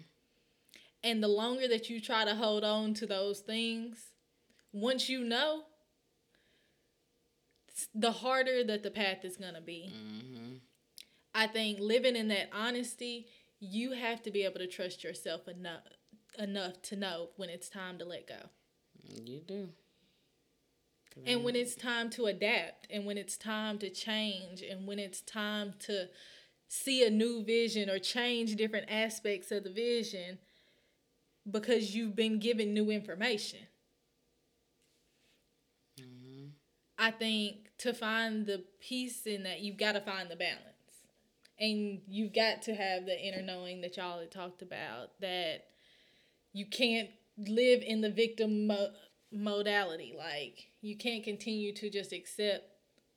And 1.03 1.21
the 1.21 1.27
longer 1.27 1.67
that 1.67 1.89
you 1.89 2.01
try 2.01 2.25
to 2.25 2.33
hold 2.33 2.63
on 2.63 2.95
to 2.95 3.05
those 3.05 3.41
things, 3.41 4.09
once 4.73 5.07
you 5.07 5.23
know, 5.23 5.63
the 7.93 8.11
harder 8.11 8.63
that 8.63 8.83
the 8.83 8.91
path 8.91 9.23
is 9.23 9.37
going 9.37 9.53
to 9.53 9.61
be. 9.61 9.93
Mm-hmm. 9.93 10.53
I 11.33 11.47
think 11.47 11.79
living 11.79 12.15
in 12.15 12.29
that 12.29 12.49
honesty, 12.53 13.27
you 13.59 13.91
have 13.91 14.21
to 14.23 14.31
be 14.31 14.43
able 14.43 14.59
to 14.59 14.67
trust 14.67 15.03
yourself 15.03 15.47
enough 15.47 15.83
enough 16.37 16.81
to 16.81 16.95
know 16.95 17.29
when 17.37 17.49
it's 17.49 17.69
time 17.69 17.97
to 17.97 18.05
let 18.05 18.27
go. 18.27 18.49
You 19.23 19.39
do. 19.39 19.69
And 21.25 21.45
when 21.45 21.55
it's 21.55 21.75
time 21.75 22.09
to 22.11 22.25
adapt, 22.25 22.87
and 22.89 23.05
when 23.05 23.17
it's 23.17 23.37
time 23.37 23.77
to 23.79 23.89
change, 23.89 24.61
and 24.61 24.85
when 24.85 24.99
it's 24.99 25.21
time 25.21 25.73
to 25.79 26.09
see 26.67 27.05
a 27.05 27.09
new 27.09 27.43
vision 27.43 27.89
or 27.89 27.99
change 27.99 28.55
different 28.55 28.87
aspects 28.89 29.51
of 29.51 29.63
the 29.63 29.69
vision 29.69 30.39
because 31.49 31.95
you've 31.95 32.15
been 32.15 32.39
given 32.39 32.73
new 32.73 32.89
information. 32.89 33.59
Mm-hmm. 35.99 36.47
I 36.97 37.11
think 37.11 37.64
to 37.79 37.93
find 37.93 38.45
the 38.45 38.63
peace 38.79 39.25
in 39.25 39.43
that, 39.43 39.61
you've 39.61 39.77
got 39.77 39.93
to 39.93 40.01
find 40.01 40.29
the 40.29 40.35
balance. 40.35 40.61
And 41.59 42.01
you've 42.07 42.33
got 42.33 42.63
to 42.63 42.75
have 42.75 43.05
the 43.05 43.17
inner 43.17 43.41
knowing 43.41 43.81
that 43.81 43.95
y'all 43.97 44.19
had 44.19 44.31
talked 44.31 44.61
about 44.61 45.11
that 45.21 45.63
you 46.51 46.65
can't 46.65 47.09
live 47.37 47.81
in 47.81 48.01
the 48.01 48.09
victim 48.09 48.67
mo- 48.67 48.91
modality. 49.31 50.13
Like, 50.17 50.67
you 50.81 50.97
can't 50.97 51.23
continue 51.23 51.73
to 51.75 51.89
just 51.89 52.11
accept 52.11 52.63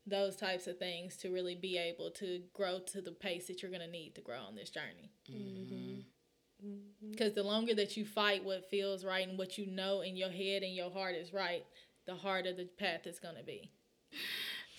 those 0.06 0.36
types 0.36 0.66
of 0.66 0.78
things 0.78 1.16
to 1.18 1.32
really 1.32 1.54
be 1.54 1.76
able 1.76 2.10
to 2.12 2.42
grow 2.54 2.78
to 2.92 3.00
the 3.00 3.12
pace 3.12 3.46
that 3.48 3.62
you're 3.62 3.70
going 3.70 3.82
to 3.82 3.90
need 3.90 4.14
to 4.14 4.20
grow 4.20 4.40
on 4.40 4.54
this 4.54 4.70
journey. 4.70 5.10
Mm-hmm. 5.30 7.10
Because 7.10 7.34
the 7.34 7.42
longer 7.42 7.74
that 7.74 7.96
you 7.96 8.04
fight 8.04 8.44
what 8.44 8.70
feels 8.70 9.04
right 9.04 9.28
and 9.28 9.38
what 9.38 9.58
you 9.58 9.66
know 9.66 10.00
in 10.00 10.16
your 10.16 10.30
head 10.30 10.62
and 10.62 10.74
your 10.74 10.90
heart 10.90 11.14
is 11.14 11.32
right, 11.32 11.64
the 12.06 12.14
harder 12.14 12.52
the 12.52 12.68
path 12.78 13.06
is 13.06 13.18
going 13.18 13.36
to 13.36 13.44
be. 13.44 13.70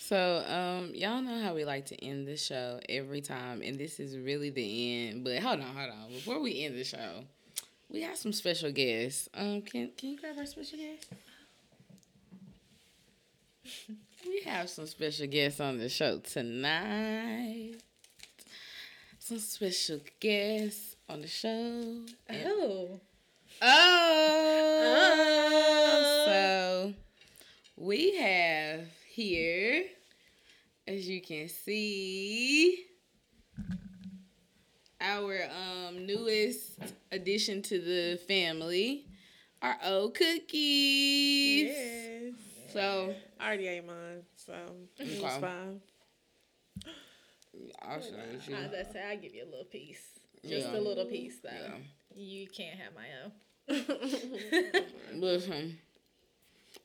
So, 0.01 0.43
um, 0.47 0.95
y'all 0.95 1.21
know 1.21 1.41
how 1.41 1.53
we 1.53 1.65
like 1.65 1.85
to 1.87 2.03
end 2.03 2.25
the 2.25 2.37
show 2.37 2.79
every 2.87 3.19
time, 3.19 3.61
and 3.61 3.77
this 3.77 3.99
is 3.99 4.17
really 4.17 4.49
the 4.49 5.09
end. 5.09 5.25
But 5.25 5.39
hold 5.39 5.59
on, 5.59 5.75
hold 5.75 5.91
on. 5.91 6.07
Before 6.09 6.39
we 6.39 6.63
end 6.63 6.77
the 6.77 6.85
show, 6.85 7.25
we 7.89 8.01
have 8.03 8.15
some 8.17 8.31
special 8.31 8.71
guests. 8.71 9.27
Um, 9.33 9.61
can 9.61 9.91
can 9.97 10.11
you 10.11 10.19
grab 10.19 10.37
our 10.37 10.45
special 10.45 10.79
guest? 10.79 11.07
we 14.25 14.41
have 14.45 14.69
some 14.69 14.87
special 14.87 15.27
guests 15.27 15.59
on 15.59 15.77
the 15.77 15.89
show 15.89 16.19
tonight. 16.19 17.73
Some 19.19 19.39
special 19.39 19.99
guests 20.21 20.95
on 21.09 21.21
the 21.21 21.27
show. 21.27 22.05
Oh. 22.31 23.01
Oh, 23.61 24.45
so 26.25 26.93
we 27.75 28.15
have 28.15 28.85
here, 29.19 29.83
as 30.87 31.09
you 31.09 31.21
can 31.21 31.49
see, 31.49 32.85
our 35.01 35.39
um 35.51 36.05
newest 36.05 36.79
addition 37.11 37.61
to 37.63 37.79
the 37.79 38.17
family, 38.27 39.05
our 39.61 39.75
old 39.83 40.13
cookies. 40.15 41.67
Yes. 41.69 42.33
So 42.71 43.13
I 43.39 43.47
already 43.47 43.67
ate 43.67 43.85
mine, 43.85 44.23
so 44.37 44.53
it 44.97 45.21
was 45.21 45.37
fine. 45.37 45.81
I'll 47.81 47.99
show 48.01 48.07
you. 48.47 48.55
I, 48.55 48.67
that's 48.67 48.95
I 48.95 49.15
give 49.15 49.35
you 49.35 49.43
a 49.43 49.49
little 49.49 49.65
piece. 49.65 50.01
Just 50.47 50.69
Yeah. 50.71 50.77
a 50.77 50.79
little 50.79 51.05
piece 51.05 51.39
though. 51.43 51.49
Yeah. 51.51 51.75
You 52.15 52.47
can't 52.47 52.79
have 52.79 52.93
my 52.95 53.07
own. 53.25 53.31
Listen, 55.19 55.77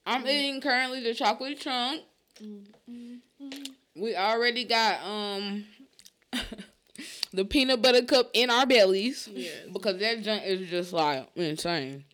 I'm 0.05 0.27
eating 0.27 0.61
currently 0.61 1.01
the 1.03 1.15
chocolate 1.15 1.61
chunk. 1.61 2.03
We 3.97 4.17
already 4.17 4.65
got 4.65 5.03
um 5.05 5.65
the 7.33 7.45
peanut 7.45 7.81
butter 7.83 8.03
cup 8.03 8.31
in 8.35 8.51
our 8.51 8.67
bellies 8.67 9.29
Yes. 9.33 9.53
because 9.73 9.99
that 10.01 10.23
junk 10.23 10.43
is 10.45 10.69
just 10.69 10.93
like 10.93 11.29
insane. 11.37 12.05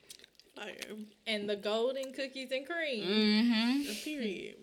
And 1.27 1.49
the 1.49 1.57
golden 1.57 2.13
cookies 2.13 2.51
and 2.51 2.67
cream. 2.67 3.05
Mm-hmm. 3.07 3.93
Period. 4.05 4.57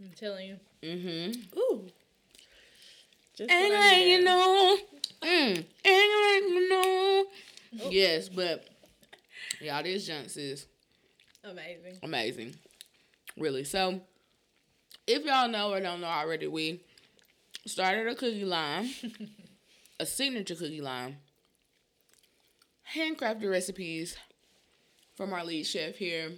I'm 0.00 0.10
telling 0.16 0.48
you. 0.48 0.56
Mm-hmm. 0.82 1.58
Ooh. 1.58 1.86
Just 3.36 3.50
I 3.50 3.68
like 3.70 4.06
you 4.06 4.22
know. 4.22 4.76
Mm. 5.22 5.64
Ain't 5.84 6.44
like 6.44 6.50
you 6.50 6.68
know. 6.68 7.24
Yes, 7.90 8.28
but 8.28 8.64
y'all, 9.60 9.82
this 9.82 10.06
junk 10.06 10.26
is 10.36 10.66
Amazing. 11.42 11.98
amazing. 12.02 12.54
Really. 13.36 13.64
So, 13.64 14.00
if 15.10 15.24
y'all 15.24 15.48
know 15.48 15.72
or 15.72 15.80
don't 15.80 16.00
know 16.00 16.06
already, 16.06 16.46
we 16.46 16.80
started 17.66 18.06
a 18.06 18.14
cookie 18.14 18.44
line, 18.44 18.90
a 20.00 20.06
signature 20.06 20.54
cookie 20.54 20.80
line, 20.80 21.16
handcrafted 22.94 23.50
recipes 23.50 24.16
from 25.14 25.32
our 25.32 25.44
lead 25.44 25.64
chef 25.64 25.96
here, 25.96 26.30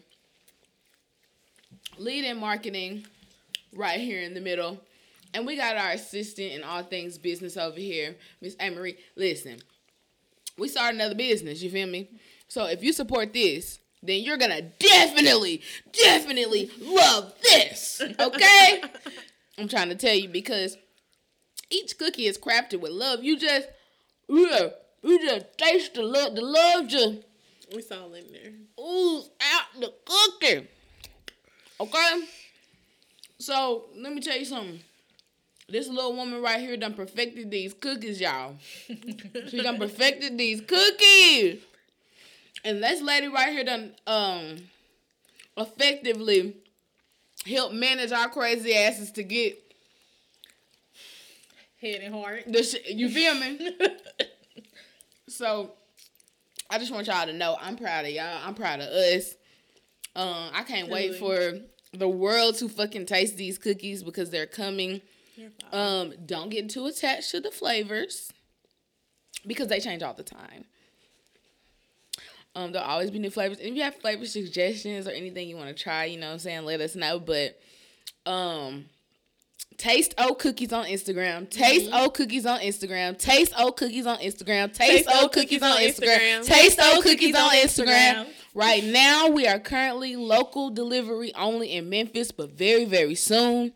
lead 1.99 2.25
in 2.25 2.39
marketing 2.39 3.07
right 3.75 4.01
here 4.01 4.23
in 4.23 4.33
the 4.35 4.41
middle. 4.41 4.81
And 5.35 5.47
we 5.47 5.57
got 5.57 5.77
our 5.77 5.93
assistant 5.93 6.53
in 6.53 6.65
all 6.65 6.83
things 6.83 7.19
business 7.19 7.57
over 7.57 7.79
here, 7.79 8.17
Miss 8.41 8.57
Amory. 8.59 8.99
Listen, 9.17 9.59
we 10.59 10.69
started 10.69 10.97
another 10.97 11.15
business, 11.15 11.63
you 11.63 11.71
feel 11.71 11.87
me? 11.87 12.09
So 12.49 12.67
if 12.67 12.83
you 12.83 12.93
support 12.93 13.33
this, 13.33 13.79
then 14.03 14.23
you're 14.23 14.37
gonna 14.37 14.63
definitely, 14.63 15.63
definitely 15.93 16.71
love 16.81 17.35
this. 17.43 18.03
Okay? 18.19 18.83
I'm 19.59 19.69
trying 19.69 19.91
to 19.91 19.95
tell 19.95 20.15
you 20.15 20.29
because 20.29 20.77
each 21.71 21.99
cookie 21.99 22.27
is 22.27 22.39
crafted 22.39 22.81
with 22.81 22.93
love. 22.93 23.23
You 23.23 23.39
just 23.39 23.69
yeah, 24.29 24.69
you 25.03 25.21
just 25.21 25.59
taste 25.59 25.95
the 25.95 26.03
love 26.03 26.35
the 26.35 26.43
love 26.43 26.89
just 26.89 27.19
It's 27.71 27.93
all 27.93 28.13
in 28.15 28.25
there. 28.33 28.53
Ooh, 28.85 29.23
out 29.41 29.81
the 29.81 29.93
cookie. 30.05 30.69
Okay? 31.81 32.25
So 33.39 33.87
let 33.97 34.13
me 34.13 34.21
tell 34.21 34.39
you 34.39 34.45
something. 34.45 34.81
This 35.69 35.89
little 35.89 36.15
woman 36.15 36.43
right 36.43 36.61
here 36.61 36.77
done 36.77 36.95
perfected 36.95 37.51
these 37.51 37.73
cookies, 37.73 38.21
y'all. 38.21 38.57
she 39.49 39.63
done 39.63 39.79
perfected 39.79 40.37
these 40.37 40.61
cookies. 40.61 41.63
And 42.65 42.83
this 42.83 43.01
lady 43.03 43.29
right 43.29 43.53
here 43.53 43.65
done 43.65 43.95
um 44.07 44.57
effectively 45.57 46.57
help 47.47 47.73
manage 47.73 48.13
our 48.13 48.29
crazy 48.29 48.75
asses 48.75 49.11
to 49.13 49.23
get 49.23 49.59
Head 51.81 52.01
and 52.03 52.15
heart. 52.15 52.45
the 52.47 52.63
sh- 52.63 52.77
you 52.91 53.09
feel 53.09 53.35
me? 53.35 53.77
so 55.29 55.73
I 56.71 56.79
just 56.79 56.93
want 56.93 57.09
y'all 57.09 57.27
to 57.27 57.33
know 57.33 57.57
I'm 57.61 57.77
proud 57.77 58.05
of 58.05 58.13
y'all. 58.13 58.39
I'm 58.45 58.55
proud 58.55 58.81
of 58.81 58.87
us. 58.89 59.35
Um, 60.15 60.51
I 60.55 60.63
can't 60.63 60.89
wait 60.89 61.17
for 61.17 61.59
the 61.93 62.09
world 62.09 62.57
to 62.59 62.69
fucking 62.69 63.07
taste 63.07 63.37
these 63.37 63.59
cookies 63.59 64.03
because 64.05 64.31
they're 64.31 64.47
coming. 64.47 65.01
Um, 65.73 66.13
don't 66.25 66.51
get 66.51 66.69
too 66.71 66.87
attached 66.87 67.31
to 67.33 67.41
the 67.41 67.51
flavors 67.51 68.33
because 69.47 69.67
they 69.69 69.81
change 69.81 70.03
all 70.03 70.15
the 70.15 70.23
time. 70.23 70.67
Um, 72.55 72.73
there'll 72.73 72.87
always 72.87 73.11
be 73.11 73.19
new 73.19 73.31
flavors. 73.31 73.59
And 73.59 73.69
if 73.69 73.75
you 73.75 73.83
have 73.83 73.97
flavor 73.97 74.27
suggestions 74.27 75.07
or 75.07 75.11
anything 75.11 75.49
you 75.49 75.57
want 75.57 75.75
to 75.75 75.83
try, 75.83 76.05
you 76.05 76.19
know 76.19 76.27
what 76.27 76.35
I'm 76.35 76.39
saying, 76.39 76.65
let 76.65 76.81
us 76.81 76.95
know. 76.95 77.19
But 77.19 77.59
um 78.27 78.87
Taste 79.79 80.15
O 80.19 80.35
Cookies 80.35 80.73
on 80.73 80.85
Instagram. 80.85 81.49
Taste 81.51 81.91
O 81.93 82.11
Cookies 82.11 82.47
on 82.47 82.61
Instagram. 82.61 83.19
Taste 83.19 83.53
O 83.57 83.73
Cookies 83.73 84.07
on 84.07 84.19
Instagram. 84.19 84.73
Taste 84.73 85.09
O 85.11 85.29
Cookies 85.29 85.63
on 85.63 85.77
Instagram. 85.79 86.45
Taste 86.45 86.79
O 86.81 87.01
Cookies 87.03 87.35
on 87.35 87.51
Instagram. 87.51 88.27
Right 88.55 88.85
now, 88.85 89.29
we 89.29 89.47
are 89.47 89.59
currently 89.59 90.15
local 90.15 90.71
delivery 90.71 91.33
only 91.35 91.73
in 91.73 91.89
Memphis, 91.89 92.31
but 92.31 92.53
very, 92.53 92.85
very 92.85 93.15
soon 93.15 93.73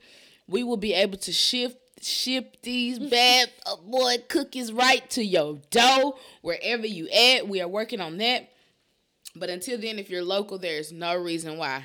we 0.46 0.62
will 0.62 0.76
be 0.76 0.92
able 0.92 1.18
to 1.18 1.32
shift 1.32 1.78
ship 2.00 2.58
these 2.62 2.98
bad 3.10 3.50
boy 3.86 4.16
cookies 4.28 4.72
right 4.72 5.08
to 5.10 5.24
your 5.24 5.58
door 5.70 6.14
wherever 6.42 6.86
you 6.86 7.08
at. 7.08 7.48
We 7.48 7.60
are 7.60 7.68
working 7.68 8.00
on 8.00 8.18
that. 8.18 8.50
But 9.38 9.50
until 9.50 9.78
then, 9.78 9.98
if 9.98 10.08
you're 10.10 10.22
local, 10.22 10.58
there's 10.58 10.92
no 10.92 11.14
reason 11.16 11.58
why 11.58 11.84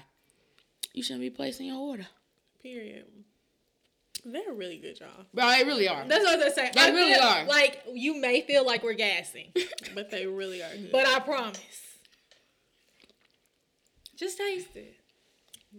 you 0.93 1.03
shouldn't 1.03 1.21
be 1.21 1.29
placing 1.29 1.67
your 1.67 1.77
order. 1.77 2.07
Period. 2.63 3.05
They're 4.23 4.53
really 4.53 4.77
good, 4.77 4.99
y'all. 4.99 5.25
Bro, 5.33 5.49
they 5.49 5.63
really 5.63 5.87
are. 5.87 6.07
That's 6.07 6.23
what 6.23 6.39
I 6.39 6.45
was 6.45 6.53
saying. 6.55 6.71
They 6.75 6.81
I 6.81 6.89
really 6.89 7.15
are. 7.15 7.45
Like 7.45 7.83
you 7.91 8.15
may 8.21 8.41
feel 8.41 8.65
like 8.65 8.83
we're 8.83 8.93
gassing, 8.93 9.51
But 9.95 10.11
they 10.11 10.27
really 10.27 10.61
are 10.61 10.69
good. 10.75 10.91
but 10.91 11.07
I 11.07 11.19
promise. 11.19 11.57
Just 14.15 14.37
taste 14.37 14.75
it. 14.75 14.93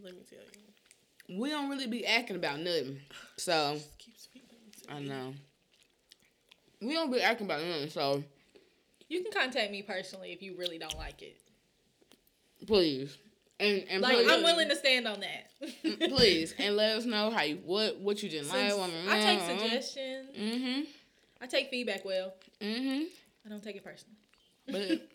let 0.03 0.15
me 0.15 0.23
tell 0.29 0.41
you. 0.41 1.39
We 1.41 1.51
don't 1.51 1.71
really 1.71 1.87
be 1.87 2.05
acting 2.05 2.37
about 2.37 2.59
nothing. 2.59 2.99
So 3.37 3.79
Keep 3.99 4.19
speaking. 4.19 4.49
to 4.89 4.93
I 4.95 4.99
know. 5.01 5.35
We 6.81 6.95
don't 6.95 7.13
be 7.13 7.21
acting 7.23 7.47
about 7.47 7.63
nothing. 7.63 7.89
So 7.91 8.25
You 9.09 9.23
can 9.23 9.31
contact 9.33 9.71
me 9.71 9.83
personally 9.83 10.33
if 10.33 10.43
you 10.43 10.57
really 10.59 10.79
don't 10.79 10.99
like 10.99 11.23
it. 11.23 11.37
Please. 12.67 13.19
And 13.61 13.85
and 13.89 14.03
Like 14.03 14.17
please, 14.17 14.31
I'm 14.31 14.43
willing 14.43 14.69
to 14.69 14.77
stand 14.77 15.07
on 15.07 15.21
that. 15.21 16.11
please 16.11 16.55
and 16.59 16.77
let 16.77 16.97
us 16.97 17.05
know 17.05 17.31
how 17.31 17.43
you 17.43 17.61
what 17.65 17.99
what 18.01 18.23
you 18.23 18.29
didn't 18.29 18.49
like. 18.49 18.73
I 19.09 19.21
take 19.21 19.41
suggestions. 19.41 20.37
Mm-hmm. 20.37 20.81
I 21.41 21.47
take 21.47 21.71
feedback 21.71 22.05
well. 22.05 22.35
Mm-hmm. 22.61 23.05
I 23.45 23.49
don't 23.49 23.63
take 23.63 23.77
it 23.77 23.85
personally. 23.85 24.17
But 24.67 25.09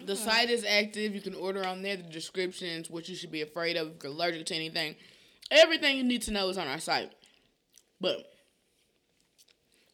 the 0.06 0.16
site 0.16 0.50
is 0.50 0.64
active. 0.64 1.14
You 1.14 1.20
can 1.20 1.34
order 1.34 1.64
on 1.66 1.82
there. 1.82 1.96
The 1.96 2.04
descriptions, 2.04 2.88
what 2.90 3.08
you 3.08 3.14
should 3.16 3.32
be 3.32 3.42
afraid 3.42 3.76
of, 3.76 3.88
if 3.88 4.02
you're 4.02 4.12
allergic 4.12 4.46
to 4.46 4.54
anything. 4.54 4.96
Everything 5.50 5.96
you 5.96 6.04
need 6.04 6.22
to 6.22 6.30
know 6.30 6.48
is 6.48 6.56
on 6.56 6.66
our 6.66 6.78
site. 6.78 7.12
But 8.00 8.32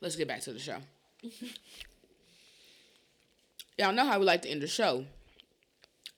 let's 0.01 0.17
get 0.17 0.29
back 0.29 0.43
to 0.43 0.53
the 0.53 0.59
show. 0.59 0.77
Y'all 3.79 3.93
know 3.93 4.07
how 4.07 4.19
we 4.19 4.25
like 4.25 4.43
to 4.43 4.49
end 4.49 4.63
the 4.63 4.67
show. 4.67 5.05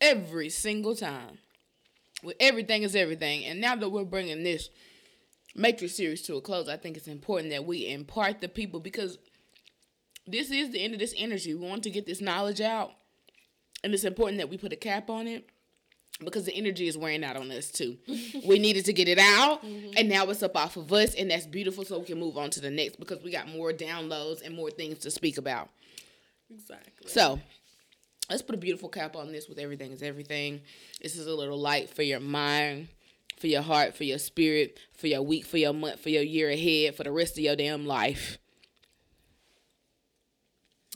Every 0.01 0.48
single 0.48 0.94
time. 0.94 1.38
With 2.22 2.36
everything 2.40 2.82
is 2.82 2.94
everything. 2.94 3.44
And 3.44 3.61
now 3.61 3.76
that 3.76 3.88
we're 3.88 4.05
bringing 4.05 4.42
this 4.42 4.68
Matrix 5.55 5.94
series 5.94 6.22
to 6.22 6.36
a 6.36 6.40
close, 6.40 6.68
I 6.68 6.76
think 6.76 6.96
it's 6.96 7.09
important 7.09 7.51
that 7.51 7.64
we 7.64 7.88
impart 7.88 8.40
the 8.40 8.48
people 8.48 8.80
because 8.80 9.18
this 10.26 10.51
is 10.51 10.70
the 10.70 10.82
end 10.82 10.94
of 10.94 11.01
this 11.01 11.14
energy. 11.16 11.55
We 11.55 11.66
want 11.66 11.82
to 11.84 11.90
get 11.90 12.07
this 12.07 12.20
knowledge 12.20 12.61
out. 12.61 12.92
And 13.82 13.94
it's 13.94 14.05
important 14.05 14.38
that 14.38 14.51
we 14.51 14.59
put 14.59 14.72
a 14.72 14.76
cap 14.76 15.09
on 15.09 15.26
it 15.26 15.48
because 16.24 16.44
the 16.44 16.55
energy 16.55 16.86
is 16.86 16.96
wearing 16.96 17.24
out 17.24 17.36
on 17.36 17.51
us 17.51 17.70
too. 17.70 17.96
we 18.46 18.59
needed 18.59 18.84
to 18.86 18.92
get 18.92 19.09
it 19.09 19.18
out, 19.18 19.64
mm-hmm. 19.64 19.92
and 19.96 20.09
now 20.09 20.28
it's 20.28 20.42
up 20.42 20.57
off 20.57 20.76
of 20.76 20.92
us, 20.92 21.14
and 21.14 21.30
that's 21.30 21.46
beautiful. 21.46 21.84
So 21.84 21.98
we 21.98 22.05
can 22.05 22.18
move 22.18 22.36
on 22.36 22.51
to 22.51 22.61
the 22.61 22.70
next 22.70 22.98
because 22.98 23.22
we 23.22 23.30
got 23.30 23.48
more 23.48 23.72
downloads 23.72 24.44
and 24.44 24.55
more 24.55 24.70
things 24.70 24.98
to 25.01 25.11
speak 25.11 25.38
about. 25.38 25.70
Exactly. 26.51 27.09
So 27.09 27.40
let's 28.31 28.43
put 28.43 28.55
a 28.55 28.59
beautiful 28.59 28.89
cap 28.89 29.16
on 29.16 29.33
this 29.33 29.49
with 29.49 29.59
everything 29.59 29.91
is 29.91 30.03
everything. 30.03 30.61
This 31.03 31.16
is 31.16 31.26
a 31.26 31.35
little 31.35 31.59
light 31.59 31.91
for 31.91 32.03
your 32.03 32.20
mind, 32.20 32.89
for 33.39 33.49
your 33.49 33.62
heart, 33.62 33.97
for 33.97 34.05
your 34.05 34.18
spirit, 34.18 34.78
for 34.95 35.09
your 35.09 35.22
week, 35.22 35.45
for 35.45 35.59
your 35.59 35.74
month, 35.74 36.01
for 36.01 36.09
your 36.11 36.22
year 36.22 36.49
ahead, 36.49 36.95
for 36.95 37.03
the 37.03 37.12
rest 37.12 37.37
of 37.37 37.45
your 37.45 37.57
damn 37.57 37.85
life. 37.85 38.39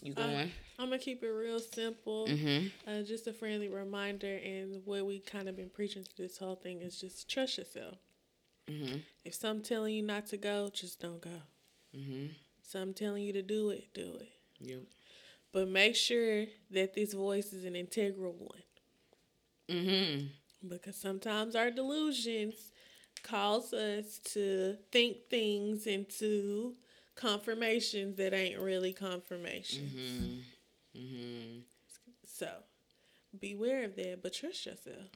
You 0.01 0.15
going? 0.15 0.53
I'm 0.79 0.87
gonna 0.87 0.99
keep 0.99 1.23
it 1.23 1.29
real 1.29 1.61
simple. 1.61 2.27
mm-hmm. 2.27 2.67
Uh, 2.87 3.03
just 3.03 3.27
a 3.27 3.33
friendly 3.33 3.69
reminder, 3.69 4.39
and 4.45 4.83
what 4.85 5.07
we 5.07 5.19
kind 5.21 5.49
of 5.49 5.57
been 5.57 5.71
preaching 5.71 6.05
to 6.05 6.17
this 6.17 6.39
whole 6.39 6.57
thing 6.57 6.83
is 6.83 7.01
just 7.01 7.29
trust 7.29 7.59
yourself. 7.59 7.97
Mm-hmm. 8.69 8.99
If 9.25 9.35
something 9.35 9.65
telling 9.65 9.95
you 9.95 10.03
not 10.03 10.27
to 10.27 10.37
go, 10.37 10.71
just 10.73 11.01
don't 11.01 11.21
go. 11.21 11.43
Mm-hmm. 11.97 12.27
Something 12.63 12.95
telling 12.95 13.23
you 13.23 13.33
to 13.35 13.43
do 13.43 13.71
it, 13.71 13.89
do 13.95 14.19
it. 14.21 14.29
Yep. 14.61 14.81
But 15.55 15.69
make 15.69 15.95
sure 15.95 16.47
that 16.73 16.95
this 16.95 17.15
voice 17.15 17.53
is 17.53 17.65
an 17.65 17.77
integral 17.77 18.35
one. 18.37 18.63
Mm-hmm. 19.71 20.69
Because 20.69 20.97
sometimes 20.97 21.55
our 21.55 21.71
delusions 21.71 22.73
cause 23.23 23.73
us 23.73 24.19
to 24.33 24.77
think 24.91 25.29
things 25.31 25.87
into 25.87 26.75
confirmations 27.15 28.17
that 28.17 28.35
ain't 28.35 28.59
really 28.59 28.93
confirmations. 28.93 29.93
Mm-hmm. 29.93 31.01
Mm-hmm. 31.01 31.59
So 32.27 32.49
beware 33.41 33.85
of 33.85 33.95
that, 33.95 34.25
but 34.25 34.35
trust 34.35 34.67
yourself. 34.67 35.07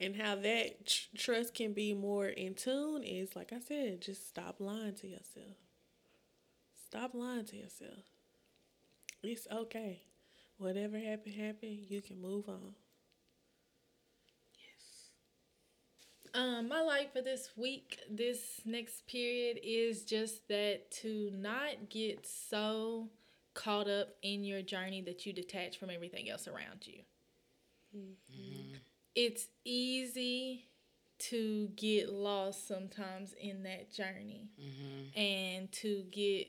And 0.00 0.16
how 0.16 0.34
that 0.34 0.86
tr- 0.88 1.16
trust 1.16 1.54
can 1.54 1.72
be 1.72 1.94
more 1.94 2.26
in 2.26 2.54
tune 2.54 3.04
is, 3.04 3.36
like 3.36 3.52
I 3.52 3.60
said, 3.60 4.00
just 4.00 4.28
stop 4.28 4.56
lying 4.58 4.96
to 4.96 5.06
yourself. 5.06 5.56
Stop 6.84 7.14
lying 7.14 7.44
to 7.46 7.56
yourself. 7.56 8.17
It's 9.22 9.46
okay. 9.50 10.02
Whatever 10.58 10.98
happened, 10.98 11.34
happened. 11.34 11.86
You 11.88 12.00
can 12.00 12.20
move 12.20 12.48
on. 12.48 12.74
Yes. 14.54 15.10
Um, 16.34 16.68
my 16.68 16.80
life 16.82 17.12
for 17.12 17.22
this 17.22 17.50
week, 17.56 17.98
this 18.10 18.60
next 18.64 19.06
period 19.06 19.58
is 19.62 20.04
just 20.04 20.46
that 20.48 20.90
to 21.02 21.30
not 21.34 21.90
get 21.90 22.26
so 22.26 23.08
caught 23.54 23.88
up 23.88 24.10
in 24.22 24.44
your 24.44 24.62
journey 24.62 25.02
that 25.02 25.26
you 25.26 25.32
detach 25.32 25.78
from 25.78 25.90
everything 25.90 26.30
else 26.30 26.46
around 26.46 26.86
you. 26.86 27.00
It's 29.14 29.48
easy 29.64 30.68
to 31.18 31.68
get 31.74 32.12
lost 32.12 32.68
sometimes 32.68 33.34
in 33.40 33.64
that 33.64 33.92
journey 33.92 34.50
and 35.16 35.72
to 35.72 36.04
get 36.12 36.46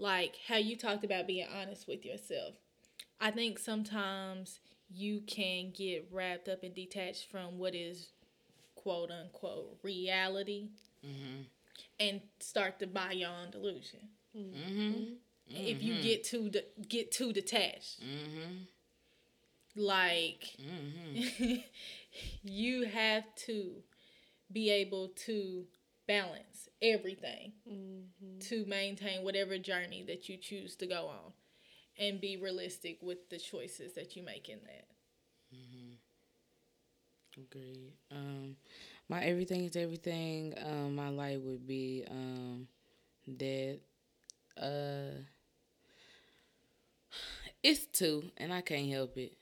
like 0.00 0.36
how 0.48 0.56
you 0.56 0.76
talked 0.76 1.04
about 1.04 1.26
being 1.26 1.46
honest 1.54 1.86
with 1.86 2.04
yourself. 2.04 2.54
I 3.20 3.30
think 3.30 3.58
sometimes 3.58 4.60
you 4.90 5.20
can 5.26 5.72
get 5.76 6.08
wrapped 6.10 6.48
up 6.48 6.62
and 6.62 6.74
detached 6.74 7.30
from 7.30 7.58
what 7.58 7.74
is 7.74 8.08
quote 8.74 9.10
unquote 9.10 9.78
reality 9.82 10.70
mm-hmm. 11.06 11.42
and 12.00 12.20
start 12.40 12.78
to 12.80 12.86
buy 12.86 13.12
your 13.12 13.28
own 13.28 13.50
delusion. 13.50 14.00
Mm-hmm. 14.36 15.12
If 15.48 15.82
you 15.82 15.94
mm-hmm. 15.94 16.02
get 16.02 16.24
too 16.24 16.48
de- 16.48 16.64
get 16.88 17.12
too 17.12 17.32
detached, 17.32 18.00
like 19.76 20.56
you 22.42 22.86
have 22.86 23.24
to 23.46 23.72
be 24.50 24.70
able 24.70 25.08
to 25.26 25.66
balance 26.10 26.68
everything 26.82 27.52
to 28.40 28.64
maintain 28.66 29.22
whatever 29.24 29.58
journey 29.58 30.02
that 30.06 30.28
you 30.28 30.36
choose 30.36 30.74
to 30.76 30.86
go 30.86 31.06
on 31.08 31.32
and 31.98 32.20
be 32.20 32.36
realistic 32.36 32.98
with 33.02 33.28
the 33.30 33.38
choices 33.38 33.94
that 33.94 34.16
you 34.16 34.22
make 34.22 34.48
in 34.48 34.58
that. 34.64 34.86
Agreed. 37.36 37.92
Um, 38.10 38.56
my 39.08 39.22
everything 39.24 39.64
is 39.64 39.76
everything. 39.76 40.54
Um, 40.64 40.94
my 40.96 41.08
life 41.08 41.40
would 41.42 41.66
be 41.66 42.04
um 42.10 42.68
that 43.26 43.78
uh 44.60 45.20
it's 47.62 47.86
two, 47.86 48.24
and 48.36 48.52
I 48.52 48.60
can't 48.60 48.88
help 48.90 49.16
it. 49.16 49.32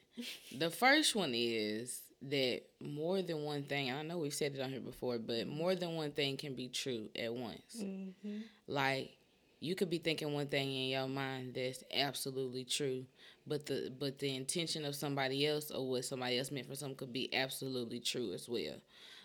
the 0.56 0.70
first 0.70 1.14
one 1.14 1.32
is 1.34 2.00
that 2.22 2.62
more 2.80 3.22
than 3.22 3.44
one 3.44 3.62
thing. 3.62 3.92
I 3.92 4.02
know 4.02 4.18
we've 4.18 4.34
said 4.34 4.54
it 4.54 4.60
on 4.60 4.70
here 4.70 4.80
before, 4.80 5.18
but 5.18 5.46
more 5.46 5.74
than 5.74 5.94
one 5.94 6.10
thing 6.10 6.36
can 6.36 6.54
be 6.54 6.68
true 6.68 7.08
at 7.16 7.32
once. 7.32 7.76
Mm-hmm. 7.80 8.38
Like 8.66 9.16
you 9.60 9.74
could 9.74 9.90
be 9.90 9.98
thinking 9.98 10.32
one 10.32 10.46
thing 10.46 10.68
in 10.68 10.88
your 10.88 11.08
mind 11.08 11.54
that's 11.54 11.84
absolutely 11.94 12.64
true, 12.64 13.04
but 13.46 13.66
the 13.66 13.92
but 13.98 14.18
the 14.18 14.34
intention 14.34 14.84
of 14.84 14.94
somebody 14.94 15.46
else 15.46 15.70
or 15.70 15.88
what 15.88 16.04
somebody 16.04 16.38
else 16.38 16.50
meant 16.50 16.68
for 16.68 16.74
something 16.74 16.96
could 16.96 17.12
be 17.12 17.32
absolutely 17.34 18.00
true 18.00 18.32
as 18.32 18.48
well. 18.48 18.74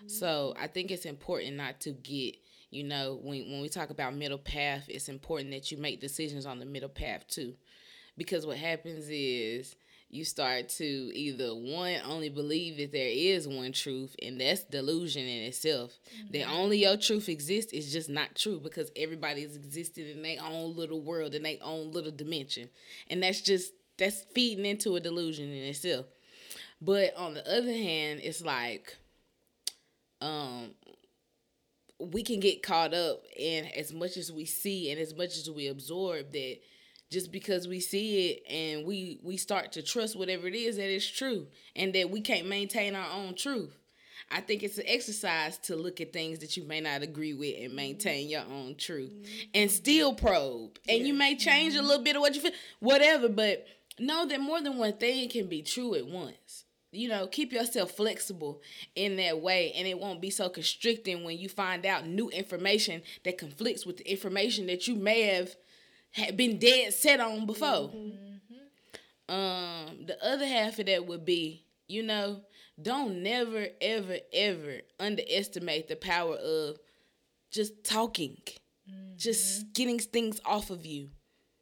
So 0.08 0.54
mm-hmm. 0.56 0.64
I 0.64 0.68
think 0.68 0.92
it's 0.92 1.06
important 1.06 1.56
not 1.56 1.80
to 1.82 1.92
get 1.92 2.36
you 2.70 2.84
know 2.84 3.20
when 3.22 3.52
when 3.52 3.62
we 3.62 3.70
talk 3.70 3.90
about 3.90 4.16
middle 4.16 4.38
path, 4.38 4.86
it's 4.88 5.10
important 5.10 5.52
that 5.52 5.72
you 5.72 5.78
make 5.78 6.00
decisions 6.00 6.46
on 6.46 6.60
the 6.60 6.66
middle 6.66 6.90
path 6.90 7.28
too, 7.28 7.56
because 8.18 8.46
what 8.46 8.58
happens 8.58 9.10
is 9.10 9.76
you 10.14 10.24
start 10.24 10.70
to 10.70 10.84
either 10.86 11.50
one 11.56 11.98
only 12.06 12.30
believe 12.30 12.78
that 12.78 12.92
there 12.92 13.10
is 13.12 13.48
one 13.48 13.72
truth 13.72 14.16
and 14.22 14.40
that's 14.40 14.64
delusion 14.64 15.24
in 15.24 15.44
itself. 15.44 15.98
That 16.32 16.48
only 16.50 16.84
your 16.84 16.98
truth 16.98 17.30
exists 17.30 17.74
is 17.74 17.92
just 17.92 18.10
not 18.10 18.36
true 18.36 18.60
because 18.60 18.92
everybody's 18.96 19.56
existed 19.56 20.16
in 20.16 20.22
their 20.22 20.38
own 20.44 20.76
little 20.76 21.02
world 21.02 21.34
in 21.34 21.42
their 21.42 21.58
own 21.64 21.92
little 21.92 22.12
dimension. 22.12 22.70
And 23.10 23.24
that's 23.24 23.42
just 23.42 23.74
that's 23.98 24.24
feeding 24.36 24.66
into 24.66 24.96
a 24.96 25.00
delusion 25.00 25.50
in 25.50 25.64
itself. 25.64 26.06
But 26.80 27.16
on 27.18 27.34
the 27.34 27.48
other 27.52 27.72
hand 27.72 28.20
it's 28.24 28.44
like 28.44 28.96
um 30.22 30.76
we 32.00 32.22
can 32.22 32.40
get 32.40 32.62
caught 32.62 32.94
up 32.94 33.24
in 33.36 33.66
as 33.66 33.92
much 33.92 34.18
as 34.18 34.32
we 34.32 34.46
see 34.46 34.92
and 34.92 35.00
as 35.00 35.16
much 35.16 35.38
as 35.38 35.50
we 35.50 35.68
absorb 35.68 36.32
that 36.34 36.58
just 37.14 37.32
because 37.32 37.68
we 37.68 37.80
see 37.80 38.32
it 38.32 38.44
and 38.52 38.86
we 38.86 39.20
we 39.24 39.38
start 39.38 39.72
to 39.74 39.84
trust 39.84 40.18
whatever 40.18 40.48
it 40.48 40.56
is 40.56 40.78
that 40.78 40.90
is 40.90 41.10
true 41.10 41.46
and 41.76 41.94
that 41.94 42.10
we 42.10 42.20
can't 42.20 42.48
maintain 42.48 42.96
our 42.96 43.10
own 43.14 43.36
truth. 43.36 43.78
I 44.32 44.42
think 44.42 44.64
it's 44.64 44.80
an 44.80 44.86
exercise 44.88 45.60
to 45.60 45.76
look 45.76 46.02
at 46.02 46.12
things 46.12 46.40
that 46.40 46.58
you 46.58 46.64
may 46.64 46.82
not 46.82 47.04
agree 47.04 47.34
with 47.34 47.56
and 47.62 47.76
maintain 47.76 48.30
your 48.30 48.42
own 48.42 48.76
truth 48.76 49.12
mm-hmm. 49.12 49.50
and 49.54 49.70
still 49.70 50.16
probe. 50.16 50.80
And 50.90 51.06
you 51.06 51.14
may 51.14 51.36
change 51.36 51.76
a 51.76 51.78
mm-hmm. 51.78 51.88
little 51.88 52.04
bit 52.04 52.16
of 52.16 52.22
what 52.22 52.34
you 52.34 52.42
feel 52.42 52.52
whatever 52.80 53.30
but 53.30 53.68
know 54.00 54.26
that 54.26 54.42
more 54.42 54.62
than 54.62 54.78
one 54.78 54.94
thing 54.94 55.30
can 55.30 55.48
be 55.48 55.62
true 55.62 55.94
at 55.94 56.08
once. 56.08 56.66
You 56.92 57.10
know 57.10 57.28
keep 57.28 57.54
yourself 57.54 57.92
flexible 57.92 58.62
in 58.96 59.18
that 59.18 59.40
way 59.40 59.72
and 59.76 59.88
it 59.88 60.00
won't 60.00 60.22
be 60.22 60.32
so 60.32 60.50
constricting 60.50 61.24
when 61.24 61.38
you 61.38 61.48
find 61.48 61.86
out 61.86 62.08
new 62.08 62.30
information 62.30 63.04
that 63.24 63.38
conflicts 63.38 63.86
with 63.86 63.98
the 63.98 64.10
information 64.10 64.66
that 64.66 64.88
you 64.88 64.96
may 64.96 65.22
have 65.24 65.56
had 66.14 66.38
been 66.38 66.58
dead 66.58 66.94
set 66.94 67.20
on 67.20 67.46
before. 67.46 67.90
Mm-hmm. 67.90 69.34
Um, 69.34 70.06
the 70.06 70.18
other 70.24 70.46
half 70.46 70.80
of 70.80 70.86
that 70.86 71.06
would 71.06 71.26
be, 71.26 71.66
you 71.88 72.04
know, 72.04 72.42
don't 72.82 73.22
never, 73.22 73.68
ever, 73.82 74.18
ever 74.32 74.82
underestimate 75.00 75.88
the 75.88 75.96
power 75.96 76.36
of 76.36 76.78
just 77.52 77.84
talking, 77.84 78.38
just 79.16 79.60
mm-hmm. 79.60 79.70
getting 79.74 80.00
things 80.00 80.42
off 80.46 80.70
of 80.70 80.86
you. 80.86 81.10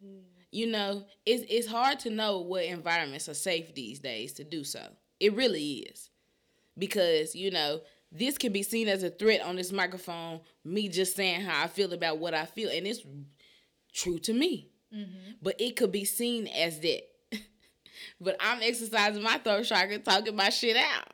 Mm-hmm. 0.04 0.20
You 0.52 0.68
know, 0.68 1.06
it's 1.26 1.46
it's 1.50 1.68
hard 1.68 2.00
to 2.00 2.10
know 2.10 2.40
what 2.40 2.66
environments 2.66 3.30
are 3.30 3.34
safe 3.34 3.74
these 3.74 4.00
days 4.00 4.34
to 4.34 4.44
do 4.44 4.64
so. 4.64 4.82
It 5.20 5.34
really 5.34 5.86
is, 5.90 6.10
because 6.78 7.36
you 7.36 7.52
know 7.52 7.82
this 8.12 8.38
can 8.38 8.52
be 8.52 8.64
seen 8.64 8.90
as 8.90 9.04
a 9.04 9.10
threat 9.10 9.42
on 9.42 9.56
this 9.56 9.72
microphone. 9.72 10.42
Me 10.66 10.90
just 10.90 11.16
saying 11.16 11.42
how 11.42 11.64
I 11.64 11.68
feel 11.68 11.94
about 11.94 12.18
what 12.18 12.34
I 12.34 12.46
feel, 12.46 12.70
and 12.70 12.86
it's 12.86 13.04
true 13.94 14.20
to 14.20 14.34
me. 14.34 14.70
But 15.42 15.60
it 15.60 15.76
could 15.76 15.92
be 15.92 16.06
seen 16.06 16.48
as 16.48 16.80
that. 16.82 17.02
but 18.22 18.36
I'm 18.40 18.62
exercising 18.62 19.24
my 19.24 19.38
throat 19.38 19.66
chakra, 19.66 20.00
talking 20.00 20.36
my 20.36 20.50
shit 20.50 20.78
out. 20.78 21.08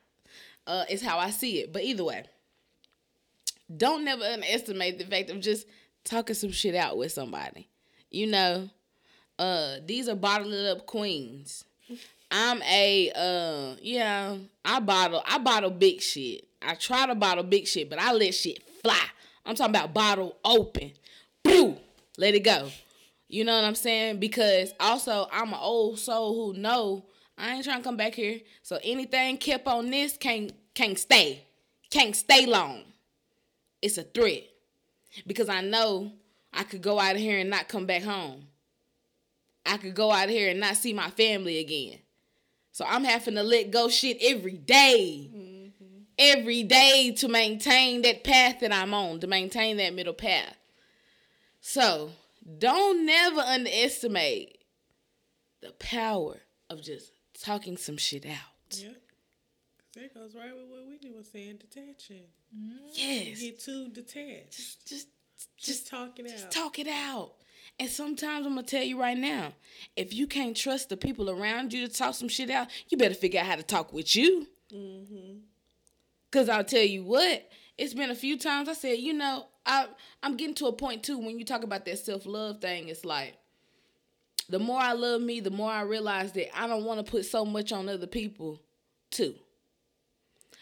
Uh, 0.65 0.83
is 0.89 1.01
how 1.01 1.17
I 1.17 1.29
see 1.29 1.59
it. 1.59 1.71
But 1.71 1.83
either 1.83 2.03
way, 2.03 2.25
don't 3.75 4.03
never 4.03 4.23
underestimate 4.23 4.97
the 4.97 5.05
fact 5.05 5.29
of 5.29 5.39
just 5.39 5.65
talking 6.03 6.35
some 6.35 6.51
shit 6.51 6.75
out 6.75 6.97
with 6.97 7.11
somebody. 7.11 7.69
You 8.11 8.27
know, 8.27 8.69
uh, 9.39 9.75
these 9.85 10.09
are 10.09 10.15
bottled 10.15 10.53
up 10.53 10.85
queens. 10.85 11.63
I'm 12.29 12.61
a 12.63 13.11
uh, 13.15 13.75
yeah, 13.81 14.37
I 14.65 14.79
bottle 14.79 15.23
I 15.25 15.37
bottle 15.37 15.69
big 15.69 16.01
shit. 16.01 16.45
I 16.61 16.75
try 16.75 17.05
to 17.05 17.15
bottle 17.15 17.43
big 17.43 17.67
shit, 17.67 17.89
but 17.89 17.99
I 17.99 18.11
let 18.11 18.33
shit 18.33 18.61
fly. 18.81 19.01
I'm 19.45 19.55
talking 19.55 19.75
about 19.75 19.93
bottle 19.93 20.35
open. 20.43 20.91
Boo! 21.43 21.77
Let 22.17 22.35
it 22.35 22.43
go. 22.43 22.69
You 23.27 23.43
know 23.43 23.55
what 23.55 23.65
I'm 23.65 23.75
saying? 23.75 24.19
Because 24.19 24.73
also 24.79 25.27
I'm 25.31 25.49
an 25.49 25.59
old 25.61 25.99
soul 25.99 26.53
who 26.53 26.59
know 26.59 27.05
I 27.37 27.53
ain't 27.53 27.63
trying 27.63 27.77
to 27.79 27.83
come 27.83 27.97
back 27.97 28.15
here. 28.15 28.39
So 28.63 28.79
anything 28.83 29.37
kept 29.37 29.67
on 29.67 29.89
this 29.89 30.17
can't 30.17 30.51
can't 30.73 30.97
stay. 30.97 31.43
Can't 31.89 32.15
stay 32.15 32.45
long. 32.45 32.83
It's 33.81 33.97
a 33.97 34.03
threat. 34.03 34.43
Because 35.25 35.49
I 35.49 35.61
know 35.61 36.11
I 36.53 36.63
could 36.63 36.81
go 36.81 36.99
out 36.99 37.15
of 37.15 37.21
here 37.21 37.39
and 37.39 37.49
not 37.49 37.67
come 37.67 37.85
back 37.85 38.03
home. 38.03 38.47
I 39.65 39.77
could 39.77 39.95
go 39.95 40.11
out 40.11 40.25
of 40.25 40.29
here 40.31 40.49
and 40.49 40.59
not 40.59 40.77
see 40.77 40.93
my 40.93 41.09
family 41.11 41.59
again. 41.59 41.99
So 42.71 42.85
I'm 42.87 43.03
having 43.03 43.35
to 43.35 43.43
let 43.43 43.71
go 43.71 43.89
shit 43.89 44.17
every 44.21 44.57
day. 44.57 45.29
Mm-hmm. 45.33 45.63
every 46.19 46.63
day 46.63 47.13
to 47.17 47.27
maintain 47.27 48.01
that 48.01 48.23
path 48.23 48.59
that 48.61 48.71
I'm 48.71 48.93
on, 48.93 49.19
to 49.19 49.27
maintain 49.27 49.77
that 49.77 49.93
middle 49.93 50.13
path. 50.13 50.55
So 51.69 52.11
don't 52.59 53.05
never 53.05 53.41
underestimate 53.41 54.59
the 55.61 55.71
power 55.71 56.37
of 56.69 56.81
just 56.81 57.11
talking 57.43 57.75
some 57.75 57.97
shit 57.97 58.25
out. 58.25 58.71
Yeah. 58.71 58.91
That 59.95 60.13
goes 60.13 60.33
right 60.33 60.55
with 60.55 60.69
what 60.69 60.87
Whitney 60.87 61.11
was 61.11 61.27
saying, 61.27 61.57
detaching. 61.57 62.23
Yes. 62.93 63.41
Get 63.41 63.59
too 63.59 63.89
detached. 63.89 64.87
Just 64.87 64.87
Just 64.87 65.07
just 65.57 65.87
talk 65.87 66.17
it 66.19 66.27
out. 66.27 66.31
Just 66.31 66.51
talk 66.51 66.79
it 66.79 66.87
out. 66.87 67.33
And 67.77 67.89
sometimes 67.89 68.45
I'm 68.45 68.55
gonna 68.55 68.65
tell 68.65 68.83
you 68.83 68.97
right 68.97 69.17
now, 69.17 69.51
if 69.97 70.13
you 70.13 70.25
can't 70.25 70.55
trust 70.55 70.87
the 70.87 70.95
people 70.95 71.29
around 71.29 71.73
you 71.73 71.85
to 71.85 71.93
talk 71.93 72.15
some 72.15 72.29
shit 72.29 72.49
out, 72.49 72.69
you 72.87 72.97
better 72.97 73.13
figure 73.13 73.41
out 73.41 73.45
how 73.45 73.57
to 73.57 73.63
talk 73.63 73.91
with 73.91 74.15
you. 74.15 74.47
Mhm. 74.71 75.41
Cause 76.31 76.47
I'll 76.47 76.63
tell 76.63 76.81
you 76.83 77.03
what, 77.03 77.49
it's 77.77 77.93
been 77.93 78.09
a 78.09 78.15
few 78.15 78.37
times 78.37 78.69
I 78.69 78.73
said, 78.73 78.99
you 78.99 79.13
know, 79.13 79.45
I 79.65 79.87
I'm 80.23 80.35
getting 80.37 80.55
to 80.55 80.67
a 80.67 80.73
point 80.73 81.03
too 81.03 81.17
when 81.17 81.37
you 81.37 81.45
talk 81.45 81.63
about 81.63 81.85
that 81.85 81.99
self 81.99 82.25
love 82.25 82.59
thing. 82.59 82.89
It's 82.89 83.05
like 83.05 83.35
the 84.49 84.59
more 84.59 84.79
I 84.79 84.93
love 84.93 85.21
me, 85.21 85.39
the 85.39 85.51
more 85.51 85.71
I 85.71 85.81
realize 85.81 86.31
that 86.33 86.57
I 86.57 86.67
don't 86.67 86.85
want 86.85 87.05
to 87.05 87.09
put 87.09 87.25
so 87.25 87.45
much 87.45 87.71
on 87.71 87.89
other 87.89 88.07
people 88.07 88.61
too. 89.11 89.35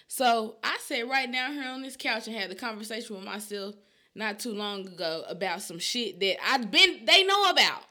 So 0.07 0.55
I 0.63 0.77
sat 0.81 1.07
right 1.07 1.31
down 1.31 1.53
here 1.53 1.69
on 1.69 1.81
this 1.81 1.97
couch 1.97 2.27
and 2.27 2.35
had 2.35 2.49
the 2.49 2.55
conversation 2.55 3.15
with 3.15 3.25
myself 3.25 3.75
not 4.13 4.39
too 4.39 4.53
long 4.53 4.87
ago 4.87 5.23
about 5.27 5.61
some 5.61 5.79
shit 5.79 6.19
that 6.19 6.37
I've 6.45 6.71
been 6.71 7.05
they 7.05 7.23
know 7.23 7.49
about. 7.49 7.83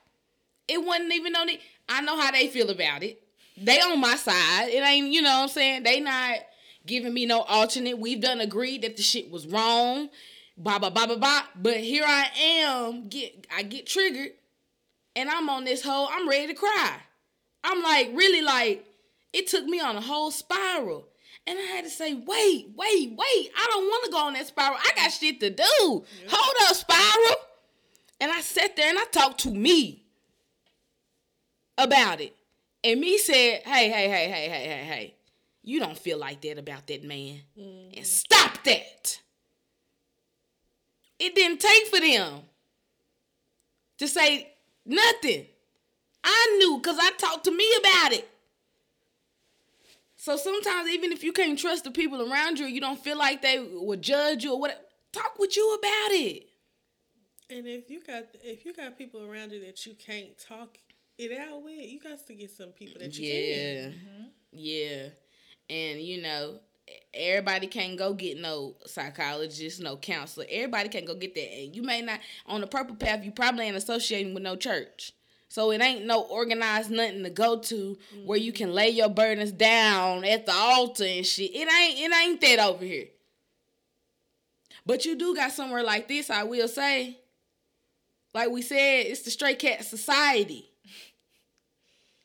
It 0.66 0.83
wasn't 0.83 1.12
even 1.12 1.37
on 1.37 1.49
it. 1.49 1.61
I 1.89 2.01
know 2.01 2.18
how 2.18 2.31
they 2.31 2.49
feel 2.49 2.70
about 2.70 3.03
it. 3.03 3.20
They 3.57 3.81
on 3.81 4.01
my 4.01 4.16
side. 4.16 4.68
It 4.70 4.83
ain't, 4.83 5.12
you 5.12 5.22
know 5.22 5.37
what 5.37 5.43
I'm 5.43 5.49
saying? 5.49 5.83
They 5.83 6.01
not 6.01 6.39
giving 6.87 7.14
me 7.14 7.26
no 7.26 7.43
alternate. 7.43 7.99
We've 7.99 8.20
done 8.20 8.41
agreed 8.41 8.82
that 8.82 8.97
the 8.97 9.03
shit 9.03 9.30
was 9.30 9.47
wrong. 9.47 10.11
Blah 10.57 10.78
blah 10.78 10.91
blah 10.91 11.07
blah 11.07 11.16
blah. 11.16 11.43
But 11.57 11.78
here 11.78 12.05
I 12.07 12.28
am, 12.37 13.09
get 13.09 13.47
I 13.55 13.62
get 13.62 13.87
triggered 13.87 14.32
and 15.16 15.28
I'm 15.30 15.49
on 15.49 15.64
this 15.64 15.82
whole, 15.82 16.09
I'm 16.11 16.28
ready 16.28 16.49
to 16.49 16.55
cry. 16.55 16.97
I'm 17.62 17.82
like, 17.82 18.11
really 18.14 18.43
like, 18.43 18.85
it 19.32 19.47
took 19.47 19.64
me 19.64 19.80
on 19.80 19.97
a 19.97 20.01
whole 20.01 20.30
spiral. 20.30 21.09
And 21.47 21.59
I 21.59 21.62
had 21.62 21.85
to 21.85 21.91
say, 21.91 22.14
wait, 22.14 22.70
wait, 22.74 23.11
wait. 23.11 23.51
I 23.57 23.66
don't 23.70 23.85
want 23.85 24.05
to 24.05 24.11
go 24.11 24.18
on 24.18 24.32
that 24.35 24.47
spiral. 24.47 24.78
I 24.78 24.93
got 24.97 25.12
shit 25.12 25.41
to 25.41 25.51
do. 25.51 25.62
Hold 26.28 26.57
up, 26.62 26.74
spiral. 26.74 27.37
And 28.20 28.32
I 28.32 28.41
sat 28.41 28.76
there 28.76 28.89
and 28.89 28.99
I 28.99 29.05
talked 29.05 29.41
to 29.41 29.51
me 29.51 30.05
about 31.76 32.20
it. 32.20 32.35
And 32.82 33.01
me 33.01 33.18
said, 33.18 33.62
hey, 33.64 33.89
hey, 33.91 34.09
hey, 34.09 34.28
hey, 34.28 34.49
hey, 34.49 34.66
hey, 34.66 34.85
hey. 34.85 35.14
You 35.65 35.81
don't 35.81 35.97
feel 35.97 36.19
like 36.19 36.43
that 36.43 36.59
about 36.59 36.87
that 36.89 37.03
man. 37.03 37.41
Mm-hmm. 37.59 37.97
And 37.97 38.07
stop 38.07 38.62
that. 38.65 39.21
It 41.19 41.35
didn't 41.35 41.61
take 41.61 41.87
for 41.87 42.01
them 42.01 42.43
to 43.99 44.07
say 44.07 44.53
nothing. 44.85 45.47
I 46.23 46.57
knew 46.59 46.79
because 46.79 46.99
I 47.01 47.12
talked 47.12 47.45
to 47.45 47.51
me 47.51 47.67
about 47.81 48.12
it. 48.12 48.29
So 50.17 50.37
sometimes, 50.37 50.91
even 50.91 51.12
if 51.12 51.25
you 51.25 51.33
can't 51.33 51.59
trust 51.59 51.85
the 51.85 51.91
people 51.91 52.31
around 52.31 52.59
you, 52.59 52.67
you 52.67 52.81
don't 52.81 52.99
feel 52.99 53.19
like 53.19 53.43
they 53.43 53.59
will 53.59 53.99
judge 53.99 54.45
you 54.45 54.53
or 54.55 54.61
whatever. 54.61 54.81
Talk 55.12 55.39
with 55.39 55.57
you 55.57 55.75
about 55.75 56.12
it. 56.12 56.47
And 57.51 57.67
if 57.67 57.91
you 57.91 58.03
got 58.03 58.25
if 58.43 58.65
you 58.65 58.73
got 58.75 58.99
people 58.99 59.23
around 59.23 59.53
you 59.53 59.65
that 59.65 59.85
you 59.87 59.95
can't 59.95 60.37
talk 60.39 60.77
it 61.19 61.39
out 61.39 61.62
with, 61.62 61.79
you 61.79 62.01
got 62.01 62.27
to 62.27 62.35
get 62.35 62.51
some 62.51 62.71
people 62.71 63.01
that 63.01 63.17
you 63.19 63.31
can. 63.31 63.43
Yeah, 63.43 63.87
mm-hmm. 63.89 64.25
yeah, 64.53 65.09
and 65.71 66.01
you 66.01 66.23
know, 66.23 66.61
everybody 67.12 67.67
can't 67.67 67.99
go 67.99 68.12
get 68.12 68.39
no 68.39 68.75
psychologist, 68.87 69.81
no 69.81 69.97
counselor. 69.97 70.47
Everybody 70.51 70.89
can't 70.89 71.07
go 71.07 71.15
get 71.15 71.35
that, 71.35 71.53
and 71.53 71.75
you 71.75 71.83
may 71.83 72.03
not 72.03 72.21
on 72.47 72.61
the 72.61 72.67
purple 72.67 72.97
path. 72.97 73.25
You 73.25 73.33
probably 73.33 73.67
ain't 73.67 73.77
associating 73.77 74.35
with 74.35 74.43
no 74.43 74.57
church. 74.57 75.12
So 75.49 75.71
it 75.71 75.81
ain't 75.81 76.05
no 76.05 76.23
organized 76.23 76.91
nothing 76.91 77.23
to 77.23 77.31
go 77.31 77.61
to 77.61 77.97
where 78.25 78.39
you 78.39 78.51
can 78.51 78.73
lay 78.73 78.89
your 78.89 79.09
burdens 79.09 79.53
down 79.53 80.25
at 80.25 80.47
the 80.47 80.53
altar 80.53 81.05
and 81.05 81.25
shit. 81.25 81.55
It 81.55 81.69
ain't 81.73 82.01
it 82.01 82.12
ain't 82.12 82.41
that 82.41 82.59
over 82.59 82.85
here. 82.85 83.07
But 84.85 85.05
you 85.05 85.17
do 85.17 85.35
got 85.35 85.53
somewhere 85.53 85.85
like 85.85 86.09
this, 86.09 86.29
I 86.29 86.43
will 86.43 86.67
say. 86.67 87.19
Like 88.35 88.51
we 88.51 88.62
said, 88.62 89.07
it's 89.07 89.23
the 89.23 89.31
stray 89.31 89.55
cat 89.55 89.85
society. 89.85 90.71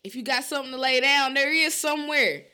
If 0.02 0.16
you 0.16 0.24
got 0.24 0.46
something 0.46 0.72
to 0.72 0.80
lay 0.80 1.02
down, 1.02 1.34
there 1.34 1.54
is 1.54 1.76
somewhere. 1.76 2.46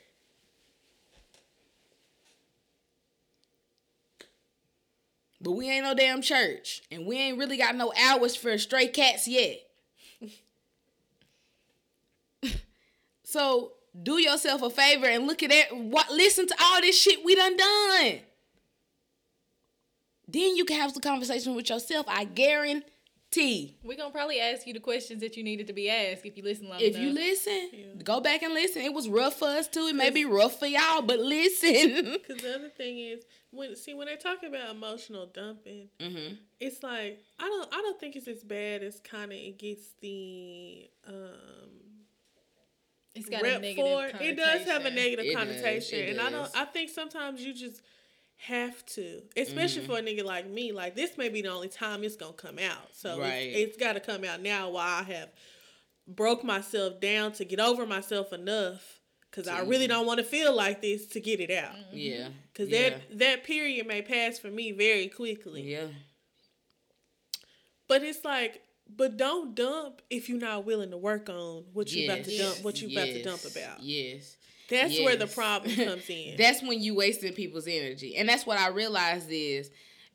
But 5.46 5.52
we 5.52 5.70
ain't 5.70 5.84
no 5.84 5.94
damn 5.94 6.22
church. 6.22 6.82
And 6.90 7.06
we 7.06 7.16
ain't 7.18 7.38
really 7.38 7.56
got 7.56 7.76
no 7.76 7.92
hours 7.96 8.34
for 8.34 8.58
stray 8.58 8.88
cats 8.88 9.28
yet. 9.28 9.60
so 13.22 13.74
do 14.02 14.20
yourself 14.20 14.62
a 14.62 14.70
favor 14.70 15.06
and 15.06 15.28
look 15.28 15.44
at 15.44 15.50
that. 15.50 15.66
What 15.76 16.10
listen 16.10 16.48
to 16.48 16.54
all 16.60 16.80
this 16.80 17.00
shit 17.00 17.24
we 17.24 17.36
done 17.36 17.56
done. 17.56 18.18
Then 20.26 20.56
you 20.56 20.64
can 20.64 20.80
have 20.80 20.90
some 20.90 21.00
conversation 21.00 21.54
with 21.54 21.70
yourself. 21.70 22.06
I 22.08 22.24
guarantee. 22.24 23.76
We're 23.84 23.96
gonna 23.96 24.10
probably 24.10 24.40
ask 24.40 24.66
you 24.66 24.72
the 24.74 24.80
questions 24.80 25.20
that 25.20 25.36
you 25.36 25.44
needed 25.44 25.68
to 25.68 25.72
be 25.72 25.88
asked 25.88 26.26
if 26.26 26.36
you 26.36 26.42
listen 26.42 26.68
long 26.68 26.80
If 26.80 26.96
enough. 26.96 27.02
you 27.02 27.12
listen, 27.12 28.00
go 28.02 28.20
back 28.20 28.42
and 28.42 28.52
listen. 28.52 28.82
It 28.82 28.92
was 28.92 29.08
rough 29.08 29.38
for 29.38 29.46
us 29.46 29.68
too. 29.68 29.86
It 29.86 29.94
may 29.94 30.10
be 30.10 30.24
rough 30.24 30.58
for 30.58 30.66
y'all, 30.66 31.02
but 31.02 31.20
listen. 31.20 32.16
Because 32.26 32.42
the 32.42 32.52
other 32.56 32.68
thing 32.70 32.98
is, 32.98 33.22
when 33.56 33.74
see 33.76 33.94
when 33.94 34.06
they 34.06 34.16
talk 34.16 34.42
about 34.42 34.70
emotional 34.70 35.26
dumping, 35.26 35.88
mm-hmm. 35.98 36.34
it's 36.60 36.82
like 36.82 37.20
I 37.38 37.44
don't 37.44 37.68
I 37.72 37.76
don't 37.78 37.98
think 37.98 38.16
it's 38.16 38.28
as 38.28 38.42
bad 38.44 38.82
as 38.82 39.00
kind 39.00 39.32
of 39.32 39.38
it 39.38 39.58
gets 39.58 39.88
the 40.00 40.88
um 41.06 41.86
it's 43.14 43.28
got 43.28 43.40
a 43.40 43.58
negative 43.58 43.76
for 43.76 44.06
it. 44.06 44.16
It 44.20 44.36
does 44.36 44.66
have 44.66 44.84
a 44.84 44.90
negative 44.90 45.24
It 45.26 45.34
connotation, 45.34 45.98
it 46.00 46.10
and 46.10 46.20
I 46.20 46.30
don't. 46.30 46.50
I 46.54 46.66
think 46.66 46.90
sometimes 46.90 47.42
you 47.42 47.54
just 47.54 47.80
have 48.36 48.84
to, 48.84 49.22
especially 49.36 49.82
Mm-hmm. 49.82 49.92
for 49.92 49.98
a 49.98 50.02
nigga 50.02 50.22
like 50.24 50.48
me. 50.48 50.72
Like 50.72 50.94
this 50.94 51.16
may 51.16 51.30
be 51.30 51.40
the 51.40 51.48
only 51.50 51.68
time 51.68 52.04
it's 52.04 52.16
gonna 52.16 52.34
come 52.34 52.58
out, 52.58 52.94
so 52.94 53.18
Right. 53.18 53.28
it's, 53.54 53.70
it's 53.70 53.76
got 53.78 53.94
to 53.94 54.00
come 54.00 54.24
out 54.24 54.42
now. 54.42 54.68
While 54.70 55.00
I 55.00 55.02
have 55.04 55.30
broke 56.06 56.44
myself 56.44 57.00
down 57.00 57.32
to 57.32 57.44
get 57.44 57.58
over 57.58 57.86
myself 57.86 58.32
enough, 58.34 58.95
because 59.30 59.48
I 59.48 59.60
really 59.60 59.84
mm-hmm. 59.84 59.92
don't 59.92 60.06
want 60.06 60.18
to 60.18 60.24
feel 60.24 60.54
like 60.54 60.80
this 60.80 61.06
to 61.08 61.20
get 61.20 61.40
it 61.40 61.50
out. 61.50 61.74
Mm-hmm. 61.74 61.96
Yeah. 61.96 62.28
Because 62.52 62.68
yeah. 62.68 62.90
that 62.90 63.18
that 63.18 63.44
period 63.44 63.86
may 63.86 64.02
pass 64.02 64.38
for 64.38 64.48
me 64.48 64.72
very 64.72 65.08
quickly. 65.08 65.62
Yeah. 65.62 65.88
But 67.88 68.02
it's 68.02 68.24
like, 68.24 68.62
but 68.94 69.16
don't 69.16 69.54
dump 69.54 70.02
if 70.10 70.28
you're 70.28 70.38
not 70.38 70.64
willing 70.64 70.90
to 70.90 70.96
work 70.96 71.28
on 71.28 71.64
what 71.72 71.92
you 71.92 72.10
about 72.10 72.24
to 72.24 72.38
dump. 72.38 72.64
What 72.64 72.80
you 72.80 72.90
about 72.90 73.06
to 73.06 73.22
dump 73.22 73.44
about. 73.44 73.82
Yes. 73.82 74.36
That's 74.68 74.98
where 74.98 75.16
the 75.16 75.26
problem 75.26 75.74
comes 75.84 76.08
in. 76.08 76.36
That's 76.36 76.62
when 76.62 76.80
you 76.80 76.94
wasting 76.94 77.32
people's 77.32 77.68
energy. 77.68 78.16
And 78.16 78.28
that's 78.28 78.46
what 78.46 78.58
I 78.58 78.68
realized 78.68 79.28
is 79.30 79.70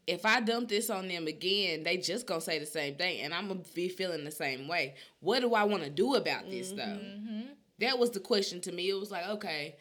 if 0.07 0.25
I 0.25 0.41
dump 0.41 0.69
this 0.69 0.89
on 0.89 1.07
them 1.07 1.27
again, 1.27 1.83
they 1.83 1.97
just 1.97 2.25
gonna 2.25 2.41
say 2.41 2.59
the 2.59 2.65
same 2.65 2.95
thing 2.95 3.21
and 3.21 3.33
I'm 3.33 3.47
gonna 3.47 3.61
be 3.73 3.87
feeling 3.87 4.23
the 4.23 4.31
same 4.31 4.67
way. 4.67 4.95
What 5.19 5.41
do 5.41 5.53
I 5.53 5.63
wanna 5.63 5.89
do 5.89 6.15
about 6.15 6.49
this 6.49 6.71
though? 6.71 6.81
Mm-hmm. 6.83 7.41
That 7.81 7.99
was 7.99 8.11
the 8.11 8.19
question 8.19 8.61
to 8.61 8.71
me. 8.71 8.89
It 8.89 8.99
was 8.99 9.11
like, 9.11 9.27
okay, 9.27 9.75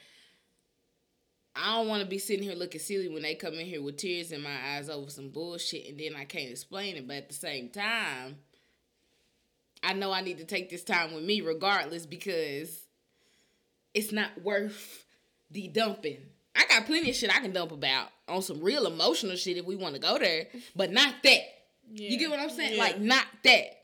I 1.55 1.76
don't 1.76 1.88
wanna 1.88 2.07
be 2.07 2.18
sitting 2.18 2.42
here 2.42 2.55
looking 2.55 2.80
silly 2.80 3.09
when 3.09 3.22
they 3.22 3.34
come 3.34 3.55
in 3.55 3.66
here 3.66 3.82
with 3.82 3.96
tears 3.96 4.32
in 4.32 4.42
my 4.42 4.57
eyes 4.74 4.88
over 4.88 5.11
some 5.11 5.28
bullshit 5.28 5.88
and 5.88 6.01
then 6.01 6.16
I 6.16 6.24
can't 6.24 6.51
explain 6.51 6.96
it. 6.96 7.07
But 7.07 7.16
at 7.16 7.28
the 7.28 7.34
same 7.34 7.68
time, 7.68 8.36
I 9.82 9.92
know 9.92 10.12
I 10.12 10.20
need 10.20 10.38
to 10.38 10.44
take 10.44 10.70
this 10.70 10.84
time 10.84 11.14
with 11.14 11.24
me 11.24 11.40
regardless 11.40 12.07
because 12.07 12.86
it's 13.94 14.12
not 14.12 14.42
worth 14.42 15.05
the 15.51 15.68
dumping. 15.68 16.18
I 16.55 16.66
got 16.66 16.86
plenty 16.86 17.11
of 17.11 17.16
shit 17.16 17.34
I 17.34 17.40
can 17.40 17.53
dump 17.53 17.72
about 17.72 18.09
on 18.28 18.42
some 18.42 18.61
real 18.61 18.86
emotional 18.86 19.36
shit 19.36 19.57
if 19.57 19.64
we 19.64 19.76
want 19.76 19.94
to 19.94 20.01
go 20.01 20.18
there, 20.18 20.46
but 20.74 20.92
not 20.92 21.14
that. 21.22 21.40
You 21.92 22.18
get 22.18 22.30
what 22.30 22.38
I'm 22.38 22.51
saying? 22.51 22.74
Yeah. 22.74 22.80
Like 22.80 23.01
not 23.01 23.26
that. 23.44 23.78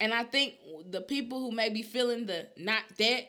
And 0.00 0.12
I 0.12 0.24
think 0.24 0.54
the 0.90 1.00
people 1.00 1.38
who 1.40 1.52
may 1.52 1.68
be 1.68 1.82
feeling 1.82 2.26
the 2.26 2.48
not 2.56 2.82
that 2.98 3.28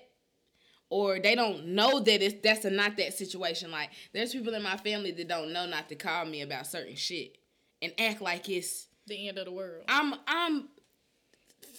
or 0.94 1.18
they 1.18 1.34
don't 1.34 1.70
know 1.70 2.00
that 2.00 2.22
it's 2.22 2.36
that's 2.44 2.66
a 2.66 2.70
not 2.70 2.98
that 2.98 3.18
situation. 3.18 3.72
Like 3.72 3.90
there's 4.14 4.32
people 4.32 4.54
in 4.54 4.62
my 4.62 4.78
family 4.78 5.10
that 5.12 5.28
don't 5.28 5.52
know 5.52 5.66
not 5.66 5.90
to 5.90 5.96
call 5.96 6.24
me 6.24 6.44
about 6.44 6.68
certain 6.68 6.96
shit 6.96 7.40
and 7.82 7.92
act 7.98 8.22
like 8.22 8.48
it's 8.48 8.86
the 9.08 9.28
end 9.28 9.40
of 9.40 9.46
the 9.46 9.52
world. 9.52 9.86
I'm 9.88 10.14
I'm 10.28 10.70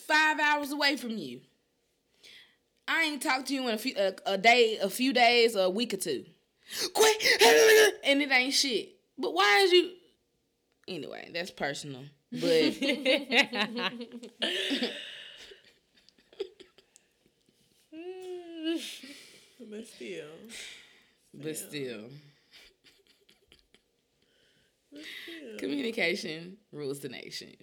five 0.08 0.40
hours 0.40 0.72
away 0.72 0.96
from 0.96 1.10
you. 1.10 1.42
I 2.88 3.04
ain't 3.04 3.22
talked 3.22 3.46
to 3.46 3.54
you 3.54 3.68
in 3.68 3.74
a 3.74 3.78
few 3.78 3.94
a, 3.96 4.14
a 4.26 4.36
day, 4.36 4.78
a 4.78 4.90
few 4.90 5.12
days, 5.12 5.54
a 5.54 5.70
week 5.70 5.94
or 5.94 5.98
two. 5.98 6.24
Quit, 6.92 7.22
and 8.04 8.20
it 8.20 8.32
ain't 8.32 8.52
shit. 8.52 8.96
But 9.16 9.32
why 9.32 9.60
is 9.60 9.70
you? 9.70 9.90
Anyway, 10.88 11.30
that's 11.32 11.52
personal. 11.52 12.02
But 12.32 12.40
but 19.70 19.86
still, 19.86 20.26
but 21.34 21.56
still, 21.56 22.04
Communication 25.58 26.56
rules 26.72 27.00
the 27.00 27.08
nation. 27.08 27.54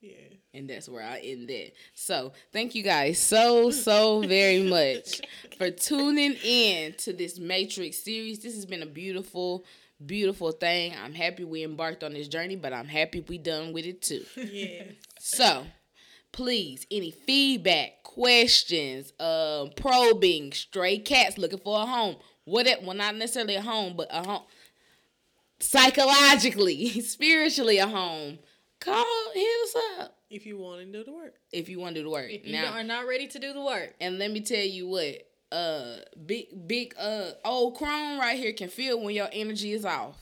Yeah. 0.00 0.14
And 0.54 0.68
that's 0.68 0.88
where 0.88 1.02
I 1.02 1.18
end 1.18 1.48
that. 1.48 1.72
So 1.94 2.32
thank 2.52 2.74
you 2.74 2.82
guys 2.82 3.18
so, 3.18 3.70
so 3.70 4.20
very 4.22 4.62
much 4.68 5.20
for 5.58 5.70
tuning 5.70 6.34
in 6.42 6.94
to 6.98 7.12
this 7.12 7.38
Matrix 7.38 8.02
series. 8.02 8.38
This 8.40 8.54
has 8.54 8.66
been 8.66 8.82
a 8.82 8.86
beautiful, 8.86 9.64
beautiful 10.04 10.52
thing. 10.52 10.94
I'm 11.02 11.12
happy 11.12 11.44
we 11.44 11.64
embarked 11.64 12.02
on 12.02 12.14
this 12.14 12.28
journey, 12.28 12.56
but 12.56 12.72
I'm 12.72 12.88
happy 12.88 13.20
we 13.20 13.38
done 13.38 13.72
with 13.72 13.84
it 13.84 14.02
too. 14.02 14.24
Yeah. 14.36 14.84
So 15.18 15.66
please, 16.32 16.86
any 16.90 17.10
feedback, 17.10 18.02
questions, 18.02 19.12
um, 19.20 19.70
probing, 19.76 20.52
stray 20.52 20.98
cats 20.98 21.38
looking 21.38 21.58
for 21.58 21.82
a 21.82 21.86
home. 21.86 22.16
What 22.44 22.66
it 22.66 22.82
well 22.82 22.96
not 22.96 23.16
necessarily 23.16 23.56
a 23.56 23.62
home, 23.62 23.94
but 23.96 24.08
a 24.10 24.24
home 24.26 24.42
psychologically, 25.60 27.00
spiritually 27.00 27.78
a 27.78 27.86
home. 27.86 28.38
Call, 28.80 29.04
hit 29.34 29.46
us 29.64 29.76
up 30.00 30.16
If 30.30 30.46
you 30.46 30.56
want 30.56 30.80
to 30.80 30.86
do 30.86 31.04
the 31.04 31.12
work. 31.12 31.34
if 31.52 31.68
you 31.68 31.78
want 31.78 31.94
to 31.94 32.00
do 32.00 32.04
the 32.04 32.10
work. 32.10 32.30
If 32.30 32.46
you 32.46 32.52
now, 32.52 32.72
are 32.72 32.82
not 32.82 33.06
ready 33.06 33.26
to 33.28 33.38
do 33.38 33.52
the 33.52 33.60
work, 33.60 33.94
and 34.00 34.18
let 34.18 34.30
me 34.30 34.40
tell 34.40 34.64
you 34.64 34.88
what, 34.88 35.26
uh, 35.52 35.96
big 36.24 36.46
big 36.66 36.94
uh 36.98 37.32
old 37.44 37.76
Chrome 37.76 38.18
right 38.18 38.38
here 38.38 38.52
can 38.52 38.68
feel 38.68 39.00
when 39.02 39.14
your 39.14 39.28
energy 39.32 39.72
is 39.72 39.84
off. 39.84 40.16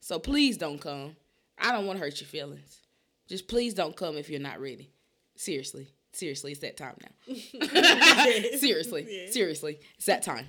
So 0.00 0.18
please 0.20 0.56
don't 0.56 0.80
come. 0.80 1.16
I 1.58 1.72
don't 1.72 1.86
want 1.86 1.98
to 1.98 2.04
hurt 2.04 2.20
your 2.20 2.28
feelings. 2.28 2.80
Just 3.28 3.48
please 3.48 3.74
don't 3.74 3.96
come 3.96 4.16
if 4.16 4.30
you're 4.30 4.38
not 4.38 4.60
ready. 4.60 4.92
Seriously, 5.36 5.88
seriously, 6.12 6.52
it's 6.52 6.60
that 6.60 6.76
time 6.76 6.96
now. 7.02 7.34
seriously, 8.58 9.28
seriously, 9.30 9.78
it's 9.96 10.06
that 10.06 10.22
time. 10.22 10.46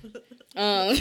Um, 0.56 0.90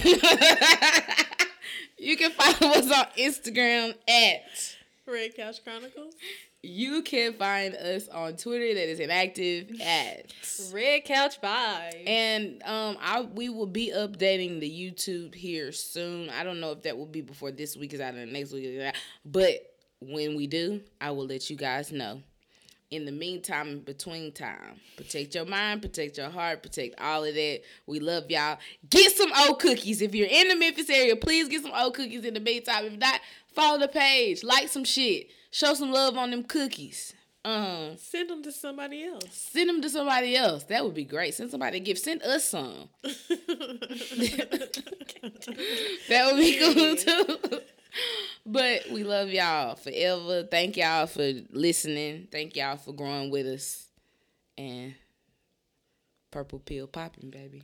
you 1.97 2.17
can 2.17 2.31
follow 2.31 2.73
us 2.73 2.91
on 2.91 3.05
Instagram 3.17 3.95
at. 4.07 4.75
Red 5.05 5.35
Couch 5.35 5.63
Chronicles. 5.63 6.15
You 6.63 7.01
can 7.01 7.33
find 7.33 7.75
us 7.75 8.09
on 8.09 8.35
Twitter 8.35 8.73
that 8.73 8.89
is 8.89 8.99
inactive 8.99 9.79
at. 9.79 10.33
Red 10.73 11.05
Couch 11.05 11.39
Vibes. 11.41 12.03
And 12.05 12.61
um, 12.63 12.97
I 12.99 13.21
we 13.21 13.47
will 13.47 13.67
be 13.67 13.93
updating 13.95 14.59
the 14.59 14.69
YouTube 14.69 15.33
here 15.33 15.71
soon. 15.71 16.29
I 16.29 16.43
don't 16.43 16.59
know 16.59 16.71
if 16.71 16.81
that 16.83 16.97
will 16.97 17.05
be 17.05 17.21
before 17.21 17.51
this 17.51 17.77
week 17.77 17.93
is 17.93 18.01
out 18.01 18.15
or 18.15 18.25
next 18.25 18.51
week 18.51 18.65
is 18.65 18.83
out, 18.83 18.95
but 19.23 19.61
when 20.01 20.35
we 20.35 20.47
do, 20.47 20.81
I 20.99 21.11
will 21.11 21.25
let 21.25 21.49
you 21.49 21.55
guys 21.55 21.91
know. 21.91 22.21
In 22.89 23.03
the 23.03 23.11
meantime, 23.11 23.67
in 23.67 23.79
between 23.81 24.31
time, 24.31 24.79
protect 24.95 25.35
your 25.35 25.43
mind, 25.45 25.81
protect 25.81 26.17
your 26.17 26.29
heart, 26.29 26.63
protect 26.63 26.95
all 27.01 27.25
of 27.25 27.33
that. 27.35 27.59
We 27.85 27.99
love 27.99 28.31
y'all. 28.31 28.59
Get 28.89 29.11
some 29.11 29.29
old 29.45 29.59
cookies. 29.59 30.01
If 30.01 30.15
you're 30.15 30.29
in 30.29 30.47
the 30.47 30.55
Memphis 30.55 30.89
area, 30.89 31.17
please 31.17 31.49
get 31.49 31.63
some 31.63 31.73
old 31.75 31.95
cookies 31.95 32.23
in 32.23 32.33
the 32.33 32.39
meantime. 32.39 32.85
If 32.85 32.97
not, 32.97 33.19
follow 33.53 33.77
the 33.79 33.89
page, 33.89 34.41
like 34.41 34.69
some 34.69 34.85
shit, 34.85 35.27
show 35.51 35.73
some 35.73 35.91
love 35.91 36.15
on 36.17 36.31
them 36.31 36.43
cookies. 36.43 37.13
Um, 37.43 37.97
Send 37.97 38.29
them 38.29 38.41
to 38.43 38.51
somebody 38.53 39.03
else. 39.05 39.23
send 39.31 39.67
them 39.69 39.81
to 39.81 39.89
somebody 39.89 40.33
else. 40.35 40.63
That 40.65 40.83
would 40.85 40.93
be 40.95 41.03
great. 41.05 41.33
Send 41.33 41.49
somebody 41.51 41.77
a 41.77 41.79
gift. 41.81 42.01
Send 42.01 42.21
us 42.23 42.43
some. 42.45 42.89
that 43.03 43.13
would 46.25 46.37
be 46.37 46.57
cool 46.57 46.95
too. 46.95 47.59
But 48.45 48.89
we 48.91 49.03
love 49.03 49.29
y'all 49.29 49.75
forever. 49.75 50.43
Thank 50.43 50.77
y'all 50.77 51.05
for 51.05 51.33
listening. 51.51 52.29
Thank 52.31 52.55
y'all 52.55 52.77
for 52.77 52.93
growing 52.93 53.29
with 53.29 53.45
us. 53.45 53.87
And 54.57 54.95
purple 56.31 56.59
pill 56.59 56.87
popping, 56.87 57.29
baby. 57.29 57.63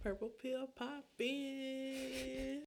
Purple 0.00 0.30
pill 0.40 0.68
popping. 0.76 2.62